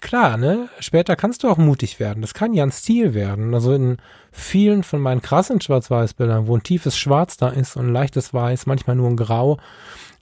klar, 0.01 0.37
ne, 0.37 0.69
später 0.79 1.15
kannst 1.15 1.43
du 1.43 1.49
auch 1.49 1.57
mutig 1.57 1.99
werden. 1.99 2.21
Das 2.21 2.33
kann 2.33 2.53
ja 2.53 2.63
ein 2.63 2.71
Stil 2.71 3.13
werden. 3.13 3.53
Also 3.53 3.73
in 3.73 3.97
vielen 4.31 4.83
von 4.83 4.99
meinen 5.01 5.21
krassen 5.21 5.61
Schwarz-Weiß-Bildern, 5.61 6.47
wo 6.47 6.55
ein 6.55 6.63
tiefes 6.63 6.97
Schwarz 6.97 7.37
da 7.37 7.49
ist 7.49 7.77
und 7.77 7.87
ein 7.87 7.93
leichtes 7.93 8.33
Weiß, 8.33 8.65
manchmal 8.65 8.95
nur 8.95 9.09
ein 9.09 9.17
Grau, 9.17 9.59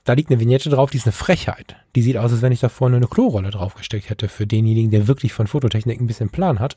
da 0.04 0.14
liegt 0.14 0.30
eine 0.30 0.40
Vignette 0.40 0.68
drauf, 0.68 0.90
die 0.90 0.96
ist 0.96 1.06
eine 1.06 1.12
Frechheit. 1.12 1.76
Die 1.94 2.02
sieht 2.02 2.16
aus, 2.16 2.32
als 2.32 2.42
wenn 2.42 2.52
ich 2.52 2.60
da 2.60 2.68
vorne 2.68 2.96
eine 2.96 3.06
Klorolle 3.06 3.50
draufgesteckt 3.50 4.10
hätte 4.10 4.28
für 4.28 4.46
denjenigen, 4.46 4.90
der 4.90 5.06
wirklich 5.06 5.32
von 5.32 5.46
Fototechnik 5.46 6.00
ein 6.00 6.06
bisschen 6.06 6.30
Plan 6.30 6.58
hat. 6.58 6.76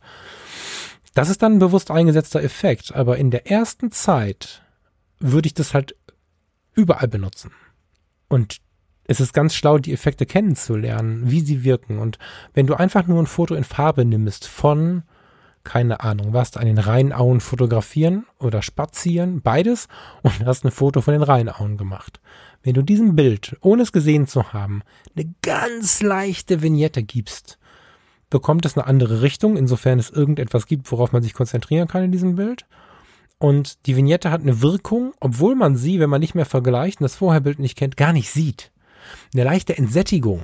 Das 1.16 1.30
ist 1.30 1.42
dann 1.42 1.54
ein 1.54 1.60
bewusst 1.60 1.90
eingesetzter 1.90 2.44
Effekt. 2.44 2.94
Aber 2.94 3.18
in 3.18 3.32
der 3.32 3.50
ersten 3.50 3.92
Zeit 3.92 4.62
würde 5.20 5.48
ich 5.48 5.54
das 5.56 5.74
halt 5.74 5.96
überall 6.76 7.08
benutzen. 7.08 7.52
Und 8.28 8.58
es 9.08 9.20
ist 9.20 9.34
ganz 9.34 9.56
schlau, 9.56 9.78
die 9.78 9.94
Effekte 9.94 10.26
kennenzulernen, 10.26 11.30
wie 11.30 11.42
sie 11.42 11.64
wirken. 11.64 12.00
Und 12.00 12.18
wenn 12.54 12.68
du 12.68 12.76
einfach 12.76 13.08
nur 13.08 13.20
ein 13.22 13.28
Foto 13.28 13.56
in 13.56 13.64
Farbe 13.64 14.04
nimmst 14.04 14.48
von, 14.48 15.04
keine 15.64 16.02
Ahnung, 16.02 16.34
was, 16.34 16.58
an 16.58 16.66
den 16.66 16.78
Rheinauen 16.78 17.40
fotografieren 17.40 18.26
oder 18.40 18.62
spazieren, 18.62 19.42
beides, 19.42 19.88
und 20.24 20.46
hast 20.46 20.66
ein 20.66 20.72
Foto 20.72 21.02
von 21.02 21.14
den 21.14 21.24
Rheinauen 21.24 21.78
gemacht. 21.78 22.20
Wenn 22.64 22.74
du 22.74 22.82
diesem 22.82 23.16
Bild, 23.16 23.58
ohne 23.62 23.84
es 23.84 23.92
gesehen 23.92 24.26
zu 24.26 24.54
haben, 24.54 24.82
eine 25.16 25.32
ganz 25.44 26.02
leichte 26.02 26.64
Vignette 26.64 27.04
gibst, 27.04 27.60
bekommt 28.32 28.66
es 28.66 28.76
eine 28.76 28.88
andere 28.88 29.22
Richtung, 29.22 29.56
insofern 29.56 30.00
es 30.00 30.10
irgendetwas 30.10 30.66
gibt, 30.66 30.92
worauf 30.92 31.12
man 31.12 31.22
sich 31.22 31.34
konzentrieren 31.34 31.88
kann 31.88 32.04
in 32.04 32.12
diesem 32.12 32.36
Bild. 32.36 32.66
Und 33.38 33.86
die 33.86 33.96
Vignette 33.96 34.32
hat 34.32 34.42
eine 34.42 34.62
Wirkung, 34.62 35.14
obwohl 35.20 35.56
man 35.56 35.76
sie, 35.76 36.00
wenn 36.00 36.10
man 36.10 36.22
nicht 36.22 36.34
mehr 36.34 36.46
vergleicht 36.46 37.00
und 37.00 37.04
das 37.04 37.16
Vorherbild 37.16 37.60
nicht 37.60 37.78
kennt, 37.78 37.98
gar 37.98 38.14
nicht 38.14 38.32
sieht. 38.32 38.72
Eine 39.34 39.44
leichte 39.44 39.78
Entsättigung, 39.78 40.42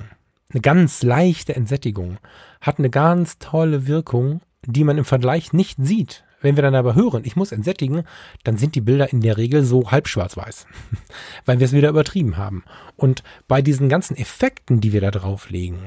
eine 0.52 0.60
ganz 0.60 1.02
leichte 1.02 1.56
Entsättigung 1.56 2.18
hat 2.60 2.78
eine 2.78 2.90
ganz 2.90 3.38
tolle 3.38 3.86
Wirkung, 3.86 4.42
die 4.64 4.84
man 4.84 4.98
im 4.98 5.04
Vergleich 5.04 5.52
nicht 5.52 5.78
sieht. 5.80 6.24
Wenn 6.42 6.56
wir 6.56 6.62
dann 6.62 6.74
aber 6.74 6.94
hören, 6.94 7.22
ich 7.24 7.36
muss 7.36 7.52
entsättigen, 7.52 8.02
dann 8.44 8.58
sind 8.58 8.74
die 8.74 8.80
Bilder 8.80 9.12
in 9.12 9.20
der 9.20 9.36
Regel 9.36 9.64
so 9.64 9.90
halb 9.90 10.08
schwarz-weiß, 10.08 10.66
weil 11.46 11.60
wir 11.60 11.64
es 11.64 11.72
wieder 11.72 11.88
übertrieben 11.88 12.36
haben. 12.36 12.64
Und 12.96 13.22
bei 13.48 13.62
diesen 13.62 13.88
ganzen 13.88 14.16
Effekten, 14.16 14.80
die 14.80 14.92
wir 14.92 15.00
da 15.00 15.10
drauflegen, 15.12 15.78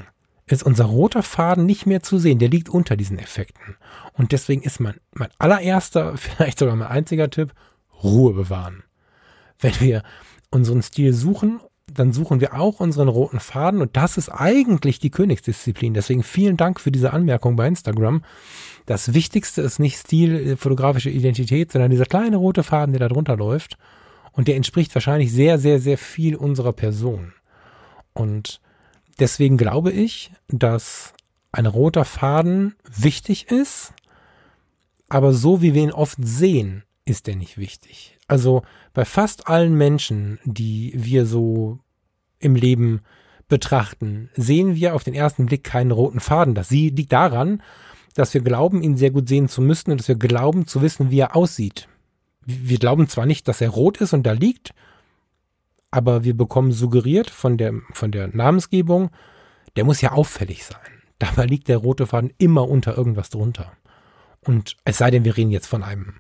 ist 0.48 0.64
unser 0.64 0.86
roter 0.86 1.24
Faden 1.24 1.66
nicht 1.66 1.86
mehr 1.86 2.02
zu 2.02 2.18
sehen. 2.18 2.40
Der 2.40 2.50
liegt 2.50 2.70
unter 2.70 2.96
diesen 2.96 3.20
Effekten. 3.20 3.76
Und 4.14 4.32
deswegen 4.32 4.62
ist 4.62 4.80
mein, 4.80 4.96
mein 5.14 5.30
allererster, 5.38 6.18
vielleicht 6.18 6.58
sogar 6.58 6.76
mein 6.76 6.88
einziger 6.88 7.30
Tipp, 7.30 7.54
Ruhe 8.02 8.34
bewahren. 8.34 8.84
Wenn 9.60 9.80
wir 9.80 10.04
unseren 10.52 10.82
Stil 10.82 11.14
suchen 11.14 11.60
dann 11.92 12.14
suchen 12.14 12.42
wir 12.42 12.60
auch 12.60 12.80
unseren 12.80 13.08
roten 13.08 13.40
Faden 13.40 13.82
und 13.82 13.96
das 13.96 14.18
ist 14.18 14.30
eigentlich 14.30 15.00
die 15.00 15.12
Königsdisziplin. 15.12 15.94
Deswegen 15.94 16.24
vielen 16.24 16.58
Dank 16.58 16.80
für 16.80 16.92
diese 16.92 17.14
Anmerkung 17.14 17.56
bei 17.56 17.68
Instagram. 17.68 18.24
Das 18.86 19.14
Wichtigste 19.14 19.62
ist 19.62 19.80
nicht 19.80 19.98
Stil, 19.98 20.36
äh, 20.36 20.58
fotografische 20.58 21.10
Identität, 21.10 21.72
sondern 21.72 21.92
dieser 21.92 22.06
kleine 22.06 22.38
rote 22.38 22.64
Faden, 22.64 22.94
der 22.94 23.08
da 23.08 23.14
drunter 23.14 23.38
läuft. 23.38 23.78
Und 24.32 24.48
der 24.48 24.56
entspricht 24.56 24.94
wahrscheinlich 24.94 25.32
sehr, 25.32 25.58
sehr, 25.60 25.80
sehr 25.80 25.98
viel 25.98 26.36
unserer 26.36 26.74
Person. 26.74 27.34
Und 28.14 28.60
deswegen 29.20 29.58
glaube 29.58 29.92
ich, 29.92 30.32
dass 30.50 31.14
ein 31.52 31.68
roter 31.68 32.04
Faden 32.04 32.76
wichtig 32.84 33.50
ist, 33.50 33.94
aber 35.08 35.34
so 35.34 35.62
wie 35.62 35.74
wir 35.74 35.84
ihn 35.84 35.92
oft 35.92 36.18
sehen, 36.22 36.84
ist 37.06 37.28
er 37.28 37.36
nicht 37.36 37.58
wichtig. 37.58 38.15
Also 38.28 38.64
bei 38.94 39.06
fast 39.06 39.48
allen 39.48 39.76
Menschen, 39.76 40.40
die 40.46 40.94
wir 40.96 41.26
so 41.26 41.80
im 42.40 42.56
Leben 42.56 43.02
betrachten, 43.48 44.30
sehen 44.36 44.76
wir 44.76 44.96
auf 44.96 45.04
den 45.04 45.14
ersten 45.14 45.46
Blick 45.46 45.64
keinen 45.64 45.92
roten 45.92 46.20
Faden. 46.20 46.56
Das 46.56 46.72
liegt 46.72 47.12
daran, 47.12 47.62
dass 48.16 48.34
wir 48.34 48.42
glauben, 48.42 48.82
ihn 48.82 48.98
sehr 48.98 49.12
gut 49.12 49.28
sehen 49.28 49.48
zu 49.48 49.62
müssen 49.62 49.92
und 49.92 50.00
dass 50.00 50.08
wir 50.08 50.16
glauben 50.16 50.66
zu 50.66 50.82
wissen, 50.82 51.12
wie 51.12 51.20
er 51.20 51.36
aussieht. 51.36 51.88
Wir 52.46 52.80
glauben 52.80 53.08
zwar 53.08 53.26
nicht, 53.26 53.48
dass 53.48 53.62
er 53.62 53.70
rot 53.70 53.98
ist 53.98 54.14
und 54.14 54.24
da 54.24 54.32
liegt, 54.32 54.74
aber 55.92 56.24
wir 56.24 56.36
bekommen 56.36 56.72
suggeriert 56.72 57.30
von 57.30 57.58
der, 57.58 57.74
von 57.94 58.12
der 58.12 58.28
Namensgebung, 58.28 59.12
der 59.76 59.84
muss 59.84 60.02
ja 60.02 60.12
auffällig 60.12 60.66
sein. 60.66 60.80
Dabei 61.20 61.46
liegt 61.46 61.68
der 61.68 61.78
rote 61.78 62.08
Faden 62.08 62.34
immer 62.38 62.68
unter 62.68 62.98
irgendwas 62.98 63.30
drunter. 63.30 63.72
Und 64.42 64.78
es 64.86 64.98
sei 64.98 65.12
denn, 65.12 65.26
wir 65.26 65.38
reden 65.38 65.52
jetzt 65.52 65.68
von 65.68 65.84
einem 65.84 66.16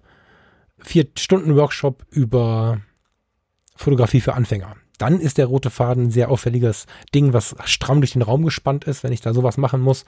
vier 0.85 1.07
Stunden 1.17 1.55
Workshop 1.55 2.05
über 2.09 2.81
Fotografie 3.75 4.21
für 4.21 4.33
Anfänger. 4.33 4.75
Dann 4.97 5.19
ist 5.19 5.37
der 5.37 5.47
rote 5.47 5.69
Faden 5.69 6.05
ein 6.05 6.11
sehr 6.11 6.29
auffälliges 6.29 6.85
Ding, 7.13 7.33
was 7.33 7.55
stramm 7.65 7.99
durch 7.99 8.13
den 8.13 8.21
Raum 8.21 8.45
gespannt 8.45 8.85
ist, 8.85 9.03
wenn 9.03 9.11
ich 9.11 9.19
da 9.19 9.33
sowas 9.33 9.57
machen 9.57 9.81
muss. 9.81 10.05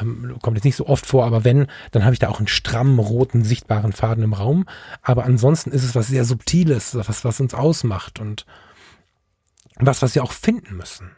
Ähm, 0.00 0.36
kommt 0.40 0.56
jetzt 0.56 0.64
nicht 0.64 0.76
so 0.76 0.86
oft 0.86 1.06
vor, 1.06 1.26
aber 1.26 1.44
wenn, 1.44 1.66
dann 1.90 2.04
habe 2.04 2.12
ich 2.14 2.20
da 2.20 2.28
auch 2.28 2.38
einen 2.38 2.46
strammen, 2.46 3.00
roten, 3.00 3.42
sichtbaren 3.42 3.92
Faden 3.92 4.22
im 4.22 4.32
Raum. 4.32 4.66
Aber 5.02 5.24
ansonsten 5.24 5.72
ist 5.72 5.82
es 5.82 5.96
was 5.96 6.06
sehr 6.06 6.24
Subtiles, 6.24 6.94
was, 6.94 7.24
was 7.24 7.40
uns 7.40 7.54
ausmacht 7.54 8.20
und 8.20 8.46
was, 9.76 10.02
was 10.02 10.14
wir 10.14 10.22
auch 10.22 10.32
finden 10.32 10.76
müssen. 10.76 11.10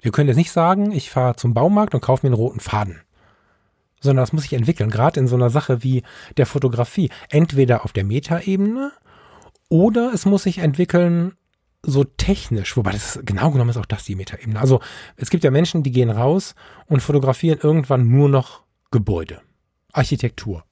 Wir 0.00 0.12
können 0.12 0.28
jetzt 0.28 0.36
nicht 0.36 0.52
sagen, 0.52 0.92
ich 0.92 1.10
fahre 1.10 1.36
zum 1.36 1.52
Baumarkt 1.52 1.94
und 1.94 2.00
kaufe 2.00 2.24
mir 2.24 2.28
einen 2.28 2.40
roten 2.40 2.60
Faden 2.60 3.02
sondern 4.00 4.22
das 4.22 4.32
muss 4.32 4.42
sich 4.42 4.52
entwickeln, 4.52 4.90
gerade 4.90 5.20
in 5.20 5.26
so 5.26 5.36
einer 5.36 5.50
Sache 5.50 5.82
wie 5.82 6.02
der 6.36 6.46
Fotografie. 6.46 7.10
Entweder 7.30 7.84
auf 7.84 7.92
der 7.92 8.04
Metaebene 8.04 8.92
oder 9.68 10.12
es 10.14 10.24
muss 10.24 10.44
sich 10.44 10.58
entwickeln 10.58 11.34
so 11.82 12.04
technisch, 12.04 12.76
wobei 12.76 12.92
das 12.92 13.20
genau 13.24 13.50
genommen 13.50 13.70
ist 13.70 13.76
auch 13.76 13.86
das 13.86 14.04
die 14.04 14.16
Metaebene. 14.16 14.60
Also 14.60 14.80
es 15.16 15.30
gibt 15.30 15.44
ja 15.44 15.50
Menschen, 15.50 15.82
die 15.82 15.92
gehen 15.92 16.10
raus 16.10 16.54
und 16.86 17.00
fotografieren 17.00 17.60
irgendwann 17.62 18.08
nur 18.08 18.28
noch 18.28 18.62
Gebäude, 18.90 19.40
Architektur. 19.92 20.64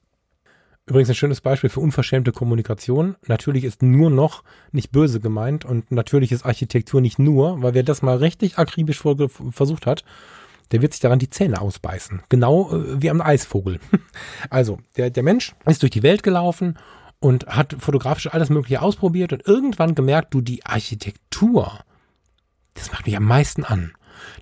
Übrigens 0.85 1.09
ein 1.09 1.15
schönes 1.15 1.41
Beispiel 1.41 1.69
für 1.69 1.81
unverschämte 1.81 2.31
Kommunikation. 2.31 3.17
Natürlich 3.27 3.65
ist 3.65 3.83
nur 3.83 4.09
noch 4.09 4.43
nicht 4.71 4.91
böse 4.91 5.19
gemeint 5.19 5.65
und 5.65 5.91
natürlich 5.91 6.31
ist 6.31 6.45
Architektur 6.45 7.01
nicht 7.01 7.19
nur, 7.19 7.61
weil 7.61 7.73
wer 7.73 7.83
das 7.83 8.01
mal 8.01 8.17
richtig 8.17 8.57
akribisch 8.57 9.01
versucht 9.01 9.85
hat, 9.85 10.05
der 10.71 10.81
wird 10.81 10.93
sich 10.93 11.01
daran 11.01 11.19
die 11.19 11.29
Zähne 11.29 11.61
ausbeißen. 11.61 12.21
Genau 12.29 12.71
äh, 12.71 13.01
wie 13.01 13.09
am 13.09 13.21
Eisvogel. 13.21 13.79
also, 14.49 14.79
der, 14.95 15.09
der 15.09 15.23
Mensch 15.23 15.55
ist 15.65 15.81
durch 15.81 15.91
die 15.91 16.03
Welt 16.03 16.23
gelaufen 16.23 16.77
und 17.19 17.47
hat 17.47 17.75
fotografisch 17.79 18.31
alles 18.33 18.49
Mögliche 18.49 18.81
ausprobiert 18.81 19.33
und 19.33 19.47
irgendwann 19.47 19.95
gemerkt, 19.95 20.33
du, 20.33 20.41
die 20.41 20.65
Architektur, 20.65 21.79
das 22.73 22.91
macht 22.91 23.05
mich 23.05 23.17
am 23.17 23.23
meisten 23.23 23.63
an. 23.63 23.93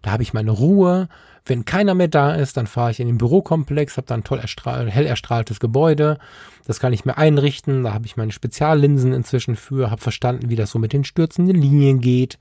Da 0.01 0.11
habe 0.11 0.23
ich 0.23 0.33
meine 0.33 0.51
Ruhe. 0.51 1.07
Wenn 1.45 1.63
keiner 1.63 1.93
mehr 1.93 2.07
da 2.07 2.33
ist, 2.33 2.57
dann 2.57 2.65
fahre 2.65 2.91
ich 2.91 2.99
in 2.99 3.07
den 3.07 3.19
Bürokomplex, 3.19 3.97
habe 3.97 4.07
da 4.07 4.15
ein 4.15 4.23
toll 4.23 4.39
erstrahl, 4.39 4.89
hell 4.89 5.05
erstrahltes 5.05 5.59
Gebäude. 5.59 6.17
Das 6.65 6.79
kann 6.79 6.91
ich 6.91 7.05
mir 7.05 7.17
einrichten. 7.17 7.83
Da 7.83 7.93
habe 7.93 8.07
ich 8.07 8.17
meine 8.17 8.31
Speziallinsen 8.31 9.13
inzwischen 9.13 9.55
für, 9.55 9.91
habe 9.91 10.01
verstanden, 10.01 10.49
wie 10.49 10.55
das 10.55 10.71
so 10.71 10.79
mit 10.79 10.91
den 10.91 11.03
stürzenden 11.03 11.55
Linien 11.55 12.01
geht. 12.01 12.39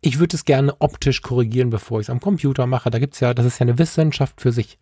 Ich 0.00 0.18
würde 0.18 0.36
es 0.36 0.44
gerne 0.44 0.74
optisch 0.80 1.22
korrigieren, 1.22 1.70
bevor 1.70 2.00
ich 2.00 2.06
es 2.06 2.10
am 2.10 2.20
Computer 2.20 2.66
mache. 2.66 2.90
Da 2.90 2.98
gibt's 2.98 3.20
ja, 3.20 3.34
das 3.34 3.46
ist 3.46 3.58
ja 3.58 3.64
eine 3.64 3.78
Wissenschaft 3.78 4.40
für 4.40 4.52
sich. 4.52 4.78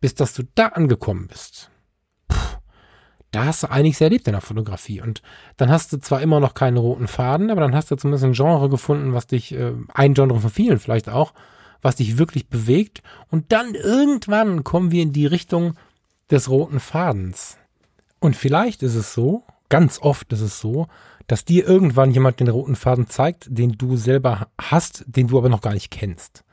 Bis 0.00 0.14
dass 0.14 0.34
du 0.34 0.44
da 0.54 0.68
angekommen 0.68 1.26
bist. 1.26 1.70
Puh, 2.28 2.58
da 3.32 3.46
hast 3.46 3.62
du 3.62 3.70
einiges 3.70 4.00
erlebt 4.00 4.26
in 4.28 4.32
der 4.32 4.40
Fotografie. 4.40 5.00
Und 5.00 5.22
dann 5.56 5.70
hast 5.70 5.92
du 5.92 5.98
zwar 5.98 6.20
immer 6.20 6.38
noch 6.38 6.54
keinen 6.54 6.76
roten 6.76 7.08
Faden, 7.08 7.50
aber 7.50 7.60
dann 7.60 7.74
hast 7.74 7.90
du 7.90 7.96
zumindest 7.96 8.24
ein 8.24 8.32
Genre 8.32 8.68
gefunden, 8.68 9.14
was 9.14 9.26
dich, 9.26 9.52
äh, 9.52 9.72
ein 9.92 10.14
Genre 10.14 10.40
von 10.40 10.50
vielen 10.50 10.78
vielleicht 10.78 11.08
auch, 11.08 11.32
was 11.82 11.96
dich 11.96 12.18
wirklich 12.18 12.48
bewegt. 12.48 13.02
Und 13.30 13.52
dann 13.52 13.74
irgendwann 13.74 14.64
kommen 14.64 14.90
wir 14.90 15.02
in 15.02 15.12
die 15.12 15.26
Richtung 15.26 15.74
des 16.30 16.48
roten 16.48 16.80
Fadens. 16.80 17.58
Und 18.20 18.36
vielleicht 18.36 18.82
ist 18.82 18.94
es 18.94 19.12
so, 19.12 19.44
ganz 19.68 20.00
oft 20.00 20.32
ist 20.32 20.40
es 20.40 20.60
so, 20.60 20.88
dass 21.26 21.44
dir 21.44 21.66
irgendwann 21.66 22.12
jemand 22.12 22.40
den 22.40 22.48
roten 22.48 22.76
Faden 22.76 23.08
zeigt, 23.08 23.46
den 23.48 23.72
du 23.72 23.96
selber 23.96 24.48
hast, 24.60 25.04
den 25.06 25.28
du 25.28 25.38
aber 25.38 25.48
noch 25.48 25.60
gar 25.60 25.72
nicht 25.72 25.90
kennst. 25.90 26.44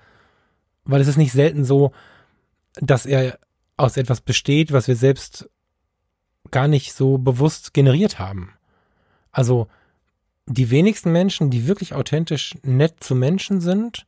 Weil 0.86 1.02
es 1.02 1.08
ist 1.08 1.18
nicht 1.18 1.32
selten 1.32 1.64
so, 1.64 1.92
dass 2.76 3.06
er 3.06 3.40
aus 3.78 3.98
etwas 3.98 4.22
besteht, 4.22 4.72
was 4.72 4.88
wir 4.88 4.96
selbst 4.96 5.50
gar 6.52 6.68
nicht 6.68 6.94
so 6.94 7.18
bewusst 7.18 7.74
generiert 7.74 8.20
haben. 8.20 8.54
Also 9.32 9.68
die 10.46 10.70
wenigsten 10.70 11.12
Menschen, 11.12 11.50
die 11.50 11.68
wirklich 11.68 11.94
authentisch 11.94 12.56
nett 12.64 13.04
zu 13.04 13.16
Menschen 13.16 13.62
sind, 13.62 14.06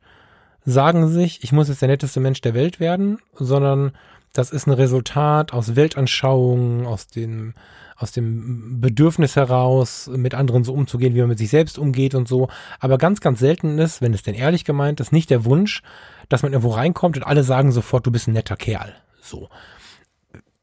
sagen 0.64 1.08
sich, 1.08 1.42
ich 1.42 1.52
muss 1.52 1.68
jetzt 1.68 1.80
der 1.80 1.88
netteste 1.88 2.20
Mensch 2.20 2.40
der 2.40 2.54
Welt 2.54 2.80
werden, 2.80 3.18
sondern 3.34 3.92
das 4.32 4.50
ist 4.50 4.66
ein 4.66 4.72
Resultat 4.72 5.52
aus 5.52 5.76
Weltanschauungen, 5.76 6.86
aus 6.86 7.06
den 7.06 7.54
aus 7.96 8.12
dem 8.12 8.80
Bedürfnis 8.80 9.36
heraus, 9.36 10.10
mit 10.14 10.34
anderen 10.34 10.64
so 10.64 10.74
umzugehen, 10.74 11.14
wie 11.14 11.20
man 11.20 11.30
mit 11.30 11.38
sich 11.38 11.50
selbst 11.50 11.78
umgeht 11.78 12.14
und 12.14 12.28
so. 12.28 12.48
Aber 12.78 12.98
ganz, 12.98 13.20
ganz 13.20 13.38
selten 13.38 13.78
ist, 13.78 14.02
wenn 14.02 14.12
es 14.12 14.22
denn 14.22 14.34
ehrlich 14.34 14.64
gemeint 14.64 15.00
ist, 15.00 15.12
nicht 15.12 15.30
der 15.30 15.44
Wunsch, 15.44 15.82
dass 16.28 16.42
man 16.42 16.52
irgendwo 16.52 16.74
reinkommt 16.74 17.16
und 17.16 17.22
alle 17.22 17.42
sagen 17.42 17.72
sofort, 17.72 18.06
du 18.06 18.10
bist 18.10 18.28
ein 18.28 18.34
netter 18.34 18.56
Kerl. 18.56 18.94
So. 19.20 19.48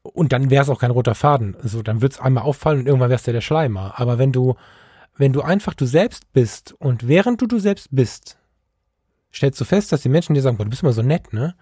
Und 0.04 0.32
dann 0.32 0.50
wäre 0.50 0.64
es 0.64 0.70
auch 0.70 0.80
kein 0.80 0.92
roter 0.92 1.16
Faden. 1.16 1.58
So, 1.64 1.82
dann 1.82 2.02
wird 2.02 2.14
es 2.14 2.20
einmal 2.20 2.44
auffallen 2.44 2.82
und 2.82 2.88
irgendwann 2.88 3.10
wärst 3.10 3.28
du 3.28 3.32
der 3.32 3.42
Schleimer. 3.42 3.94
Aber 3.98 4.20
wenn 4.20 4.32
du, 4.32 4.56
wenn 5.18 5.34
du 5.34 5.42
einfach 5.42 5.74
du 5.74 5.86
selbst 5.86 6.32
bist 6.34 6.76
und 6.78 7.08
während 7.08 7.42
du 7.42 7.48
du 7.48 7.58
selbst 7.58 7.88
bist, 7.92 8.38
stellst 9.34 9.60
du 9.60 9.66
fest, 9.66 9.92
dass 9.92 10.02
die 10.02 10.10
Menschen 10.10 10.36
dir 10.36 10.42
sagen, 10.42 10.58
boah, 10.58 10.66
du 10.66 10.70
bist 10.70 10.84
immer 10.84 10.94
so 10.94 11.02
nett, 11.02 11.34
ne? 11.34 11.56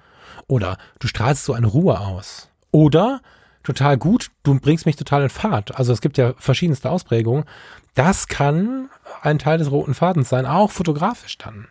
Oder 0.48 0.78
du 1.00 1.08
strahlst 1.08 1.46
so 1.46 1.54
eine 1.54 1.68
Ruhe 1.68 2.00
aus. 2.00 2.50
Oder 2.72 3.22
total 3.64 3.98
gut, 3.98 4.32
du 4.44 4.60
bringst 4.60 4.86
mich 4.86 4.96
total 4.96 5.24
in 5.24 5.30
Fahrt. 5.30 5.76
Also 5.76 5.94
es 5.94 6.02
gibt 6.02 6.18
ja 6.18 6.34
verschiedenste 6.38 6.90
Ausprägungen. 6.90 7.46
Das 7.94 8.28
kann 8.28 8.90
ein 9.22 9.40
Teil 9.40 9.58
des 9.58 9.72
roten 9.72 9.94
Fadens 9.94 10.30
sein, 10.30 10.46
auch 10.46 10.72
fotografisch 10.72 11.38
dann. 11.38 11.68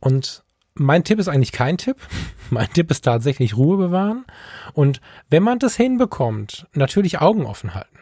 Und 0.00 0.44
mein 0.74 1.04
Tipp 1.04 1.18
ist 1.18 1.28
eigentlich 1.28 1.52
kein 1.52 1.78
Tipp. 1.78 1.96
Mein 2.50 2.72
Tipp 2.72 2.90
ist 2.90 3.02
tatsächlich 3.02 3.58
Ruhe 3.58 3.76
bewahren. 3.76 4.24
Und 4.72 5.02
wenn 5.28 5.42
man 5.42 5.58
das 5.58 5.76
hinbekommt, 5.76 6.66
natürlich 6.72 7.20
Augen 7.20 7.44
offen 7.44 7.74
halten. 7.74 7.98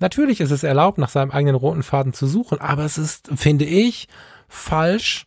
Natürlich 0.00 0.40
ist 0.40 0.50
es 0.50 0.64
erlaubt, 0.64 0.98
nach 0.98 1.10
seinem 1.10 1.30
eigenen 1.30 1.54
roten 1.54 1.84
Faden 1.84 2.12
zu 2.12 2.26
suchen, 2.26 2.60
aber 2.60 2.84
es 2.84 2.98
ist, 2.98 3.30
finde 3.36 3.64
ich, 3.64 4.08
falsch, 4.48 5.26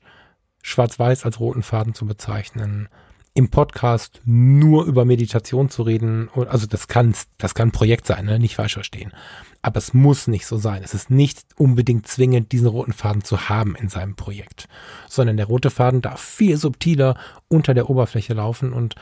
schwarz-weiß 0.62 1.24
als 1.24 1.40
roten 1.40 1.64
Faden 1.64 1.94
zu 1.94 2.06
bezeichnen 2.06 2.90
im 3.38 3.50
Podcast 3.50 4.20
nur 4.26 4.86
über 4.86 5.06
Meditation 5.06 5.70
zu 5.70 5.84
reden, 5.84 6.28
also 6.50 6.66
das 6.66 6.88
kann, 6.88 7.14
das 7.38 7.54
kann 7.54 7.68
ein 7.68 7.72
Projekt 7.72 8.08
sein, 8.08 8.26
ne? 8.26 8.40
nicht 8.40 8.56
falsch 8.56 8.74
verstehen. 8.74 9.14
Aber 9.62 9.78
es 9.78 9.94
muss 9.94 10.28
nicht 10.28 10.48
so 10.48 10.58
sein. 10.58 10.82
Es 10.84 10.96
ist 10.96 11.12
nicht 11.12 11.46
unbedingt 11.56 12.08
zwingend, 12.08 12.52
diesen 12.52 12.68
roten 12.68 12.94
Faden 12.94 13.24
zu 13.24 13.48
haben 13.48 13.76
in 13.76 13.90
seinem 13.90 14.16
Projekt, 14.16 14.68
sondern 15.08 15.38
der 15.38 15.46
rote 15.46 15.70
Faden 15.70 16.02
darf 16.02 16.20
viel 16.20 16.58
subtiler 16.58 17.16
unter 17.48 17.76
der 17.76 17.92
Oberfläche 17.92 18.34
laufen 18.34 18.74
und 18.74 18.96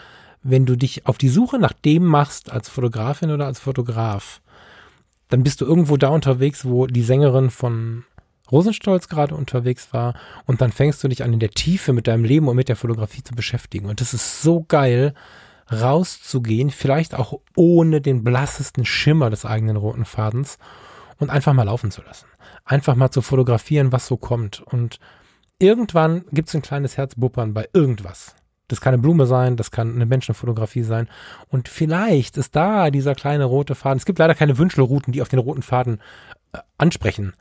wenn 0.43 0.65
du 0.65 0.75
dich 0.75 1.07
auf 1.07 1.17
die 1.17 1.29
Suche 1.29 1.57
nach 1.57 1.71
dem 1.71 2.03
machst 2.03 2.51
als 2.51 2.67
Fotografin 2.67 3.31
oder 3.31 3.45
als 3.45 3.61
Fotograf, 3.61 4.41
dann 5.29 5.43
bist 5.43 5.61
du 5.61 5.65
irgendwo 5.65 5.95
da 5.95 6.09
unterwegs, 6.09 6.65
wo 6.65 6.87
die 6.87 7.03
Sängerin 7.03 7.49
von 7.51 8.03
Rosenstolz 8.51 9.07
gerade 9.07 9.35
unterwegs 9.35 9.93
war 9.93 10.13
und 10.45 10.61
dann 10.61 10.71
fängst 10.71 11.03
du 11.03 11.07
dich 11.07 11.23
an 11.23 11.33
in 11.33 11.39
der 11.39 11.51
Tiefe 11.51 11.93
mit 11.93 12.07
deinem 12.07 12.23
Leben 12.23 12.47
und 12.47 12.55
mit 12.55 12.69
der 12.69 12.75
Fotografie 12.75 13.23
zu 13.23 13.33
beschäftigen. 13.33 13.87
Und 13.87 14.01
das 14.01 14.13
ist 14.13 14.41
so 14.41 14.63
geil, 14.67 15.13
rauszugehen, 15.71 16.69
vielleicht 16.69 17.15
auch 17.15 17.39
ohne 17.55 18.01
den 18.01 18.23
blassesten 18.23 18.85
Schimmer 18.85 19.29
des 19.29 19.45
eigenen 19.45 19.77
roten 19.77 20.05
Fadens 20.05 20.57
und 21.17 21.29
einfach 21.29 21.53
mal 21.53 21.63
laufen 21.63 21.91
zu 21.91 22.03
lassen. 22.03 22.27
Einfach 22.65 22.95
mal 22.95 23.09
zu 23.09 23.21
fotografieren, 23.21 23.91
was 23.91 24.05
so 24.05 24.17
kommt. 24.17 24.61
Und 24.61 24.99
irgendwann 25.57 26.25
gibt 26.31 26.49
es 26.49 26.55
ein 26.55 26.61
kleines 26.61 26.97
Herzbuppern 26.97 27.53
bei 27.53 27.67
irgendwas. 27.73 28.35
Das 28.67 28.81
kann 28.81 28.93
eine 28.93 29.01
Blume 29.01 29.27
sein, 29.27 29.57
das 29.57 29.69
kann 29.71 29.93
eine 29.93 30.05
Menschenfotografie 30.05 30.83
sein. 30.83 31.07
Und 31.49 31.69
vielleicht 31.69 32.37
ist 32.37 32.55
da 32.55 32.89
dieser 32.89 33.15
kleine 33.15 33.45
rote 33.45 33.75
Faden. 33.75 33.97
Es 33.97 34.05
gibt 34.05 34.19
leider 34.19 34.35
keine 34.35 34.57
Wünschelrouten, 34.57 35.13
die 35.13 35.21
auf 35.21 35.29
den 35.29 35.39
roten 35.39 35.61
Faden 35.61 35.99
äh, 36.53 36.59
ansprechen 36.77 37.33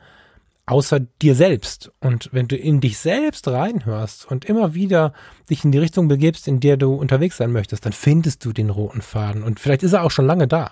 außer 0.65 0.99
dir 0.99 1.35
selbst. 1.35 1.91
Und 1.99 2.29
wenn 2.31 2.47
du 2.47 2.55
in 2.55 2.81
dich 2.81 2.97
selbst 2.97 3.47
reinhörst 3.47 4.29
und 4.29 4.45
immer 4.45 4.73
wieder 4.73 5.13
dich 5.49 5.63
in 5.63 5.71
die 5.71 5.77
Richtung 5.77 6.07
begibst, 6.07 6.47
in 6.47 6.59
der 6.59 6.77
du 6.77 6.93
unterwegs 6.93 7.37
sein 7.37 7.51
möchtest, 7.51 7.85
dann 7.85 7.93
findest 7.93 8.43
du 8.45 8.51
den 8.51 8.69
roten 8.69 9.01
Faden. 9.01 9.43
Und 9.43 9.59
vielleicht 9.59 9.83
ist 9.83 9.93
er 9.93 10.03
auch 10.03 10.11
schon 10.11 10.25
lange 10.25 10.47
da. 10.47 10.71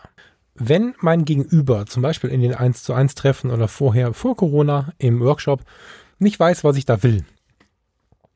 Wenn 0.55 0.93
mein 0.99 1.25
Gegenüber, 1.25 1.85
zum 1.85 2.01
Beispiel 2.01 2.29
in 2.29 2.41
den 2.41 2.53
1 2.53 2.83
zu 2.83 2.93
1 2.93 3.15
Treffen 3.15 3.51
oder 3.51 3.67
vorher, 3.67 4.13
vor 4.13 4.35
Corona 4.35 4.93
im 4.97 5.19
Workshop, 5.19 5.63
nicht 6.19 6.39
weiß, 6.39 6.63
was 6.63 6.77
ich 6.77 6.85
da 6.85 7.01
will. 7.03 7.25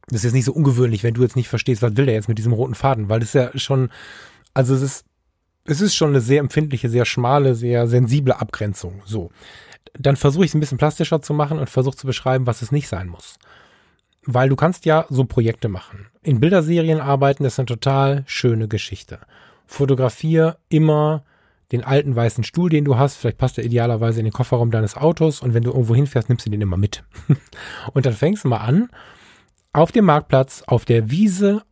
Das 0.08 0.18
ist 0.18 0.24
jetzt 0.24 0.34
nicht 0.34 0.46
so 0.46 0.54
ungewöhnlich, 0.54 1.04
wenn 1.04 1.14
du 1.14 1.22
jetzt 1.22 1.36
nicht 1.36 1.50
verstehst, 1.50 1.82
was 1.82 1.98
will 1.98 2.06
der 2.06 2.16
jetzt 2.16 2.30
mit 2.30 2.38
diesem 2.38 2.54
roten 2.54 2.76
Faden, 2.76 3.10
weil 3.10 3.20
das 3.20 3.30
ist 3.30 3.36
ja 3.36 3.58
schon, 3.58 3.90
also 4.54 4.74
es 4.74 4.82
ist, 4.82 5.06
es 5.66 5.82
ist 5.82 5.96
schon 5.96 6.10
eine 6.10 6.22
sehr 6.22 6.40
empfindliche, 6.40 6.90
sehr 6.90 7.04
schmale, 7.06 7.54
sehr 7.54 7.88
sensible 7.88 8.40
Abgrenzung. 8.40 9.02
So 9.06 9.32
dann 9.98 10.16
versuche 10.16 10.46
ich 10.46 10.52
es 10.52 10.56
ein 10.56 10.60
bisschen 10.60 10.78
plastischer 10.78 11.22
zu 11.22 11.34
machen 11.34 11.60
und 11.60 11.70
versuche 11.70 11.96
zu 11.96 12.08
beschreiben, 12.08 12.48
was 12.48 12.62
es 12.62 12.72
nicht 12.72 12.88
sein 12.88 13.08
muss. 13.08 13.38
Weil 14.26 14.50
du 14.50 14.56
kannst 14.56 14.86
ja 14.86 15.06
so 15.10 15.26
Projekte 15.26 15.70
machen. 15.70 16.08
In 16.22 16.40
Bilderserien 16.40 17.00
arbeiten 17.00 17.46
ist 17.46 17.60
eine 17.60 17.66
total 17.66 18.24
schöne 18.28 18.68
Geschichte. 18.68 19.20
Fotografiere 19.66 20.58
immer 20.70 21.24
den 21.72 21.84
alten 21.84 22.16
weißen 22.16 22.44
Stuhl, 22.44 22.70
den 22.70 22.86
du 22.86 22.98
hast. 22.98 23.18
Vielleicht 23.18 23.38
passt 23.38 23.58
er 23.58 23.66
idealerweise 23.66 24.20
in 24.20 24.26
den 24.26 24.34
Kofferraum 24.34 24.72
deines 24.72 24.96
Autos 24.96 25.42
und 25.42 25.54
wenn 25.54 25.64
du 25.64 25.72
irgendwo 25.72 25.96
hinfährst, 25.96 26.30
nimmst 26.30 26.46
du 26.46 26.50
den 26.50 26.62
immer 26.62 26.78
mit. 26.78 27.04
und 27.94 28.06
dann 28.06 28.14
fängst 28.14 28.44
du 28.44 28.50
mal 28.50 28.58
an, 28.58 28.90
auf 29.74 29.92
dem 29.92 30.06
Marktplatz, 30.06 30.64
auf 30.66 30.86
der 30.86 31.12
Wiese, 31.12 31.64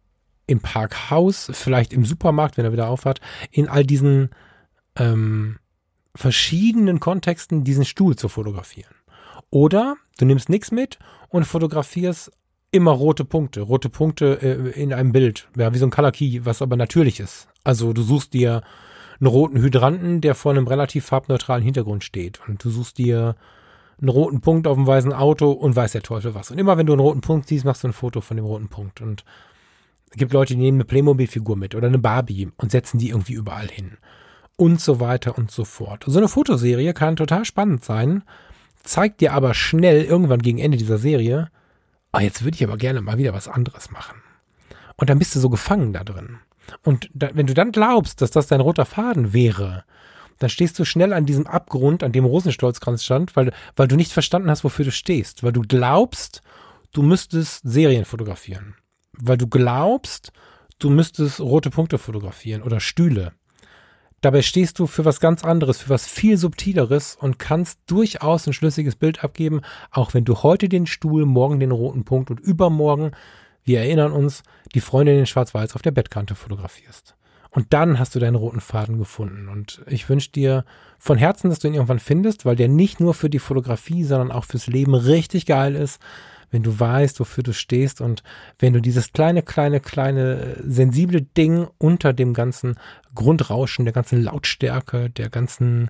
im 0.48 0.60
Parkhaus, 0.60 1.50
vielleicht 1.54 1.92
im 1.92 2.06
Supermarkt, 2.06 2.58
wenn 2.58 2.66
er 2.66 2.72
wieder 2.72 2.88
aufhat, 2.88 3.20
in 3.52 3.68
all 3.68 3.84
diesen 3.84 4.30
ähm, 4.96 5.58
verschiedenen 6.16 7.00
Kontexten 7.00 7.64
diesen 7.64 7.86
Stuhl 7.86 8.16
zu 8.16 8.30
fotografieren. 8.30 8.96
Oder 9.50 9.96
du 10.18 10.26
nimmst 10.26 10.50
nichts 10.50 10.72
mit 10.72 10.98
und 11.30 11.46
fotografierst 11.46 12.32
immer 12.72 12.92
rote 12.92 13.26
Punkte, 13.26 13.62
rote 13.62 13.90
Punkte 13.90 14.42
äh, 14.42 14.82
in 14.82 14.94
einem 14.94 15.12
Bild, 15.12 15.48
ja, 15.56 15.74
wie 15.74 15.78
so 15.78 15.86
ein 15.86 15.92
Color 15.92 16.12
Key, 16.12 16.42
was 16.44 16.62
aber 16.62 16.76
natürlich 16.76 17.20
ist. 17.20 17.48
Also 17.64 17.94
du 17.94 18.02
suchst 18.02 18.34
dir 18.34 18.64
einen 19.20 19.28
roten 19.28 19.60
Hydranten, 19.62 20.20
der 20.20 20.36
vor 20.36 20.52
einem 20.52 20.68
relativ 20.68 21.06
farbneutralen 21.06 21.64
Hintergrund 21.64 22.04
steht 22.04 22.42
und 22.48 22.64
du 22.64 22.70
suchst 22.70 22.98
dir 22.98 23.36
einen 24.00 24.10
roten 24.10 24.42
Punkt 24.42 24.68
auf 24.68 24.76
dem 24.76 24.88
weißen 24.88 25.14
Auto 25.14 25.52
und 25.52 25.76
weiß 25.76 25.94
der 25.94 26.04
Teufel 26.04 26.36
was. 26.36 26.52
Und 26.52 26.58
immer 26.58 26.78
wenn 26.78 26.86
du 26.86 26.94
einen 26.94 27.00
roten 27.00 27.22
Punkt 27.22 27.48
siehst, 27.48 27.64
machst 27.64 27.84
du 27.84 27.88
ein 27.88 27.94
Foto 27.94 28.20
von 28.20 28.36
dem 28.36 28.46
roten 28.46 28.68
Punkt 28.68 29.00
und 29.00 29.24
es 30.12 30.18
gibt 30.18 30.34
Leute, 30.34 30.54
die 30.54 30.60
nehmen 30.60 30.78
eine 30.78 30.86
Playmobil-Figur 30.86 31.56
mit 31.56 31.76
oder 31.76 31.88
eine 31.88 32.00
Barbie 32.00 32.50
und 32.58 32.72
setzen 32.72 33.00
die 33.00 33.10
irgendwie 33.10 33.34
überall 33.34 33.68
hin 33.68 33.98
und 34.58 34.80
so 34.80 35.00
weiter 35.00 35.38
und 35.38 35.52
so 35.52 35.66
fort. 35.66 36.04
So 36.08 36.18
eine 36.18 36.28
Fotoserie 36.28 36.94
kann 36.94 37.16
total 37.16 37.46
spannend 37.46 37.84
sein, 37.84 38.24
zeigt 38.84 39.22
dir 39.22 39.34
aber 39.34 39.54
schnell 39.54 40.04
irgendwann 40.04 40.42
gegen 40.42 40.60
Ende 40.60 40.78
dieser 40.78 40.98
Serie, 40.98 41.50
ah, 42.12 42.22
jetzt 42.22 42.44
würde 42.44 42.56
ich 42.56 42.64
aber 42.64 42.78
gerne 42.78 43.02
mal 43.02 43.18
wieder 43.18 43.34
was 43.34 43.48
anderes 43.48 43.92
machen. 43.92 44.22
Und 44.96 45.10
dann 45.10 45.20
bist 45.20 45.36
du 45.36 45.40
so 45.40 45.50
gefangen 45.50 45.92
da 45.92 46.04
drin. 46.04 46.40
Und 46.84 47.10
da, 47.14 47.30
wenn 47.34 47.48
du 47.48 47.54
dann 47.54 47.72
glaubst, 47.72 48.22
dass 48.22 48.32
das 48.32 48.48
dein 48.48 48.62
roter 48.62 48.86
Faden 48.86 49.34
wäre, 49.34 49.84
dann 50.40 50.50
stehst 50.50 50.78
du 50.80 50.86
schnell 50.86 51.14
an 51.14 51.26
diesem 51.26 51.48
Abgrund, 51.48 52.04
an 52.04 52.12
dem 52.12 52.26
Rosenstolzkranz 52.26 53.04
stand, 53.04 53.36
weil, 53.36 53.54
weil 53.76 53.88
du 53.88 53.96
nicht 53.96 54.12
verstanden 54.12 54.50
hast, 54.50 54.64
wofür 54.64 54.86
du 54.86 54.92
stehst, 54.92 55.44
weil 55.44 55.54
du 55.54 55.62
glaubst, 55.62 56.42
du 56.92 57.02
müsstest 57.02 57.62
Serien 57.64 58.06
fotografieren, 58.06 58.76
weil 59.14 59.38
du 59.38 59.48
glaubst, 59.48 60.32
du 60.80 60.90
müsstest 60.90 61.40
rote 61.40 61.70
Punkte 61.70 61.98
fotografieren 61.98 62.64
oder 62.64 62.80
Stühle. 62.80 63.32
Dabei 64.26 64.42
stehst 64.42 64.80
du 64.80 64.88
für 64.88 65.06
was 65.06 65.20
ganz 65.20 65.44
anderes, 65.44 65.78
für 65.78 65.92
was 65.92 66.08
viel 66.08 66.38
subtileres 66.38 67.16
und 67.16 67.38
kannst 67.38 67.80
durchaus 67.86 68.48
ein 68.48 68.54
schlüssiges 68.54 68.96
Bild 68.96 69.24
abgeben, 69.24 69.62
auch 69.92 70.16
wenn 70.16 70.26
du 70.26 70.42
heute 70.42 70.68
den 70.68 70.88
Stuhl, 70.88 71.28
morgen 71.28 71.60
den 71.60 71.70
roten 71.70 72.06
Punkt 72.06 72.32
und 72.32 72.40
übermorgen, 72.40 73.12
wir 73.66 73.82
erinnern 73.82 74.12
uns, 74.12 74.42
die 74.74 74.82
Freundin 74.82 75.20
in 75.20 75.28
Schwarz-Weiß 75.28 75.76
auf 75.76 75.84
der 75.84 75.92
Bettkante 75.92 76.34
fotografierst. 76.34 77.16
Und 77.52 77.68
dann 77.74 78.00
hast 78.00 78.16
du 78.16 78.20
deinen 78.20 78.34
roten 78.34 78.62
Faden 78.62 78.98
gefunden. 78.98 79.48
Und 79.48 79.84
ich 79.86 80.10
wünsche 80.10 80.32
dir 80.32 80.66
von 80.98 81.20
Herzen, 81.20 81.52
dass 81.52 81.60
du 81.60 81.68
ihn 81.68 81.76
irgendwann 81.76 82.00
findest, 82.00 82.46
weil 82.46 82.56
der 82.56 82.68
nicht 82.68 83.00
nur 83.00 83.14
für 83.14 83.30
die 83.30 83.38
Fotografie, 83.38 84.06
sondern 84.06 84.32
auch 84.32 84.46
fürs 84.46 84.66
Leben 84.66 84.96
richtig 84.96 85.46
geil 85.46 85.76
ist, 85.76 86.02
wenn 86.52 86.64
du 86.64 86.80
weißt, 86.80 87.20
wofür 87.20 87.44
du 87.44 87.54
stehst 87.54 88.02
und 88.02 88.24
wenn 88.60 88.74
du 88.74 88.82
dieses 88.82 89.12
kleine, 89.12 89.42
kleine, 89.42 89.80
kleine, 89.80 90.58
sensible 90.64 91.22
Ding 91.22 91.68
unter 91.78 92.14
dem 92.14 92.34
ganzen 92.34 92.76
Grundrauschen, 93.14 93.86
der 93.86 93.94
ganzen 93.94 94.22
Lautstärke, 94.22 95.10
der 95.10 95.30
ganzen 95.30 95.90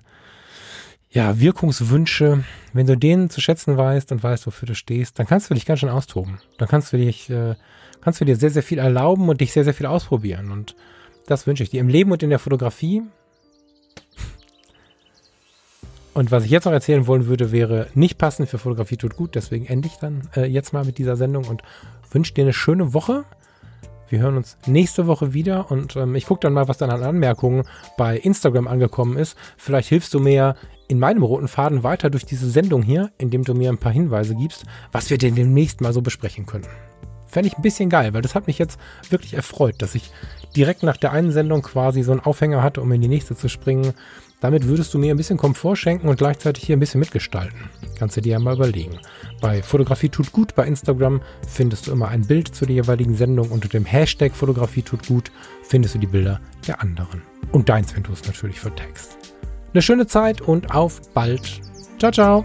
ja, 1.10 1.40
Wirkungswünsche, 1.40 2.44
wenn 2.72 2.86
du 2.86 2.96
denen 2.96 3.30
zu 3.30 3.40
schätzen 3.40 3.76
weißt 3.76 4.12
und 4.12 4.22
weißt, 4.22 4.46
wofür 4.46 4.66
du 4.66 4.74
stehst, 4.74 5.18
dann 5.18 5.26
kannst 5.26 5.48
du 5.48 5.54
dich 5.54 5.64
ganz 5.64 5.80
schön 5.80 5.88
austoben. 5.88 6.40
Dann 6.58 6.68
kannst 6.68 6.92
du 6.92 6.98
dich, 6.98 7.30
äh, 7.30 7.54
kannst 8.00 8.20
du 8.20 8.24
dir 8.24 8.36
sehr, 8.36 8.50
sehr 8.50 8.62
viel 8.62 8.78
erlauben 8.78 9.28
und 9.28 9.40
dich 9.40 9.52
sehr, 9.52 9.64
sehr 9.64 9.74
viel 9.74 9.86
ausprobieren. 9.86 10.50
Und 10.50 10.76
das 11.26 11.46
wünsche 11.46 11.62
ich 11.62 11.70
dir 11.70 11.80
im 11.80 11.88
Leben 11.88 12.12
und 12.12 12.22
in 12.22 12.30
der 12.30 12.38
Fotografie. 12.38 13.02
Und 16.16 16.30
was 16.30 16.46
ich 16.46 16.50
jetzt 16.50 16.64
noch 16.64 16.72
erzählen 16.72 17.06
wollen 17.06 17.26
würde, 17.26 17.52
wäre 17.52 17.88
nicht 17.92 18.16
passend 18.16 18.48
für 18.48 18.56
Fotografie 18.56 18.96
tut 18.96 19.16
gut. 19.16 19.34
Deswegen 19.34 19.66
ende 19.66 19.86
ich 19.88 19.96
dann 19.96 20.22
äh, 20.34 20.46
jetzt 20.46 20.72
mal 20.72 20.82
mit 20.82 20.96
dieser 20.96 21.14
Sendung 21.14 21.44
und 21.44 21.60
wünsche 22.10 22.32
dir 22.32 22.44
eine 22.44 22.54
schöne 22.54 22.94
Woche. 22.94 23.26
Wir 24.08 24.20
hören 24.20 24.38
uns 24.38 24.56
nächste 24.64 25.06
Woche 25.08 25.34
wieder 25.34 25.70
und 25.70 25.94
ähm, 25.94 26.14
ich 26.14 26.24
gucke 26.24 26.40
dann 26.40 26.54
mal, 26.54 26.68
was 26.68 26.78
dann 26.78 26.88
an 26.88 27.02
Anmerkungen 27.02 27.64
bei 27.98 28.16
Instagram 28.16 28.66
angekommen 28.66 29.18
ist. 29.18 29.36
Vielleicht 29.58 29.90
hilfst 29.90 30.14
du 30.14 30.18
mir 30.18 30.56
in 30.88 30.98
meinem 30.98 31.22
roten 31.22 31.48
Faden 31.48 31.82
weiter 31.82 32.08
durch 32.08 32.24
diese 32.24 32.48
Sendung 32.48 32.82
hier, 32.82 33.10
indem 33.18 33.44
du 33.44 33.52
mir 33.52 33.68
ein 33.68 33.76
paar 33.76 33.92
Hinweise 33.92 34.34
gibst, 34.36 34.64
was 34.92 35.10
wir 35.10 35.18
denn 35.18 35.34
demnächst 35.34 35.82
mal 35.82 35.92
so 35.92 36.00
besprechen 36.00 36.46
können. 36.46 36.66
Fände 37.26 37.48
ich 37.48 37.58
ein 37.58 37.62
bisschen 37.62 37.90
geil, 37.90 38.14
weil 38.14 38.22
das 38.22 38.34
hat 38.34 38.46
mich 38.46 38.58
jetzt 38.58 38.80
wirklich 39.10 39.34
erfreut, 39.34 39.82
dass 39.82 39.94
ich 39.94 40.10
direkt 40.56 40.82
nach 40.82 40.96
der 40.96 41.12
einen 41.12 41.32
Sendung 41.32 41.60
quasi 41.60 42.02
so 42.02 42.12
einen 42.12 42.20
Aufhänger 42.20 42.62
hatte, 42.62 42.80
um 42.80 42.90
in 42.92 43.02
die 43.02 43.08
nächste 43.08 43.36
zu 43.36 43.50
springen. 43.50 43.92
Damit 44.40 44.66
würdest 44.66 44.92
du 44.92 44.98
mir 44.98 45.14
ein 45.14 45.16
bisschen 45.16 45.38
Komfort 45.38 45.76
schenken 45.76 46.08
und 46.08 46.18
gleichzeitig 46.18 46.64
hier 46.64 46.76
ein 46.76 46.80
bisschen 46.80 47.00
mitgestalten. 47.00 47.58
Kannst 47.98 48.16
du 48.16 48.20
dir 48.20 48.32
ja 48.32 48.38
mal 48.38 48.54
überlegen. 48.54 48.98
Bei 49.40 49.62
Fotografie 49.62 50.08
tut 50.08 50.32
gut 50.32 50.54
bei 50.54 50.66
Instagram 50.66 51.22
findest 51.48 51.86
du 51.86 51.92
immer 51.92 52.08
ein 52.08 52.26
Bild 52.26 52.54
zu 52.54 52.66
der 52.66 52.74
jeweiligen 52.74 53.16
Sendung. 53.16 53.50
Unter 53.50 53.68
dem 53.68 53.84
Hashtag 53.84 54.34
Fotografie 54.34 54.82
tut 54.82 55.06
gut 55.06 55.30
findest 55.62 55.94
du 55.94 55.98
die 55.98 56.06
Bilder 56.06 56.40
der 56.66 56.80
anderen. 56.80 57.22
Und 57.52 57.68
deins, 57.68 57.94
wenn 57.96 58.02
du 58.02 58.12
es 58.12 58.24
natürlich 58.26 58.60
vertext. 58.60 59.16
Eine 59.72 59.82
schöne 59.82 60.06
Zeit 60.06 60.40
und 60.40 60.74
auf 60.74 61.00
bald. 61.12 61.60
Ciao, 61.98 62.12
ciao. 62.12 62.44